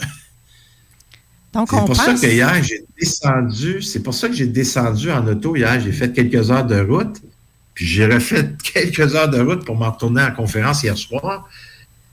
[1.54, 5.26] Donc, c'est pour ça que hier, j'ai descendu, c'est pour ça que j'ai descendu en
[5.26, 7.22] auto hier, j'ai fait quelques heures de route,
[7.72, 11.48] puis j'ai refait quelques heures de route pour m'en retourner en conférence hier soir.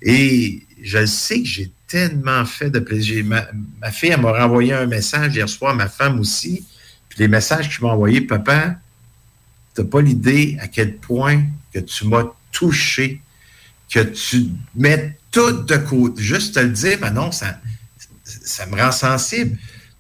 [0.02, 3.26] Et je sais que j'ai tellement fait de plaisir.
[3.26, 6.66] Ma, fille, elle m'a renvoyé un message hier soir, ma femme aussi.
[7.10, 8.76] Puis les messages tu m'as envoyés, papa,
[9.74, 11.44] tu n'as pas l'idée à quel point
[11.74, 13.22] que tu m'as touché,
[13.90, 16.22] que tu mets tout de côté.
[16.22, 17.60] Juste te le dire, ben non, ça,
[18.24, 19.58] ça me rend sensible.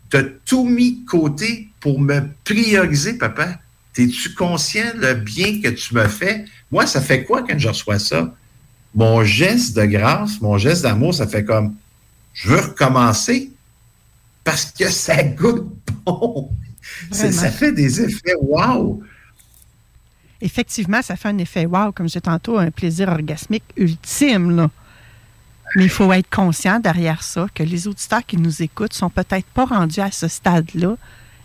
[0.09, 3.59] Tu as tout mis de côté pour me prioriser, papa.
[3.97, 6.45] Es-tu conscient le bien que tu me fais?
[6.69, 8.31] Moi, ça fait quoi quand je reçois ça?
[8.97, 11.75] Mon geste de grâce, mon geste d'amour, ça fait comme
[12.33, 13.51] je veux recommencer
[14.43, 15.67] parce que ça goûte
[16.03, 16.49] bon.
[17.11, 19.03] Ça fait des effets wow.
[20.41, 24.55] Effectivement, ça fait un effet wow, comme j'ai tantôt, un plaisir orgasmique ultime.
[24.55, 24.71] Là.
[25.75, 29.47] Mais il faut être conscient derrière ça que les auditeurs qui nous écoutent sont peut-être
[29.53, 30.95] pas rendus à ce stade-là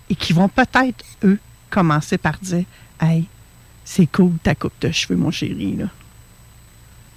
[0.08, 1.38] et qui vont peut-être, eux,
[1.68, 2.64] commencer par dire
[2.98, 3.26] Hey,
[3.84, 5.76] c'est cool ta coupe de cheveux, mon chéri.
[5.76, 5.86] Là.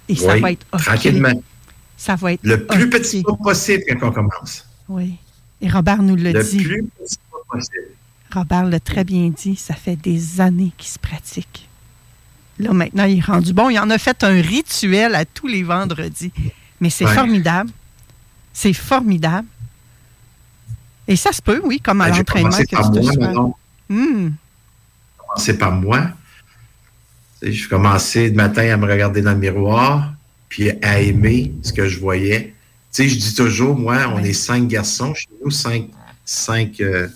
[0.08, 0.80] Et ça va être OK.
[0.80, 1.42] tranquillement.
[1.96, 4.66] Ça va être Le plus petit pas possible quand on commence.
[4.88, 5.16] Oui.
[5.60, 6.62] Et Robert nous le, Le dit.
[6.62, 7.86] plus petit pas possible.
[8.32, 11.68] Robert l'a très bien dit, ça fait des années qu'il se pratique.
[12.58, 13.70] Là, maintenant, il est rendu bon.
[13.70, 16.32] Il en a fait un rituel à tous les vendredis.
[16.80, 17.14] Mais c'est Ouais.
[17.14, 17.70] formidable.
[18.52, 19.46] C'est formidable.
[21.08, 23.56] Et ça se peut, oui, comme à Ben, l'entraînement que par tu moi.
[23.88, 24.30] Hmm.
[25.58, 26.08] par moi.
[27.42, 30.14] Je commençais le matin à me regarder dans le miroir,
[30.48, 32.54] puis à aimer ce que je voyais.
[32.92, 35.90] Tu sais, je dis toujours, moi, on est cinq garçons chez nous, cinq,
[36.24, 37.08] cinq, euh,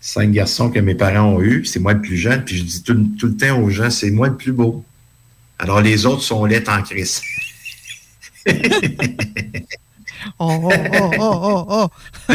[0.00, 1.64] cinq garçons que mes parents ont eus.
[1.64, 4.10] C'est moi le plus jeune, puis je dis tout, tout le temps aux gens, c'est
[4.10, 4.84] moi le plus beau.
[5.58, 7.22] Alors les autres sont laids en crise.
[10.38, 12.34] Oh, oh, oh, oh, oh, oh.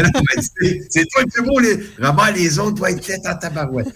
[0.90, 1.60] C'est- toi le plus beau.
[1.60, 3.88] Les, Robert, les autres doivent être laids en tabarouette.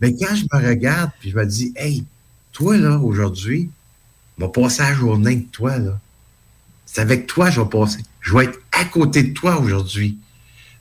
[0.00, 2.04] Mais quand je me regarde, puis je me dis, hey,
[2.52, 3.70] toi, là, aujourd'hui,
[4.38, 5.98] je vais passer la journée avec toi, là.
[6.86, 8.00] C'est avec toi que je vais passer.
[8.20, 10.18] Je vais être à côté de toi aujourd'hui.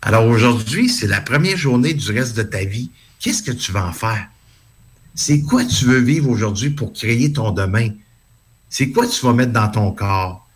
[0.02, 2.92] Alors aujourd'hui, c'est la première journée du reste de ta vie.
[3.20, 4.28] Qu'est-ce que tu vas en faire?
[5.16, 7.90] C'est quoi tu veux vivre aujourd'hui pour créer ton demain?
[8.70, 10.48] C'est quoi tu vas mettre dans ton corps?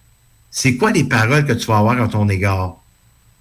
[0.52, 2.78] C'est quoi les paroles que tu vas avoir à ton égard?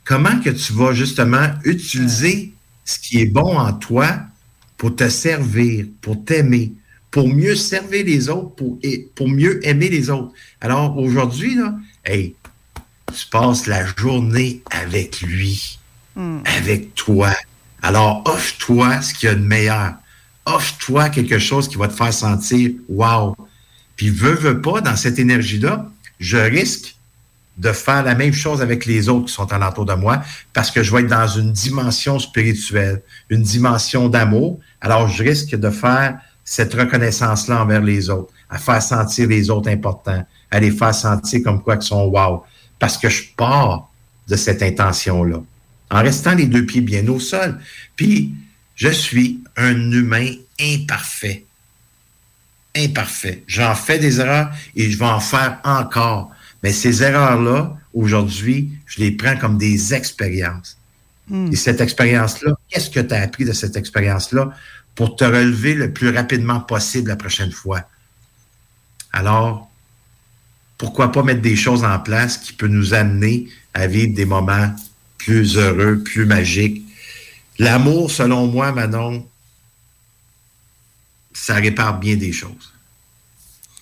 [0.04, 2.52] Comment que tu vas justement utiliser
[2.84, 4.18] ce qui est bon en toi
[4.76, 6.72] pour te servir, pour t'aimer,
[7.14, 10.32] pour mieux servir les autres, pour, et pour mieux aimer les autres.
[10.60, 12.34] Alors aujourd'hui, là, hey,
[13.16, 15.78] tu passes la journée avec lui,
[16.16, 17.30] avec toi.
[17.82, 19.94] Alors offre-toi ce qu'il y a de meilleur.
[20.44, 23.36] Offre-toi quelque chose qui va te faire sentir wow.
[23.94, 25.88] Puis veux, veux pas, dans cette énergie-là,
[26.18, 26.96] je risque
[27.58, 30.20] de faire la même chose avec les autres qui sont alentour de moi
[30.52, 34.58] parce que je vais être dans une dimension spirituelle, une dimension d'amour.
[34.80, 39.70] Alors, je risque de faire cette reconnaissance-là envers les autres, à faire sentir les autres
[39.70, 42.44] importants, à les faire sentir comme quoi qu'ils sont wow.
[42.78, 43.88] Parce que je pars
[44.28, 45.42] de cette intention-là,
[45.90, 47.58] en restant les deux pieds bien au sol.
[47.96, 48.34] Puis,
[48.74, 50.28] je suis un humain
[50.60, 51.44] imparfait.
[52.76, 53.42] Imparfait.
[53.46, 56.30] J'en fais des erreurs et je vais en faire encore.
[56.62, 60.76] Mais ces erreurs-là, aujourd'hui, je les prends comme des expériences.
[61.50, 64.50] Et cette expérience-là, qu'est-ce que tu as appris de cette expérience-là?
[64.94, 67.82] Pour te relever le plus rapidement possible la prochaine fois?
[69.12, 69.70] Alors,
[70.78, 74.74] pourquoi pas mettre des choses en place qui peuvent nous amener à vivre des moments
[75.18, 76.82] plus heureux, plus magiques?
[77.58, 79.26] L'amour, selon moi, Manon,
[81.32, 82.72] ça répare bien des choses.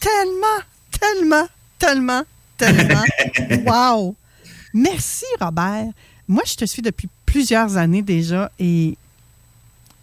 [0.01, 0.63] Tellement,
[1.01, 1.49] tellement,
[1.79, 2.25] tellement,
[2.59, 3.05] tellement.
[3.67, 4.17] wow!
[4.75, 5.89] Merci, Robert.
[6.29, 8.97] Moi, je te suis depuis plusieurs années déjà et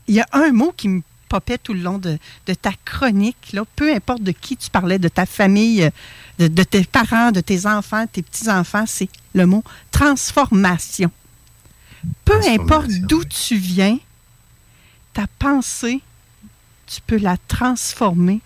[0.10, 2.18] il y a un mot qui me popait tout le long de,
[2.48, 5.90] de ta chronique, là, peu importe de qui tu parlais, de ta famille,
[6.40, 11.12] de, de tes parents, de tes enfants, tes petits-enfants, c'est le mot transformation.
[12.26, 14.00] Peu importe d'où tu viens,
[15.14, 16.02] ta pensée,
[16.88, 18.42] tu peux la transformer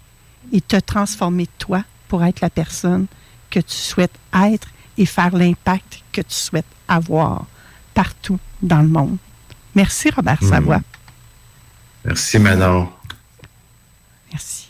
[0.52, 3.08] et te transformer toi pour être la personne
[3.50, 4.68] que tu souhaites être
[4.98, 7.46] et faire l'impact que tu souhaites avoir
[7.94, 9.18] partout dans le monde.
[9.76, 10.44] Merci, Robert.
[10.44, 10.82] Savoie.
[12.06, 12.90] Merci, Manon.
[14.32, 14.70] Merci.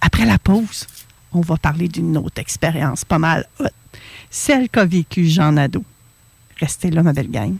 [0.00, 0.86] Après la pause,
[1.32, 3.66] on va parler d'une autre expérience pas mal hot,
[4.30, 5.84] celle qu'a vécue Jean Nadeau.
[6.60, 7.54] Restez là, ma belle gang.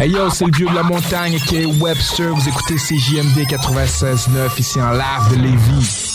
[0.00, 2.34] Hey yo, c'est le vieux de la montagne qui est Webster.
[2.34, 6.10] Vous écoutez CJMD 96.9 ici en live de Lévis.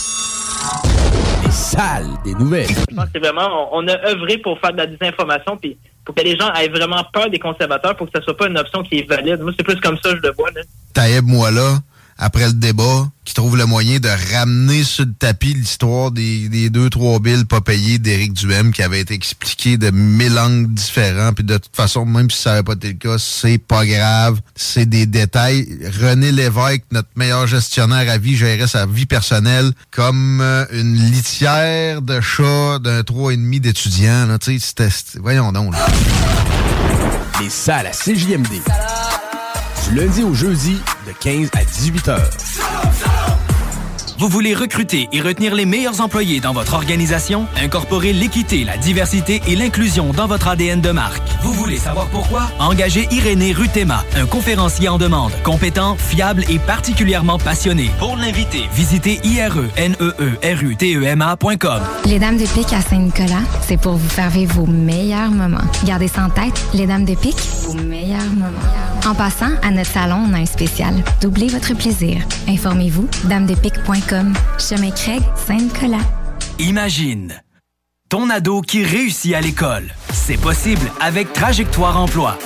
[1.42, 2.68] Les salles des nouvelles.
[2.68, 5.78] Je pense que c'est vraiment, on, on a œuvré pour faire de la désinformation, puis
[6.14, 8.82] que les gens aient vraiment peur des conservateurs, pour que ça soit pas une option
[8.82, 9.40] qui est valide.
[9.40, 10.50] Moi, c'est plus comme ça, je le vois.
[10.50, 10.62] Là.
[10.94, 11.78] Taïeb Moala,
[12.20, 16.68] après le débat, qui trouve le moyen de ramener sur le tapis l'histoire des, des
[16.68, 21.32] deux, trois billes pas payées d'Éric Duhem qui avait été expliqué de mille angles différents.
[21.32, 24.40] Puis de toute façon, même si ça n'avait pas été le cas, c'est pas grave.
[24.54, 25.66] C'est des détails.
[26.00, 32.02] René Lévesque, notre meilleur gestionnaire à vie, gérait sa vie personnelle comme euh, une litière
[32.02, 34.28] de chat d'un trois et demi d'étudiants.
[35.20, 35.72] Voyons donc.
[35.72, 35.86] là.
[37.40, 38.60] Les salles à CJMD.
[39.88, 42.30] Du lundi au jeudi, de 15 à 18 heures.
[44.20, 47.46] Vous voulez recruter et retenir les meilleurs employés dans votre organisation?
[47.56, 51.22] Incorporez l'équité, la diversité et l'inclusion dans votre ADN de marque.
[51.42, 52.50] Vous voulez savoir pourquoi?
[52.58, 57.90] Engagez Irénée Rutema, un conférencier en demande, compétent, fiable et particulièrement passionné.
[57.98, 61.80] Pour l'inviter, visitez ireneerutema.com.
[62.04, 65.64] Les Dames de Pique à Saint-Nicolas, c'est pour vous faire vivre vos meilleurs moments.
[65.86, 68.50] Gardez ça en tête, les Dames de Pique, vos meilleurs moments.
[69.06, 70.92] En passant, à notre salon, on a un spécial.
[71.22, 72.18] Doublez votre plaisir.
[72.46, 73.08] Informez-vous,
[74.10, 74.34] damedepique.com.
[74.58, 76.04] Chemin Craig, Saint-Nicolas.
[76.58, 77.40] Imagine
[78.08, 79.88] ton ado qui réussit à l'école.
[80.12, 82.36] C'est possible avec Trajectoire Emploi.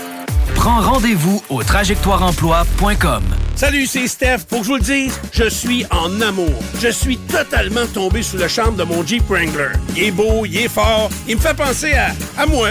[0.54, 3.22] Prends rendez-vous au trajectoireemploi.com.
[3.56, 4.44] Salut, c'est Steph.
[4.48, 6.52] Pour que je vous le dise, je suis en amour.
[6.80, 9.72] Je suis totalement tombé sous le charme de mon Jeep Wrangler.
[9.96, 12.70] Il est beau, il est fort, il me fait penser à, à moi.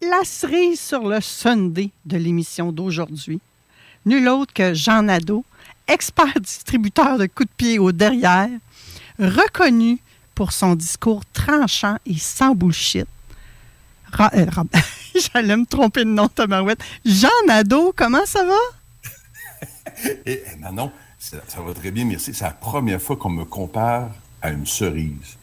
[0.00, 3.40] La cerise sur le Sunday de l'émission d'aujourd'hui.
[4.06, 5.44] Nul autre que Jean Nadeau,
[5.88, 8.48] expert distributeur de coups de pied au derrière,
[9.18, 9.98] reconnu
[10.36, 13.08] pour son discours tranchant et sans bullshit.
[14.20, 14.46] Euh,
[15.34, 16.80] J'allais me tromper de nom, Tabarouette.
[17.04, 19.60] Jean Nadeau, comment ça va?
[20.04, 22.32] Eh, eh, Manon, ça, ça va très bien, merci.
[22.32, 24.10] C'est la première fois qu'on me compare
[24.40, 25.37] à une cerise.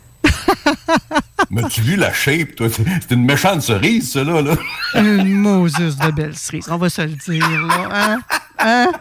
[1.50, 2.68] M'as-tu vu la shape, toi?
[2.70, 4.42] C'est une méchante cerise, ça, là.
[4.42, 4.56] là.
[4.96, 7.90] Une Moses de belle cerise, on va se le dire, là.
[7.92, 8.20] Hein?
[8.60, 8.92] Hein?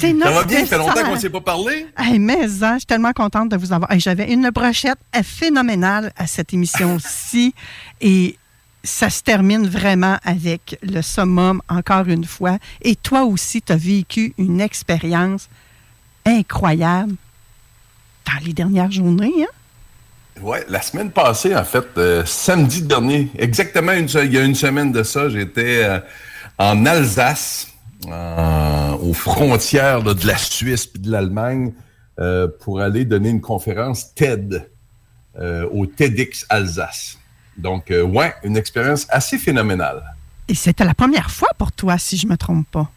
[0.00, 0.60] T'es Ça va bien?
[0.60, 1.86] Ça fait longtemps qu'on ne s'est pas parlé?
[1.98, 3.90] Hey, mais hein, je suis tellement contente de vous avoir.
[3.90, 7.54] Hey, J'avais une brochette phénoménale à cette émission-ci
[8.00, 8.38] et
[8.82, 12.58] ça se termine vraiment avec le summum, encore une fois.
[12.82, 15.48] Et toi aussi, tu as vécu une expérience
[16.24, 17.14] incroyable
[18.26, 19.32] dans les dernières journées.
[19.42, 19.52] Hein?
[20.42, 24.54] Ouais, la semaine passée, en fait, euh, samedi dernier, exactement une il y a une
[24.54, 25.98] semaine de ça, j'étais euh,
[26.58, 27.68] en Alsace,
[28.06, 31.72] en- aux frontières là, de la Suisse et de l'Allemagne,
[32.18, 34.68] euh, pour aller donner une conférence TED
[35.40, 37.18] euh, au TEDx Alsace.
[37.56, 40.02] Donc, euh, ouais, une expérience assez phénoménale.
[40.48, 42.90] Et c'était la première fois pour toi, si je ne me trompe pas.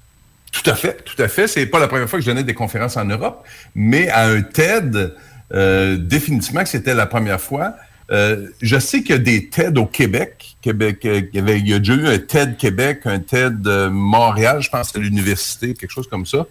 [0.52, 1.48] Tout à fait, tout à fait.
[1.48, 3.45] C'est pas la première fois que je donnais des conférences en Europe,
[3.76, 5.16] mais à un TED,
[5.53, 7.76] euh, définitivement que c'était la première fois.
[8.11, 10.55] Euh, je sais qu'il y a des TED au Québec.
[10.61, 13.67] Québec euh, il, y avait, il y a déjà eu un TED Québec, un TED
[13.67, 16.47] euh, Montréal, je pense à l'université, quelque chose comme ça.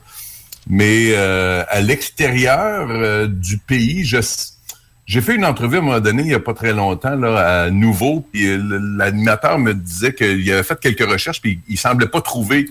[0.71, 4.19] Mais à l'extérieur du pays, je,
[5.07, 7.63] j'ai fait une entrevue à un moment donné, il n'y a pas très longtemps, là,
[7.63, 8.55] à Nouveau, puis
[8.99, 12.67] l'animateur me disait qu'il avait fait quelques recherches, puis il semblait pas trouver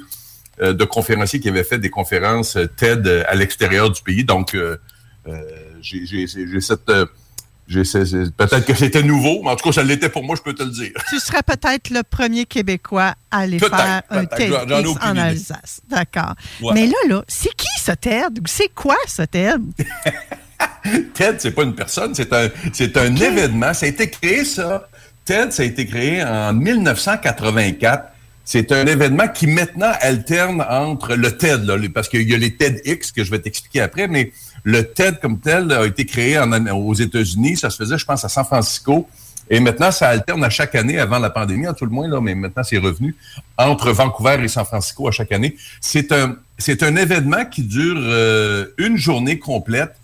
[0.61, 4.23] de conférenciers qui avaient fait des conférences TED à l'extérieur du pays.
[4.23, 4.55] Donc,
[5.27, 5.41] euh,
[5.88, 6.89] j'ai cette...
[6.89, 7.05] euh,
[7.69, 10.64] Peut-être que c'était nouveau, mais en tout cas, ça l'était pour moi, je peux te
[10.64, 10.91] le dire.
[11.09, 15.18] Tu serais peut-être le premier Québécois à aller faire un TEDx en.
[15.18, 15.81] Alsace.
[15.89, 16.34] D'accord.
[16.73, 18.39] Mais là, là, c'est qui ce TED?
[18.45, 19.61] C'est quoi ce TED?
[21.14, 23.73] TED, c'est pas une personne, c'est un, c'est un événement.
[23.73, 24.88] Ça a été créé, ça.
[25.26, 28.14] TED, ça a été créé en 1984.
[28.45, 32.55] C'est un événement qui maintenant alterne entre le TED, là, parce qu'il y a les
[32.55, 34.31] TEDx que je vais t'expliquer après, mais
[34.73, 37.56] le TED comme tel a été créé en- aux États-Unis.
[37.56, 39.07] Ça se faisait, je pense, à San Francisco.
[39.49, 42.19] Et maintenant, ça alterne à chaque année avant la pandémie, à tout le moins, là,
[42.19, 43.15] mais maintenant, c'est revenu
[43.57, 45.56] entre Vancouver et San Francisco à chaque année.
[45.80, 49.95] C'est un, c'est un événement qui dure euh, une journée complète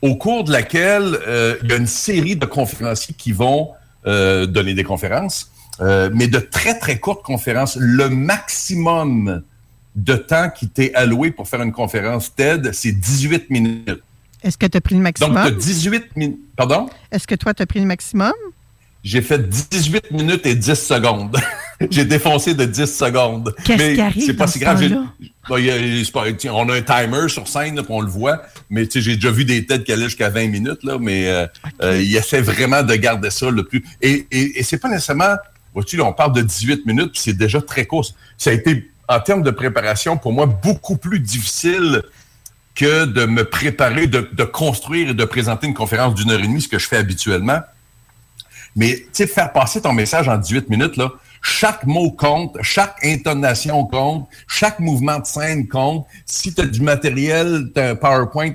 [0.00, 3.68] au cours de laquelle euh, il y a une série de conférenciers qui vont
[4.06, 5.50] euh, donner des conférences,
[5.82, 7.76] euh, mais de très, très courtes conférences.
[7.78, 9.42] Le maximum
[9.96, 14.02] de temps qui t'est alloué pour faire une conférence TED, c'est 18 minutes.
[14.42, 15.58] Est-ce que tu as pris le Donc, tu as maximum?
[15.58, 16.38] 18 minutes.
[16.56, 16.88] Pardon?
[17.10, 18.32] Est-ce que toi, tu as pris le maximum?
[19.02, 21.36] J'ai fait 18 minutes et 10 secondes.
[21.90, 23.54] J'ai défoncé de 10 secondes.
[23.64, 24.82] Qu'est-ce Mais qui arrive C'est pas dans si ce grave.
[24.82, 28.42] Y a- on a un timer sur scène, là, on le voit.
[28.68, 31.46] Mais j'ai déjà vu des têtes qui allaient jusqu'à 20 minutes, là, mais euh,
[31.82, 33.82] euh, il essaie vraiment de garder ça le plus.
[34.02, 35.34] Et, et, et c'est pas nécessairement.
[35.72, 38.06] Vois-tu, là, on parle de 18 minutes, puis c'est déjà très court.
[38.36, 42.02] Ça a été, en termes de préparation, pour moi, beaucoup plus difficile
[42.76, 46.62] que de me préparer, de, construire et de présenter une conférence d'une heure et demie,
[46.62, 47.58] ce que je fais habituellement.
[48.76, 51.10] Mais tu sais, faire passer ton message en 18 minutes, là,
[51.42, 56.06] chaque mot compte, chaque intonation compte, chaque mouvement de scène compte.
[56.24, 58.52] Si tu as du matériel, tu as un PowerPoint,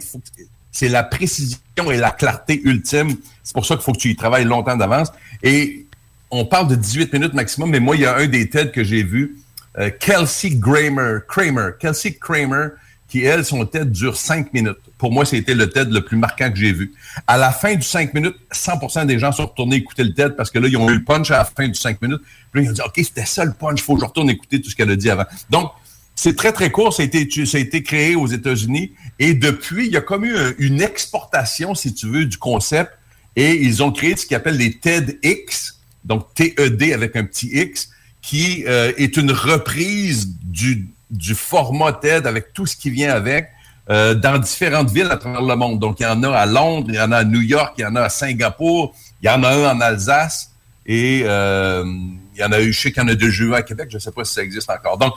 [0.72, 1.60] c'est la précision
[1.92, 3.18] et la clarté ultime.
[3.44, 5.12] C'est pour ça qu'il faut que tu y travailles longtemps d'avance.
[5.44, 5.86] Et
[6.32, 8.86] on parle de 18 minutes maximum, mais moi, il y a un des TED que
[8.86, 9.36] j'ai vu,
[9.80, 12.70] euh, Kelsey Kramer, Kramer, Kelsey Kramer,
[13.08, 14.78] qui, elle, son TED dure 5 minutes.
[14.98, 16.94] Pour moi, c'était le TED le plus marquant que j'ai vu.
[17.28, 20.50] À la fin du 5 minutes, 100% des gens sont retournés écouter le TED parce
[20.50, 22.22] que là, ils ont eu le punch à la fin du 5 minutes.
[22.52, 24.62] Puis ils ont dit, OK, c'était ça le punch, il faut que je retourne écouter
[24.62, 25.26] tout ce qu'elle a dit avant.
[25.50, 25.72] Donc,
[26.16, 26.94] C'est très, très court.
[26.94, 28.94] Ça a, été, ça a été créé aux États-Unis.
[29.20, 32.92] Et depuis, il y a comme eu une exportation, si tu veux, du concept.
[33.36, 37.90] Et ils ont créé ce qu'ils appellent les TEDx, donc T-E-D avec un petit X,
[38.26, 43.50] qui euh, est une reprise du, du format TED avec tout ce qui vient avec.
[43.88, 45.78] Euh, dans différentes villes à travers le monde.
[45.78, 47.84] Donc, il y en a à Londres, il y en a à New York, il
[47.84, 50.50] y en a à Singapour, il y en a un en Alsace
[50.88, 51.84] et euh,
[52.34, 53.90] il y en a eu, je sais qu'il y en a deux jeux à Québec,
[53.92, 54.98] je ne sais pas si ça existe encore.
[54.98, 55.14] Donc,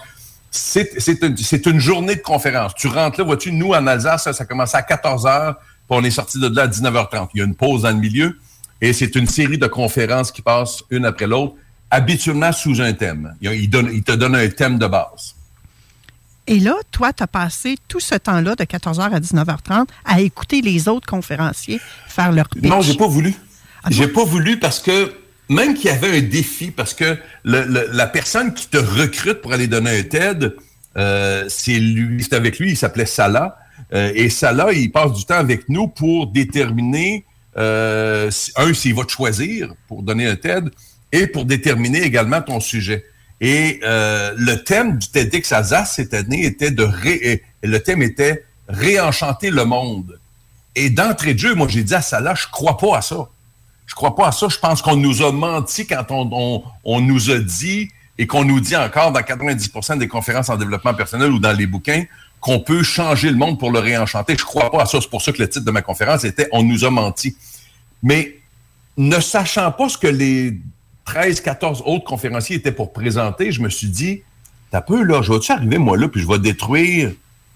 [0.51, 0.91] c'est
[1.23, 2.75] une, une, journée de conférence.
[2.75, 6.05] Tu rentres là, vois-tu, nous, en Alsace, ça, ça commence à 14 h puis on
[6.05, 7.29] est sorti de là à 19h30.
[7.33, 8.39] Il y a une pause dans le milieu
[8.83, 11.55] et c'est une série de conférences qui passent une après l'autre,
[11.91, 13.35] habituellement sous un thème.
[13.41, 15.35] Il, donne, il te donne un thème de base.
[16.47, 20.63] Et là, toi, tu as passé tout ce temps-là, de 14h à 19h30, à écouter
[20.63, 22.65] les autres conférenciers faire leur pitch.
[22.65, 23.35] Non, j'ai pas voulu.
[23.85, 25.13] Ah j'ai pas voulu parce que
[25.49, 29.67] même qu'il y avait un défi, parce que la personne qui te recrute pour aller
[29.67, 30.55] donner un TED,
[30.97, 33.57] euh, c'est lui, c'est avec lui, il s'appelait Salah.
[33.95, 37.25] Euh, et Salah, il passe du temps avec nous pour déterminer,
[37.57, 40.71] euh, un, s'il va te choisir pour donner un TED,
[41.13, 43.05] et pour déterminer également ton sujet.
[43.41, 48.45] Et euh, le thème du TEDx Alsace cette année était de ré, le thème était
[48.69, 50.19] réenchanter le monde.
[50.75, 53.29] Et d'entrée de jeu, moi j'ai dit à Salah, je crois pas à ça.
[53.87, 54.49] Je crois pas à ça.
[54.49, 58.61] Je pense qu'on nous a menti quand on, on, nous a dit et qu'on nous
[58.61, 62.05] dit encore dans 90% des conférences en développement personnel ou dans les bouquins
[62.41, 64.37] qu'on peut changer le monde pour le réenchanter.
[64.39, 65.01] Je crois pas à ça.
[65.01, 67.37] C'est pour ça que le titre de ma conférence était On nous a menti.
[68.03, 68.37] Mais
[68.97, 70.61] ne sachant pas ce que les
[71.09, 74.21] 13, 14 autres conférenciers étaient pour présenter, je me suis dit,
[74.71, 77.13] t'as peu là, je vais-tu arriver moi là, puis je vais détruire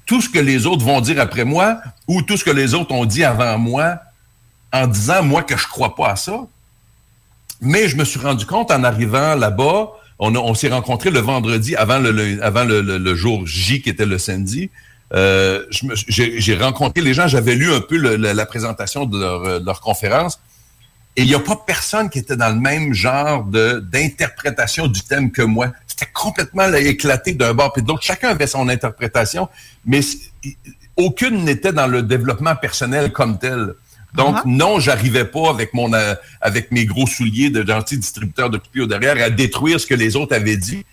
[0.07, 1.77] tout ce que les autres vont dire après moi
[2.09, 3.99] ou tout ce que les autres ont dit avant moi
[4.73, 6.47] en disant, moi, que je crois pas à ça?
[7.61, 11.99] Mais je me suis rendu compte en arrivant là-bas, on, s'est rencontrés le vendredi avant
[11.99, 14.71] le, jour J qui était le samedi.
[15.13, 15.67] Euh,
[16.09, 20.41] j'ai rencontré les gens, j'avais lu un peu la présentation de leur, de leur conférence.
[21.17, 25.31] Et il n'y a pas personne qui était dans le même genre d'interprétation du thème
[25.31, 25.73] que moi.
[25.87, 28.03] C'était complètement éclaté d'un bord puis de l'autre.
[28.03, 29.49] Chacun avait son interprétation,
[29.85, 30.01] mais
[30.97, 33.75] aucune n'était dans le développement personnel comme tel.
[34.15, 34.43] Donc, uh-huh.
[34.47, 38.87] non, j'arrivais pas avec mon euh, avec mes gros souliers de gentil distributeur de au
[38.87, 40.85] derrière à détruire ce que les autres avaient dit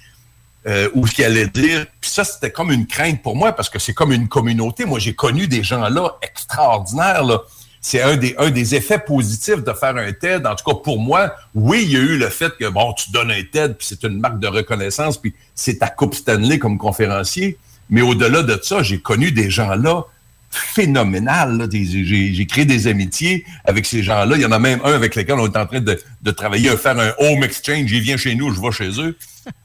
[0.67, 1.85] euh, ou ce qu'ils allaient dire.
[1.99, 4.85] Puis ça, c'était comme une crainte pour moi parce que c'est comme une communauté.
[4.85, 7.41] Moi, j'ai connu des gens là extraordinaires, là
[7.81, 10.45] c'est un des, un des effets positifs de faire un TED.
[10.45, 13.11] En tout cas, pour moi, oui, il y a eu le fait que, bon, tu
[13.11, 16.77] donnes un TED, puis c'est une marque de reconnaissance, puis c'est ta Coupe Stanley comme
[16.77, 17.57] conférencier.
[17.89, 20.03] Mais au-delà de ça, j'ai connu des gens là
[20.51, 21.67] phénoménal.
[21.71, 24.35] J'ai créé des amitiés avec ces gens-là.
[24.35, 26.75] Il y en a même un avec lequel on est en train de, de travailler,
[26.75, 27.91] faire un home exchange.
[27.91, 29.17] Il vient chez nous, je vais chez eux.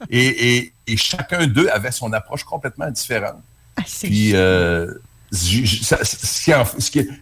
[0.09, 3.41] Et, et, et chacun d'eux avait son approche complètement différente.
[3.77, 4.93] Ah, Puis, euh,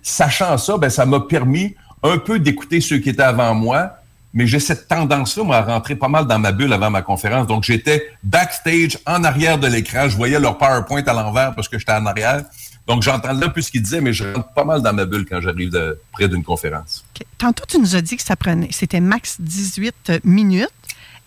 [0.02, 3.98] sachant ça, ben, ça m'a permis un peu d'écouter ceux qui étaient avant moi,
[4.34, 7.48] mais j'ai cette tendance-là, moi, à rentrer pas mal dans ma bulle avant ma conférence.
[7.48, 10.10] Donc, j'étais backstage, en arrière de l'écran.
[10.10, 12.44] Je voyais leur PowerPoint à l'envers parce que j'étais en arrière.
[12.88, 15.40] Donc, j'entendais peu ce qu'ils disaient, mais je rentre pas mal dans ma bulle quand
[15.40, 15.72] j'arrive
[16.12, 17.06] près d'une conférence.
[17.38, 20.70] Tantôt, tu nous as dit que ça prenait, c'était max 18 minutes.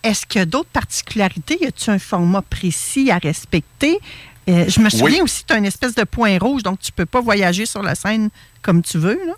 [0.03, 1.57] Est-ce qu'il y a d'autres particularités?
[1.59, 3.99] Y a-t-il un format précis à respecter?
[4.49, 6.95] Euh, je me souviens aussi tu as une espèce de point rouge, donc tu ne
[6.95, 8.29] peux pas voyager sur la scène
[8.61, 9.19] comme tu veux.
[9.25, 9.33] Là.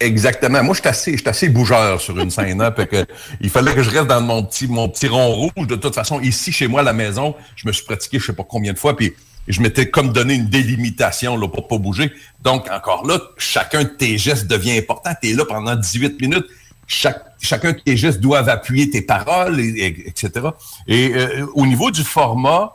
[0.00, 0.62] Exactement.
[0.62, 2.60] Moi, je suis assez, assez bougeur sur une scène.
[2.60, 3.06] Hein, que,
[3.40, 5.66] il fallait que je reste dans mon petit, mon petit rond rouge.
[5.66, 8.32] De toute façon, ici, chez moi, à la maison, je me suis pratiqué je sais
[8.32, 9.14] pas combien de fois, puis
[9.46, 12.12] je m'étais comme donné une délimitation là, pour pas bouger.
[12.42, 15.10] Donc, encore là, chacun de tes gestes devient important.
[15.22, 16.46] Tu es là pendant 18 minutes.
[16.86, 20.48] Chaque, chacun de tes gestes doivent appuyer tes paroles, etc.
[20.86, 22.74] Et euh, au niveau du format,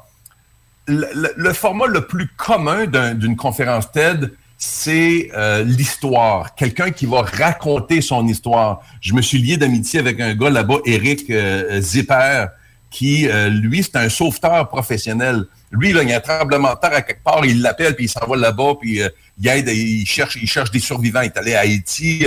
[0.90, 6.56] le, format le plus commun d'une conférence TED, c'est euh, l'histoire.
[6.56, 8.82] Quelqu'un qui va raconter son histoire.
[9.00, 12.48] Je me suis lié d'amitié avec un gars là-bas, Eric euh, Zipper,
[12.90, 15.46] qui, euh, lui, c'est un sauveteur professionnel.
[15.72, 18.06] Lui, là, il y a un tremblement de terre à quelque part, il l'appelle, puis
[18.06, 19.02] il s'en va là-bas, puis
[19.40, 21.22] il aide, il cherche, il cherche des survivants.
[21.22, 22.26] Il est allé à Haïti.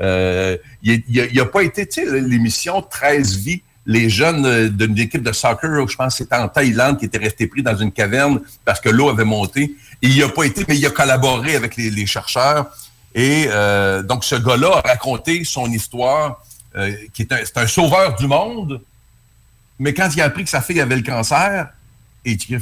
[0.00, 5.88] il n'a pas été, tu sais, l'émission 13 vies les jeunes d'une équipe de soccer,
[5.88, 9.08] je pense c'était en Thaïlande, qui était resté pris dans une caverne parce que l'eau
[9.10, 9.74] avait monté.
[10.00, 12.66] il n'y a pas été, mais il a collaboré avec les, chercheurs.
[13.14, 16.42] Et euh, donc, ce gars-là a raconté son histoire,
[16.76, 18.80] euh, qui est un, sauveur du monde.
[19.78, 21.68] Mais quand il a appris que sa fille avait le cancer,
[22.24, 22.56] et il dit,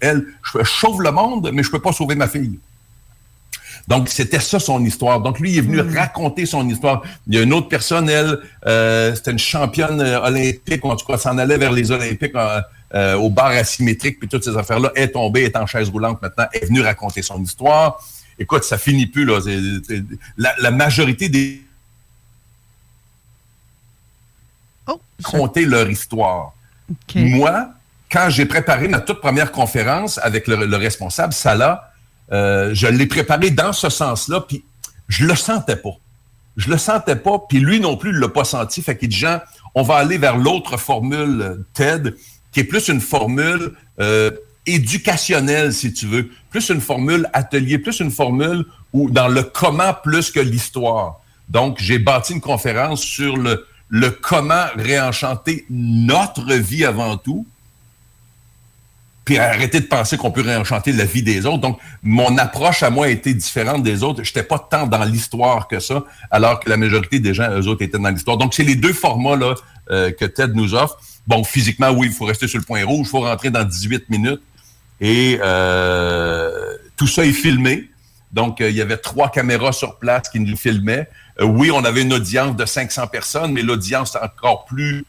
[0.00, 2.58] elle, je sauve le monde, mais je ne peux pas sauver ma fille.
[3.88, 5.20] Donc, c'était ça son histoire.
[5.20, 5.96] Donc, lui, il est venu Mm.
[5.96, 7.02] raconter son histoire.
[7.26, 11.06] Il y a une autre personne, elle, euh, c'était une championne euh, olympique, en tout
[11.06, 12.60] cas, s'en allait vers les Olympiques euh,
[12.94, 16.46] euh, au bar asymétrique, puis toutes ces affaires-là, est tombée, est en chaise roulante maintenant,
[16.52, 17.98] est venue raconter son histoire.
[18.38, 19.40] Écoute, ça finit plus, là.
[20.36, 21.62] La, la majorité des...
[25.24, 26.52] raconter leur histoire.
[27.14, 27.68] Moi,
[28.10, 31.87] quand j'ai préparé ma toute première conférence avec le, le responsable, Salah,
[32.32, 34.64] euh, je l'ai préparé dans ce sens-là, puis
[35.08, 35.96] je le sentais pas.
[36.56, 38.82] Je le sentais pas, puis lui non plus, il l'a pas senti.
[38.82, 39.40] Fait qu'il dit, Jean,
[39.74, 42.16] on va aller vers l'autre formule TED,
[42.52, 44.30] qui est plus une formule euh,
[44.66, 49.94] éducationnelle, si tu veux, plus une formule atelier, plus une formule où dans le comment
[49.94, 51.20] plus que l'histoire.
[51.48, 57.46] Donc, j'ai bâti une conférence sur le, le comment réenchanter notre vie avant tout,
[59.28, 61.58] puis arrêter de penser qu'on peut réenchanter la vie des autres.
[61.58, 64.24] Donc, mon approche à moi été différente des autres.
[64.24, 67.66] Je n'étais pas tant dans l'histoire que ça, alors que la majorité des gens, eux
[67.66, 68.38] autres, étaient dans l'histoire.
[68.38, 69.54] Donc, c'est les deux formats là,
[69.90, 70.98] euh, que TED nous offre.
[71.26, 74.08] Bon, physiquement, oui, il faut rester sur le point rouge, il faut rentrer dans 18
[74.08, 74.40] minutes.
[75.02, 77.90] Et euh, tout ça est filmé.
[78.32, 81.06] Donc, euh, il y avait trois caméras sur place qui nous filmaient.
[81.38, 85.04] Euh, oui, on avait une audience de 500 personnes, mais l'audience encore plus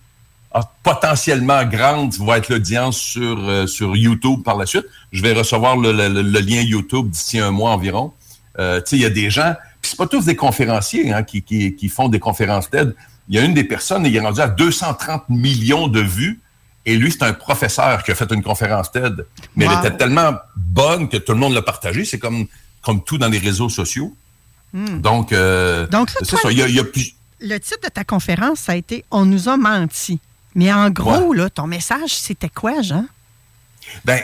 [0.51, 4.85] ah, potentiellement grande va être l'audience sur, euh, sur YouTube par la suite.
[5.11, 8.13] Je vais recevoir le, le- le lien YouTube d'ici un mois environ.
[8.57, 11.23] Euh, tu sais, il y a des gens, puis c'est pas tous des conférenciers hein,
[11.23, 12.95] qui, qui, qui font des conférences TED.
[13.29, 16.39] Il y a une des personnes, il est rendu à 230 millions de vues.
[16.85, 19.25] Et lui, c'est un professeur qui a fait une conférence TED.
[19.55, 19.73] Mais Wow.
[19.73, 22.05] elle était tellement bonne que tout le monde l'a partagée.
[22.05, 22.47] C'est comme,
[22.81, 24.15] comme tout dans les réseaux sociaux.
[24.73, 26.51] Donc, euh, Donc, là, c'est toi- ça.
[26.51, 29.05] Il y a, il y a plus- Le titre de ta conférence, ça a été
[29.11, 30.19] On nous a menti.
[30.59, 33.05] Mais en gros, là, ton message, c'était quoi, Jean?
[34.03, 34.19] Ben,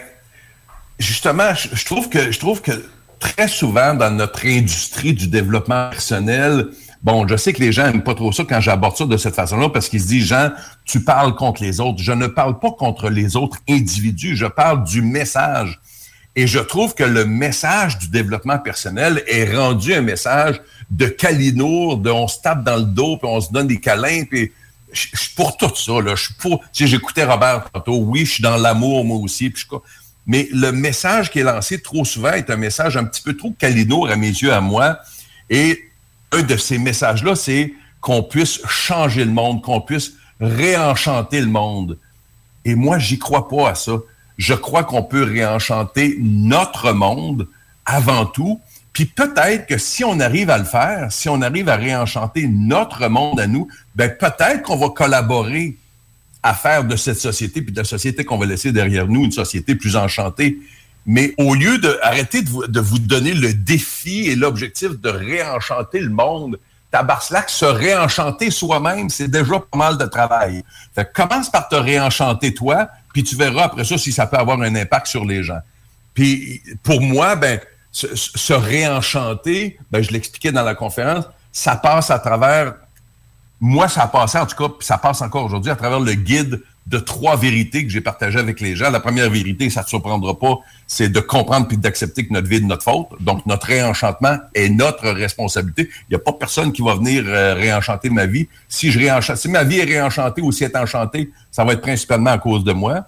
[0.99, 2.73] justement, je, je trouve que je trouve que
[3.21, 6.67] très souvent dans notre industrie du développement personnel,
[7.01, 9.33] bon, je sais que les gens n'aiment pas trop ça quand j'aborde ça de cette
[9.33, 10.51] façon-là parce qu'ils se disent, Jean,
[10.83, 12.03] tu parles contre les autres.
[12.03, 15.79] Je ne parle pas contre les autres individus, je parle du message.
[16.35, 21.97] Et je trouve que le message du développement personnel est rendu un message de calinour,
[21.97, 24.51] de on se tape dans le dos, puis on se donne des câlins, puis
[24.95, 26.01] je suis pour tout ça.
[26.01, 26.15] Là.
[26.15, 26.63] Je suis pour.
[26.73, 27.97] J'écoutais Robert tantôt.
[27.97, 29.53] Oui, je suis dans l'amour, moi aussi.
[30.25, 33.51] Mais le message qui est lancé trop souvent est un message un petit peu trop
[33.51, 34.99] calinour à mes yeux, à moi.
[35.49, 35.89] Et
[36.31, 41.97] un de ces messages-là, c'est qu'on puisse changer le monde, qu'on puisse réenchanter le monde.
[42.65, 43.93] Et moi, j'y crois pas à ça.
[44.37, 47.47] Je crois qu'on peut réenchanter notre monde
[47.85, 48.59] avant tout.
[48.95, 53.09] Puis peut-être que si on arrive à le faire, si on arrive à réenchanter notre
[53.09, 55.75] monde à nous, ben peut-être qu'on va collaborer
[56.41, 59.33] à faire de cette société, puis de la société qu'on va laisser derrière nous, une
[59.33, 60.59] société plus enchantée.
[61.05, 65.99] Mais au lieu de de vous, de vous donner le défi et l'objectif de réenchanter
[65.99, 66.57] le monde,
[66.89, 70.63] Tabarslac, se réenchanter soi-même, c'est déjà pas mal de travail.
[70.95, 74.61] Fait commence par te réenchanter toi, puis tu verras après ça si ça peut avoir
[74.61, 75.59] un impact sur les gens.
[76.13, 77.59] Puis pour moi, ben,
[77.95, 82.75] se, réenchanter, ben, je l'expliquais dans la conférence, ça passe à travers
[83.61, 86.13] moi, ça a passé, en tout cas, puis ça passe encore aujourd'hui, à travers le
[86.13, 88.91] guide de trois vérités que j'ai partagé avec les gens.
[88.91, 92.47] La première vérité, ça ne te surprendra pas, c'est de comprendre puis d'accepter que notre
[92.47, 93.07] vie est de notre faute.
[93.21, 95.89] Donc, notre réenchantement est notre responsabilité.
[96.09, 98.47] Il n'y a pas personne qui va venir euh, réenchanter ma vie.
[98.67, 102.31] Si si ma vie est réenchantée ou si elle est enchantée, ça va être principalement
[102.31, 103.07] à cause de moi.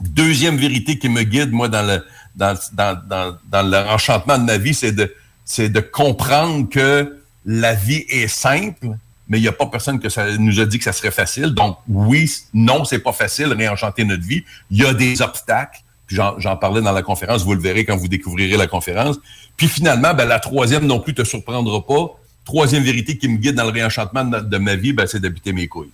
[0.00, 2.04] Deuxième vérité qui me guide, moi, dans le,
[2.34, 7.74] dans, dans, dans, dans l'enchantement de ma vie, c'est de, c'est de comprendre que la
[7.74, 8.88] vie est simple,
[9.28, 11.54] mais il n'y a pas personne que ça nous a dit que ça serait facile.
[11.54, 14.44] Donc, oui, non, c'est pas facile, réenchanter notre vie.
[14.70, 15.80] Il y a des obstacles.
[16.06, 19.18] Puis j'en, j'en parlais dans la conférence, vous le verrez quand vous découvrirez la conférence.
[19.56, 22.18] Puis finalement, ben, la troisième non plus te surprendra pas.
[22.44, 25.54] Troisième vérité qui me guide dans le réenchantement de, de ma vie, ben, c'est d'habiter
[25.54, 25.92] mes couilles.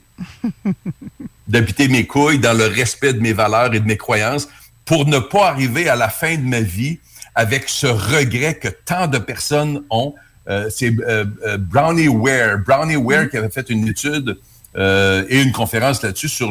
[1.48, 4.48] d'habiter mes couilles dans le respect de mes valeurs et de mes croyances
[4.90, 6.98] pour ne pas arriver à la fin de ma vie
[7.36, 10.16] avec ce regret que tant de personnes ont.
[10.48, 12.58] Euh, c'est euh, euh, Brownie Ware.
[12.66, 14.36] Brownie Ware qui avait fait une étude
[14.74, 16.50] et une conférence là-dessus sur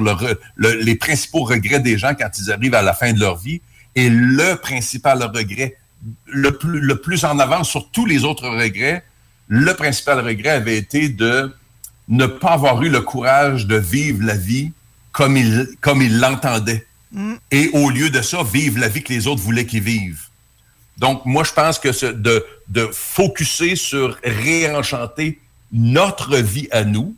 [0.58, 3.62] les principaux regrets des gens quand ils arrivent à la fin de leur vie.
[3.96, 5.76] Et le principal regret,
[6.28, 9.04] le plus, le plus en avance sur tous les autres regrets,
[9.50, 11.54] le principal regret avait été de
[12.08, 14.72] ne pas avoir eu le courage de vivre la vie
[15.12, 16.86] comme il comme il l'entendait.
[17.52, 20.22] Et au lieu de ça, vivre la vie que les autres voulaient qu'ils vivent.
[20.98, 25.40] Donc, moi, je pense que ce- de, de focuser sur réenchanter
[25.72, 27.16] notre vie à nous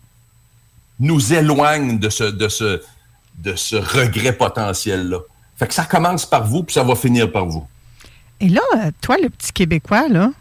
[0.99, 2.81] nous éloigne de ce, de ce,
[3.39, 5.19] de ce regret potentiel-là.
[5.57, 7.65] Fait que ça commence par vous, puis ça va finir par vous.
[8.39, 8.61] Et là,
[9.01, 10.31] toi, le petit Québécois, là,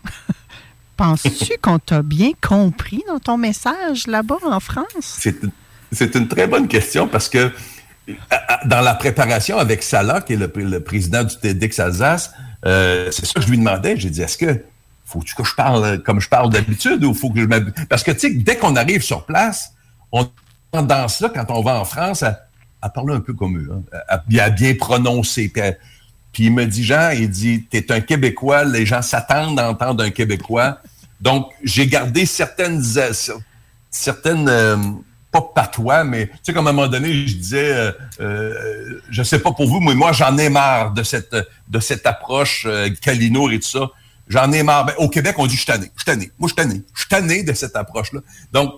[0.96, 5.16] penses-tu qu'on t'a bien compris dans ton message là-bas en France?
[5.18, 5.50] C'est une,
[5.92, 7.50] c'est une très bonne question parce que
[8.66, 12.32] dans la préparation avec Salah, qui est le, président du TEDx Alsace,
[12.66, 13.96] euh, c'est ça que je lui demandais.
[13.96, 14.64] J'ai dit, est-ce que
[15.06, 18.10] faut-tu que je parle comme je parle d'habitude ou faut que je m'hab- Parce que,
[18.12, 19.72] tu sais, dès qu'on arrive sur place,
[20.12, 20.28] on a
[20.72, 24.22] tendance là, quand on va en France, à, parler un peu comme eux, hein, à,
[24.44, 25.52] à- bien prononcer.
[26.32, 30.04] Puis, il me dit, Jean, il dit, t'es un Québécois, les gens s'attendent à entendre
[30.04, 30.78] un Québécois.
[31.20, 33.40] Donc, j'ai gardé certaines, euh, cer-
[33.90, 34.76] certaines, euh,
[35.30, 39.22] pas patois, mais tu sais, comme à un moment donné, je disais, euh, euh, je
[39.22, 41.36] sais pas pour vous, mais moi, j'en ai marre de cette,
[41.68, 43.90] de cette approche euh, Calinour et tout ça.
[44.28, 44.86] J'en ai marre.
[44.86, 46.30] Ben, au Québec, on dit, je tanné, je tanné.
[46.38, 46.82] Moi, je tanné.
[46.94, 48.20] Je tanné de cette approche-là.
[48.52, 48.74] Donc,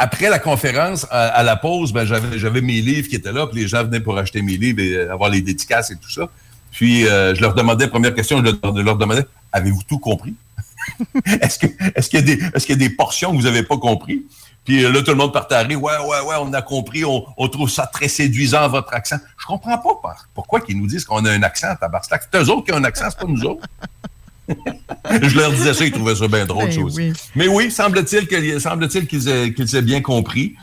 [0.00, 3.60] après la conférence, à, la pause, ben, j'avais, j'avais mes livres qui étaient là, puis
[3.60, 6.30] les gens venaient pour acheter mes livres et euh, avoir les dédicaces et tout ça.
[6.72, 10.34] Puis, euh, je leur demandais, première question, je leur, je leur demandais, avez-vous tout compris?
[11.42, 13.42] est-ce, que, est-ce, qu'il y a des, est-ce qu'il y a des portions que vous
[13.42, 14.24] n'avez pas compris?
[14.64, 15.82] Puis là, tout le monde partait à rire.
[15.82, 17.04] Ouais, ouais, ouais, on a compris.
[17.04, 19.16] On, on trouve ça très séduisant, votre accent.
[19.38, 22.22] Je comprends pas par- pourquoi ils nous disent qu'on a un accent à Tabarnak.
[22.30, 23.66] C'est eux autres qui ont un accent, c'est pas nous autres.
[24.50, 26.96] je leur disais ça, ils trouvaient ça bien drôle, Ben aussi.
[26.96, 27.12] oui.
[27.34, 30.54] Mais oui, semble-t-il que- semble-t-il qu'ils aient, qu'ils aient bien compris.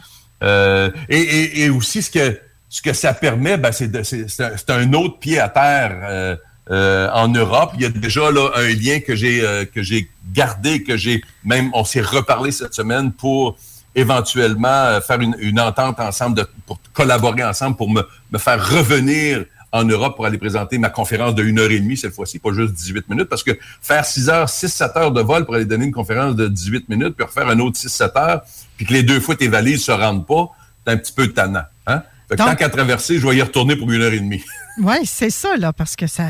[0.43, 4.27] Euh, et, et- et aussi, ce que, ce que ça permet, ben, c'est, de- c'est-
[4.27, 6.35] c'est un, autre pied à terre euh,
[6.69, 7.71] euh, en Europe.
[7.75, 11.23] Il y a déjà là, un lien que j'ai, euh, que j'ai gardé, que j'ai
[11.45, 13.57] même, on s'est reparlé cette semaine pour
[13.97, 18.01] éventuellement euh, faire une, une entente ensemble, de, pour collaborer ensemble, pour me,
[18.31, 19.43] me faire revenir
[19.73, 22.53] en Europe pour aller présenter ma conférence de 1 heure et demie cette fois-ci, pas
[22.53, 23.51] juste 18 minutes, parce que
[23.81, 26.87] faire 6 heures, 6, 7 heures de vol pour aller donner une conférence de 18
[26.87, 28.41] minutes, puis refaire un autre 6, 7 heures,
[28.77, 30.47] puis que les deux fois tes valises se rendent pas,
[30.85, 31.63] c'est un petit peu tannant.
[31.85, 32.01] Hein?
[32.29, 34.43] Fait que Donc- tant qu'à traverser, je vais y retourner pour une heure et demie.
[34.79, 36.25] Oui, c'est ça, là, parce que ça.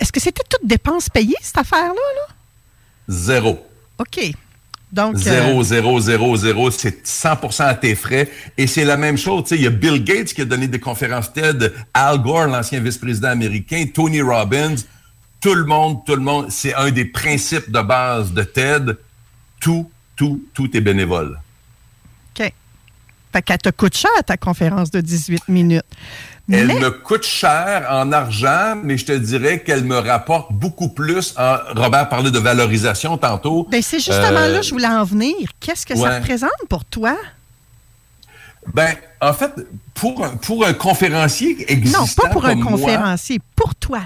[0.00, 1.92] Est-ce que c'était toutes dépenses payées, cette affaire-là?
[1.94, 2.34] Là?
[3.06, 3.64] Zéro.
[3.98, 4.32] OK.
[4.92, 5.14] Donc.
[5.14, 6.70] euh, Zéro, zéro, zéro, zéro.
[6.70, 8.28] C'est 100% à tes frais.
[8.58, 9.44] Et c'est la même chose.
[9.44, 12.46] Tu sais, il y a Bill Gates qui a donné des conférences TED, Al Gore,
[12.46, 14.74] l'ancien vice-président américain, Tony Robbins.
[15.40, 16.46] Tout le monde, tout le monde.
[16.50, 18.98] C'est un des principes de base de TED.
[19.60, 21.38] Tout, tout, tout est bénévole.
[22.38, 22.52] OK.
[23.32, 25.84] Fait qu'elle te coûte cher, ta conférence de 18 minutes.
[26.52, 30.88] Elle Mais- me coûte cher en argent, mais je te dirais qu'elle me rapporte beaucoup
[30.88, 31.34] plus.
[31.38, 33.68] En, Robert parlait de valorisation tantôt.
[33.70, 35.34] Ben, c'est justement Euh, là que je voulais en venir.
[35.60, 37.16] Qu'est-ce que ça représente pour toi?
[38.74, 39.52] Ben, en fait,
[39.94, 44.00] pour un, pour un conférencier existant Non, pas pour un moi, conférencier, pour toi.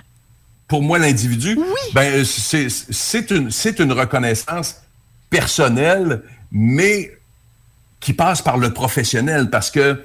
[0.68, 1.58] pour moi, l'individu,
[1.92, 4.76] ben, c'est, une, c'est une reconnaissance
[5.30, 6.22] personnelle,
[6.52, 7.10] mais
[8.00, 10.04] qui passe par le professionnel parce que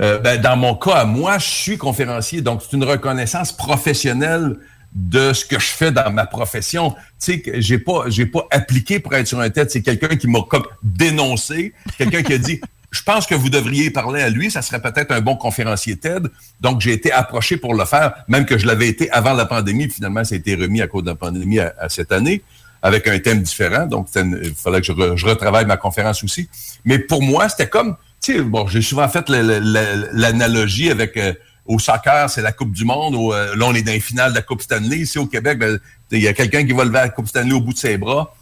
[0.00, 4.56] euh, ben, dans mon cas, moi, je suis conférencier, donc c'est une reconnaissance professionnelle
[4.92, 6.92] de ce que je fais dans ma profession.
[7.20, 9.70] Tu sais, j'ai pas, j'ai pas appliqué pour être sur un tête.
[9.70, 12.60] C'est quelqu'un qui m'a comme dénoncé, quelqu'un qui a dit,
[12.90, 16.30] je pense que vous devriez parler à lui, ça serait peut-être un bon conférencier TED.
[16.60, 19.88] Donc, j'ai été approché pour le faire, même que je l'avais été avant la pandémie.
[19.90, 22.42] Finalement, ça a été remis à cause de la pandémie à, cette année,
[22.80, 23.86] avec un thème différent.
[23.86, 26.48] Donc, il fallait que je retravaille ma conférence aussi.
[26.86, 27.96] Mais pour moi, c'était comme,
[28.44, 31.32] bon, j'ai souvent fait l'analogie avec euh,
[31.64, 33.14] au soccer, c'est la Coupe du Monde.
[33.14, 34.98] Au, euh, là, on est dans les finales de la Coupe Stanley.
[34.98, 35.78] Ici au Québec, ben,
[36.10, 38.34] il y a quelqu'un qui va lever la Coupe Stanley au bout de ses bras.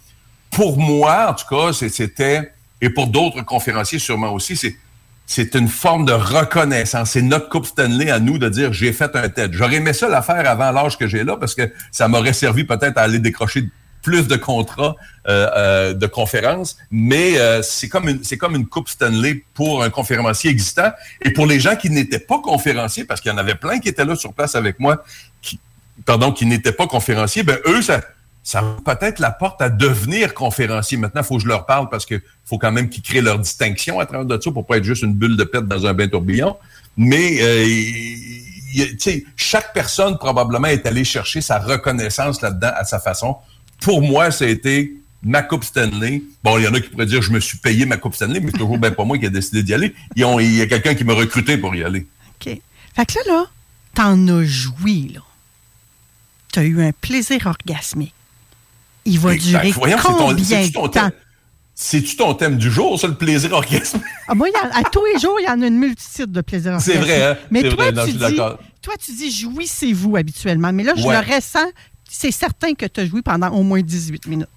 [0.51, 2.51] Pour moi, en tout cas, c'était,
[2.81, 4.75] et pour d'autres conférenciers sûrement aussi, c'est
[5.27, 7.11] c'est une forme de reconnaissance.
[7.11, 9.53] C'est notre Coupe Stanley à nous de dire j'ai fait un TED.
[9.53, 12.63] J'aurais aimé ça la faire avant l'âge que j'ai là parce que ça m'aurait servi
[12.63, 13.67] peut-être à aller décrocher
[14.05, 14.95] plus de contrats
[15.27, 19.81] euh, euh, de conférences, mais euh, c'est comme une c'est comme une coupe Stanley pour
[19.81, 20.91] un conférencier existant
[21.23, 23.89] et pour les gens qui n'étaient pas conférenciers parce qu'il y en avait plein qui
[23.89, 25.03] étaient là sur place avec moi
[25.41, 25.59] qui
[26.05, 28.01] pardon qui n'étaient pas conférenciers, ben eux ça
[28.43, 30.99] ça peut-être la porte à devenir conférencier.
[30.99, 33.39] Maintenant, il faut que je leur parle parce que faut quand même qu'ils créent leur
[33.39, 35.95] distinction à travers de ça pour pas être juste une bulle de pète dans un
[35.95, 36.55] bain tourbillon.
[36.95, 37.65] Mais euh,
[38.75, 43.37] tu sais, chaque personne probablement est allée chercher sa reconnaissance là-dedans à sa façon.
[43.81, 44.93] Pour moi, ça a été
[45.23, 46.21] ma Coupe Stanley.
[46.43, 48.39] Bon, il y en a qui pourraient dire je me suis payé ma Coupe Stanley,
[48.39, 49.93] mais c'est toujours bien pas moi qui ai décidé d'y aller.
[50.15, 50.21] Il
[50.55, 52.05] y a quelqu'un qui m'a recruté pour y aller.
[52.39, 52.59] OK.
[52.95, 53.45] Fait que là, là,
[53.93, 55.21] t'en as joui, là.
[56.51, 58.13] T'as eu un plaisir orgasmique.
[59.03, 59.49] Il va Exact.
[59.61, 60.89] durer Voyons, c'est combien c'est-tu de ton temps?
[61.09, 61.11] thème?
[61.77, 63.99] C'est-tu ton thème du jour, ça, le plaisir orgasme?
[64.29, 66.79] Ah, moi, a- à tous les jours, il y en a une multitude de plaisirs
[66.79, 67.15] C'est orgasmiques.
[67.17, 67.37] vrai, hein?
[67.51, 68.35] Mais C'est toi, vrai, non, tu dis,
[68.81, 70.71] toi, tu dis jouissez-vous habituellement.
[70.71, 71.13] Mais là, je Ouais.
[71.21, 71.67] le ressens.
[72.17, 74.47] C'est certain que tu as joué pendant au moins 18 minutes.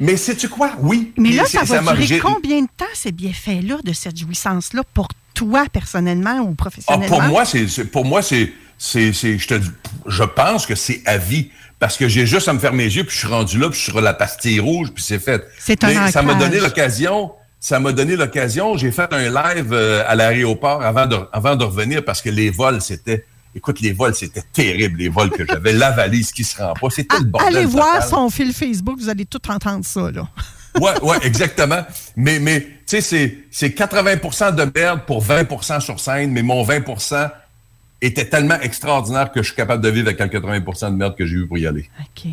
[0.00, 0.72] Mais sais-tu quoi?
[0.80, 1.12] Oui.
[1.16, 5.08] Mais là, ça va durer j'ai- combien de temps, ces bienfaits-là, de cette jouissance-là, pour
[5.34, 7.06] toi, personnellement ou Ah, professionnellement?
[7.08, 9.70] pour moi, c'est pour moi, c'est je te dis,
[10.06, 13.04] je pense que c'est à vie parce que j'ai juste à me fermer les yeux,
[13.04, 15.42] puis je suis rendu là, puis je suis sur la pastille rouge, puis c'est fait.
[15.58, 19.72] C'est un Mais ça m'a donné l'occasion, ça m'a donné l'occasion, j'ai fait un live
[19.72, 23.24] euh, à l'aéroport avant de, avant de revenir, parce que les vols, c'était,
[23.54, 26.90] écoute, les vols, c'était terrible, les vols que j'avais, la valise qui se rend pas,
[26.90, 28.08] c'était le bordel Allez voir total.
[28.10, 30.28] son fil Facebook, vous allez tout entendre ça, là.
[30.80, 31.84] Ouais, ouais, exactement.
[32.16, 36.62] Mais, mais tu sais, c'est, c'est 80 de merde pour 20% sur scène, mais mon
[36.62, 36.82] 20
[38.00, 41.26] était tellement extraordinaire que je suis capable de vivre avec le 80 de merde que
[41.26, 41.90] j'ai eu pour y aller.
[42.00, 42.30] OK.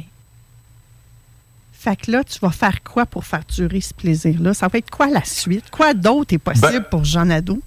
[1.74, 4.54] Fait que là, tu vas faire quoi pour faire durer ce plaisir-là?
[4.54, 5.70] Ça va être quoi la suite?
[5.72, 7.60] Quoi d'autre est possible Ben- pour Jean Nadeau?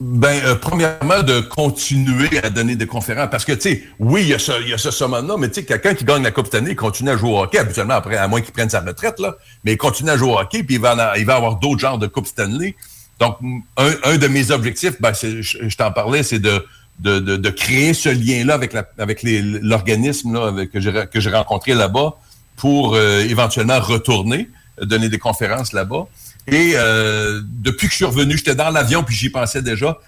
[0.00, 3.28] Ben, euh, premièrement, de continuer à donner des conférences.
[3.30, 5.54] Parce que, tu sais, oui, il y a ce, y a ce summum-là, mais tu
[5.54, 7.94] sais, quelqu'un qui gagne la Coupe cette année, il continue à jouer au hockey, habituellement,
[7.94, 9.36] après, à moins qu'il prenne sa retraite, là.
[9.62, 11.98] Mais il continue à jouer au hockey, puis il va, il va avoir d'autres genres
[11.98, 12.74] de Coupe Stanley.
[13.20, 13.36] Donc,
[13.76, 16.66] un, un de mes objectifs, ben, je, t'en parlais, c'est de,
[16.98, 21.30] de, de, créer ce lien-là avec, la, avec l'organisme là, avec- que j'ai que j'ai
[21.30, 22.14] rencontré là-bas
[22.56, 24.48] pour euh, éventuellement retourner,
[24.80, 26.06] euh, donner des conférences là-bas.
[26.46, 29.98] Et euh, depuis que je suis revenu, j'étais dans l'avion, puis j'y pensais déjà.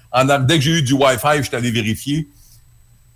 [0.40, 2.28] Dès que j'ai eu du Wi-Fi, j'étais allé vérifier.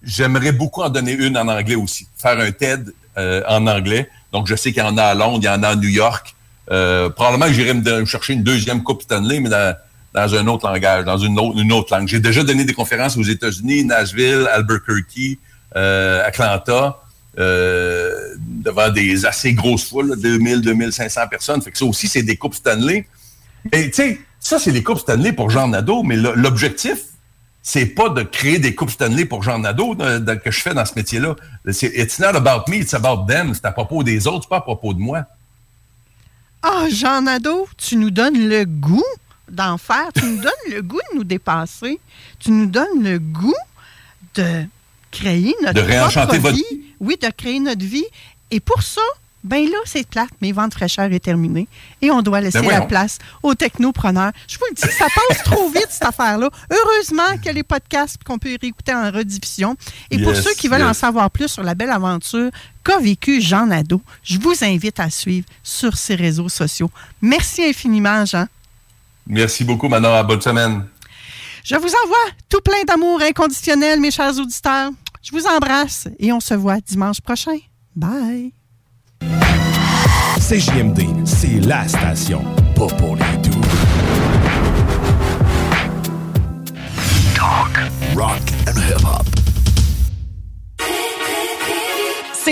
[0.03, 2.07] J'aimerais beaucoup en donner une en anglais aussi.
[2.17, 4.09] Faire un TED euh, en anglais.
[4.33, 5.89] Donc, je sais qu'il y en a à Londres, il y en a à New
[5.89, 6.35] York.
[6.71, 9.77] Euh, probablement que j'irai me, chercher une deuxième Coupe Stanley, mais dans,
[10.15, 12.09] dans un autre langage, dans une autre, une autre langue.
[12.09, 15.39] J'ai déjà donné des conférences aux États-Unis, Nashville, Albuquerque,
[15.77, 17.01] euh, Atlanta,
[17.39, 21.63] euh, devant des assez grosses foules, là, 2000, 2500 personnes.
[21.63, 23.07] Fait que ça aussi, c'est des Coupes Stanley.
[23.73, 26.99] Et tu sais, ça, c'est les Coupes Stanley pour Jean Nadeau, mais l'objectif,
[27.63, 30.73] c'est pas de créer des Coupes Stanley pour Jean Nadeau de- de- que je fais
[30.75, 31.37] dans ce métier-là.
[31.73, 33.53] C'est It's not about me, it's about them.
[33.55, 35.25] C'est à propos des autres, pas à propos de moi.
[36.63, 39.05] Ah, Jean Nadeau, tu nous donnes le goût
[39.51, 40.09] d'en faire.
[40.15, 42.01] Tu nous donnes le goût de nous dépasser.
[42.39, 43.55] Tu nous donnes le goût
[44.35, 44.65] de
[45.11, 46.65] créer notre De propre votre vie.
[47.01, 48.05] Oui, de créer notre vie.
[48.51, 49.01] Et pour ça,
[49.43, 50.31] ben là, c'est plate.
[50.43, 51.67] Mes ventes fraîcheurs est terminé.
[52.03, 54.33] Et on doit laisser Ben la place aux technopreneurs.
[54.47, 56.51] Je vous le dis, ça passe trop vite, cette affaire-là.
[56.71, 59.77] Heureusement qu'il y a les podcasts qu'on peut réécouter en rediffusion.
[60.11, 62.51] Et pour ceux qui veulent en savoir plus sur la belle aventure
[62.85, 66.91] qu'a vécu Jean Nadeau, je vous invite à suivre sur ses réseaux sociaux.
[67.23, 68.47] Merci infiniment, Jean.
[69.27, 70.23] Merci beaucoup, Manon.
[70.25, 70.85] Bonne semaine.
[71.65, 74.91] Je vous envoie tout plein d'amour inconditionnel, mes chers auditeurs.
[75.23, 77.59] Je vous embrasse et on se voit dimanche prochain.
[77.95, 78.53] Bye.
[80.39, 82.43] CJMD, c'est la station.
[82.75, 83.40] Pas pour les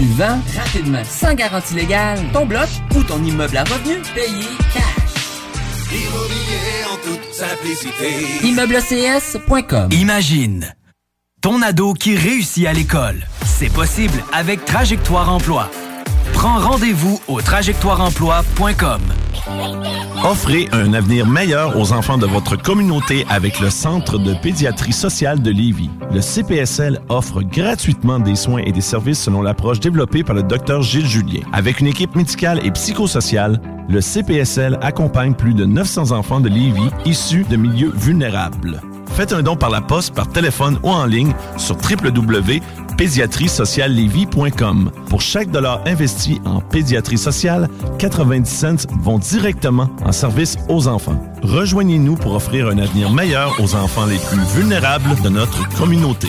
[0.00, 5.10] tu vends rapidement, sans garantie légale, ton bloc ou ton immeuble à revenu payé cash.
[5.92, 8.46] Immobilier en toute simplicité.
[8.46, 10.74] ImmeubleCS.com Imagine
[11.42, 13.26] ton ado qui réussit à l'école.
[13.44, 15.70] C'est possible avec Trajectoire Emploi.
[16.32, 19.00] Prends rendez-vous au trajectoireemploi.com.
[20.22, 25.40] Offrez un avenir meilleur aux enfants de votre communauté avec le Centre de pédiatrie sociale
[25.40, 25.90] de Lévis.
[26.12, 30.82] Le CPSL offre gratuitement des soins et des services selon l'approche développée par le Dr
[30.82, 31.40] Gilles Julien.
[31.52, 36.90] Avec une équipe médicale et psychosociale, le CPSL accompagne plus de 900 enfants de Lévis
[37.04, 38.80] issus de milieux vulnérables.
[39.06, 41.76] Faites un don par la poste, par téléphone ou en ligne sur
[43.00, 44.90] www.pédiatriesociallevy.com.
[45.08, 47.68] Pour chaque dollar investi en pédiatrie sociale,
[47.98, 51.20] 90 cents vont directement en service aux enfants.
[51.42, 56.28] Rejoignez-nous pour offrir un avenir meilleur aux enfants les plus vulnérables de notre communauté.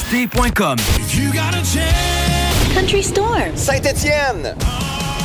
[2.73, 3.39] Country Storm.
[3.55, 4.55] Saint-Étienne.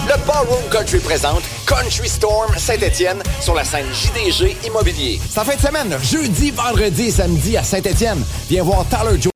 [0.06, 5.20] Le Ballroom Country présente Country Storm Saint-Étienne sur la scène JDG Immobilier.
[5.28, 8.22] C'est en fin de semaine, jeudi, vendredi et samedi à Saint-Étienne.
[8.48, 9.35] Viens voir Tyler Joe.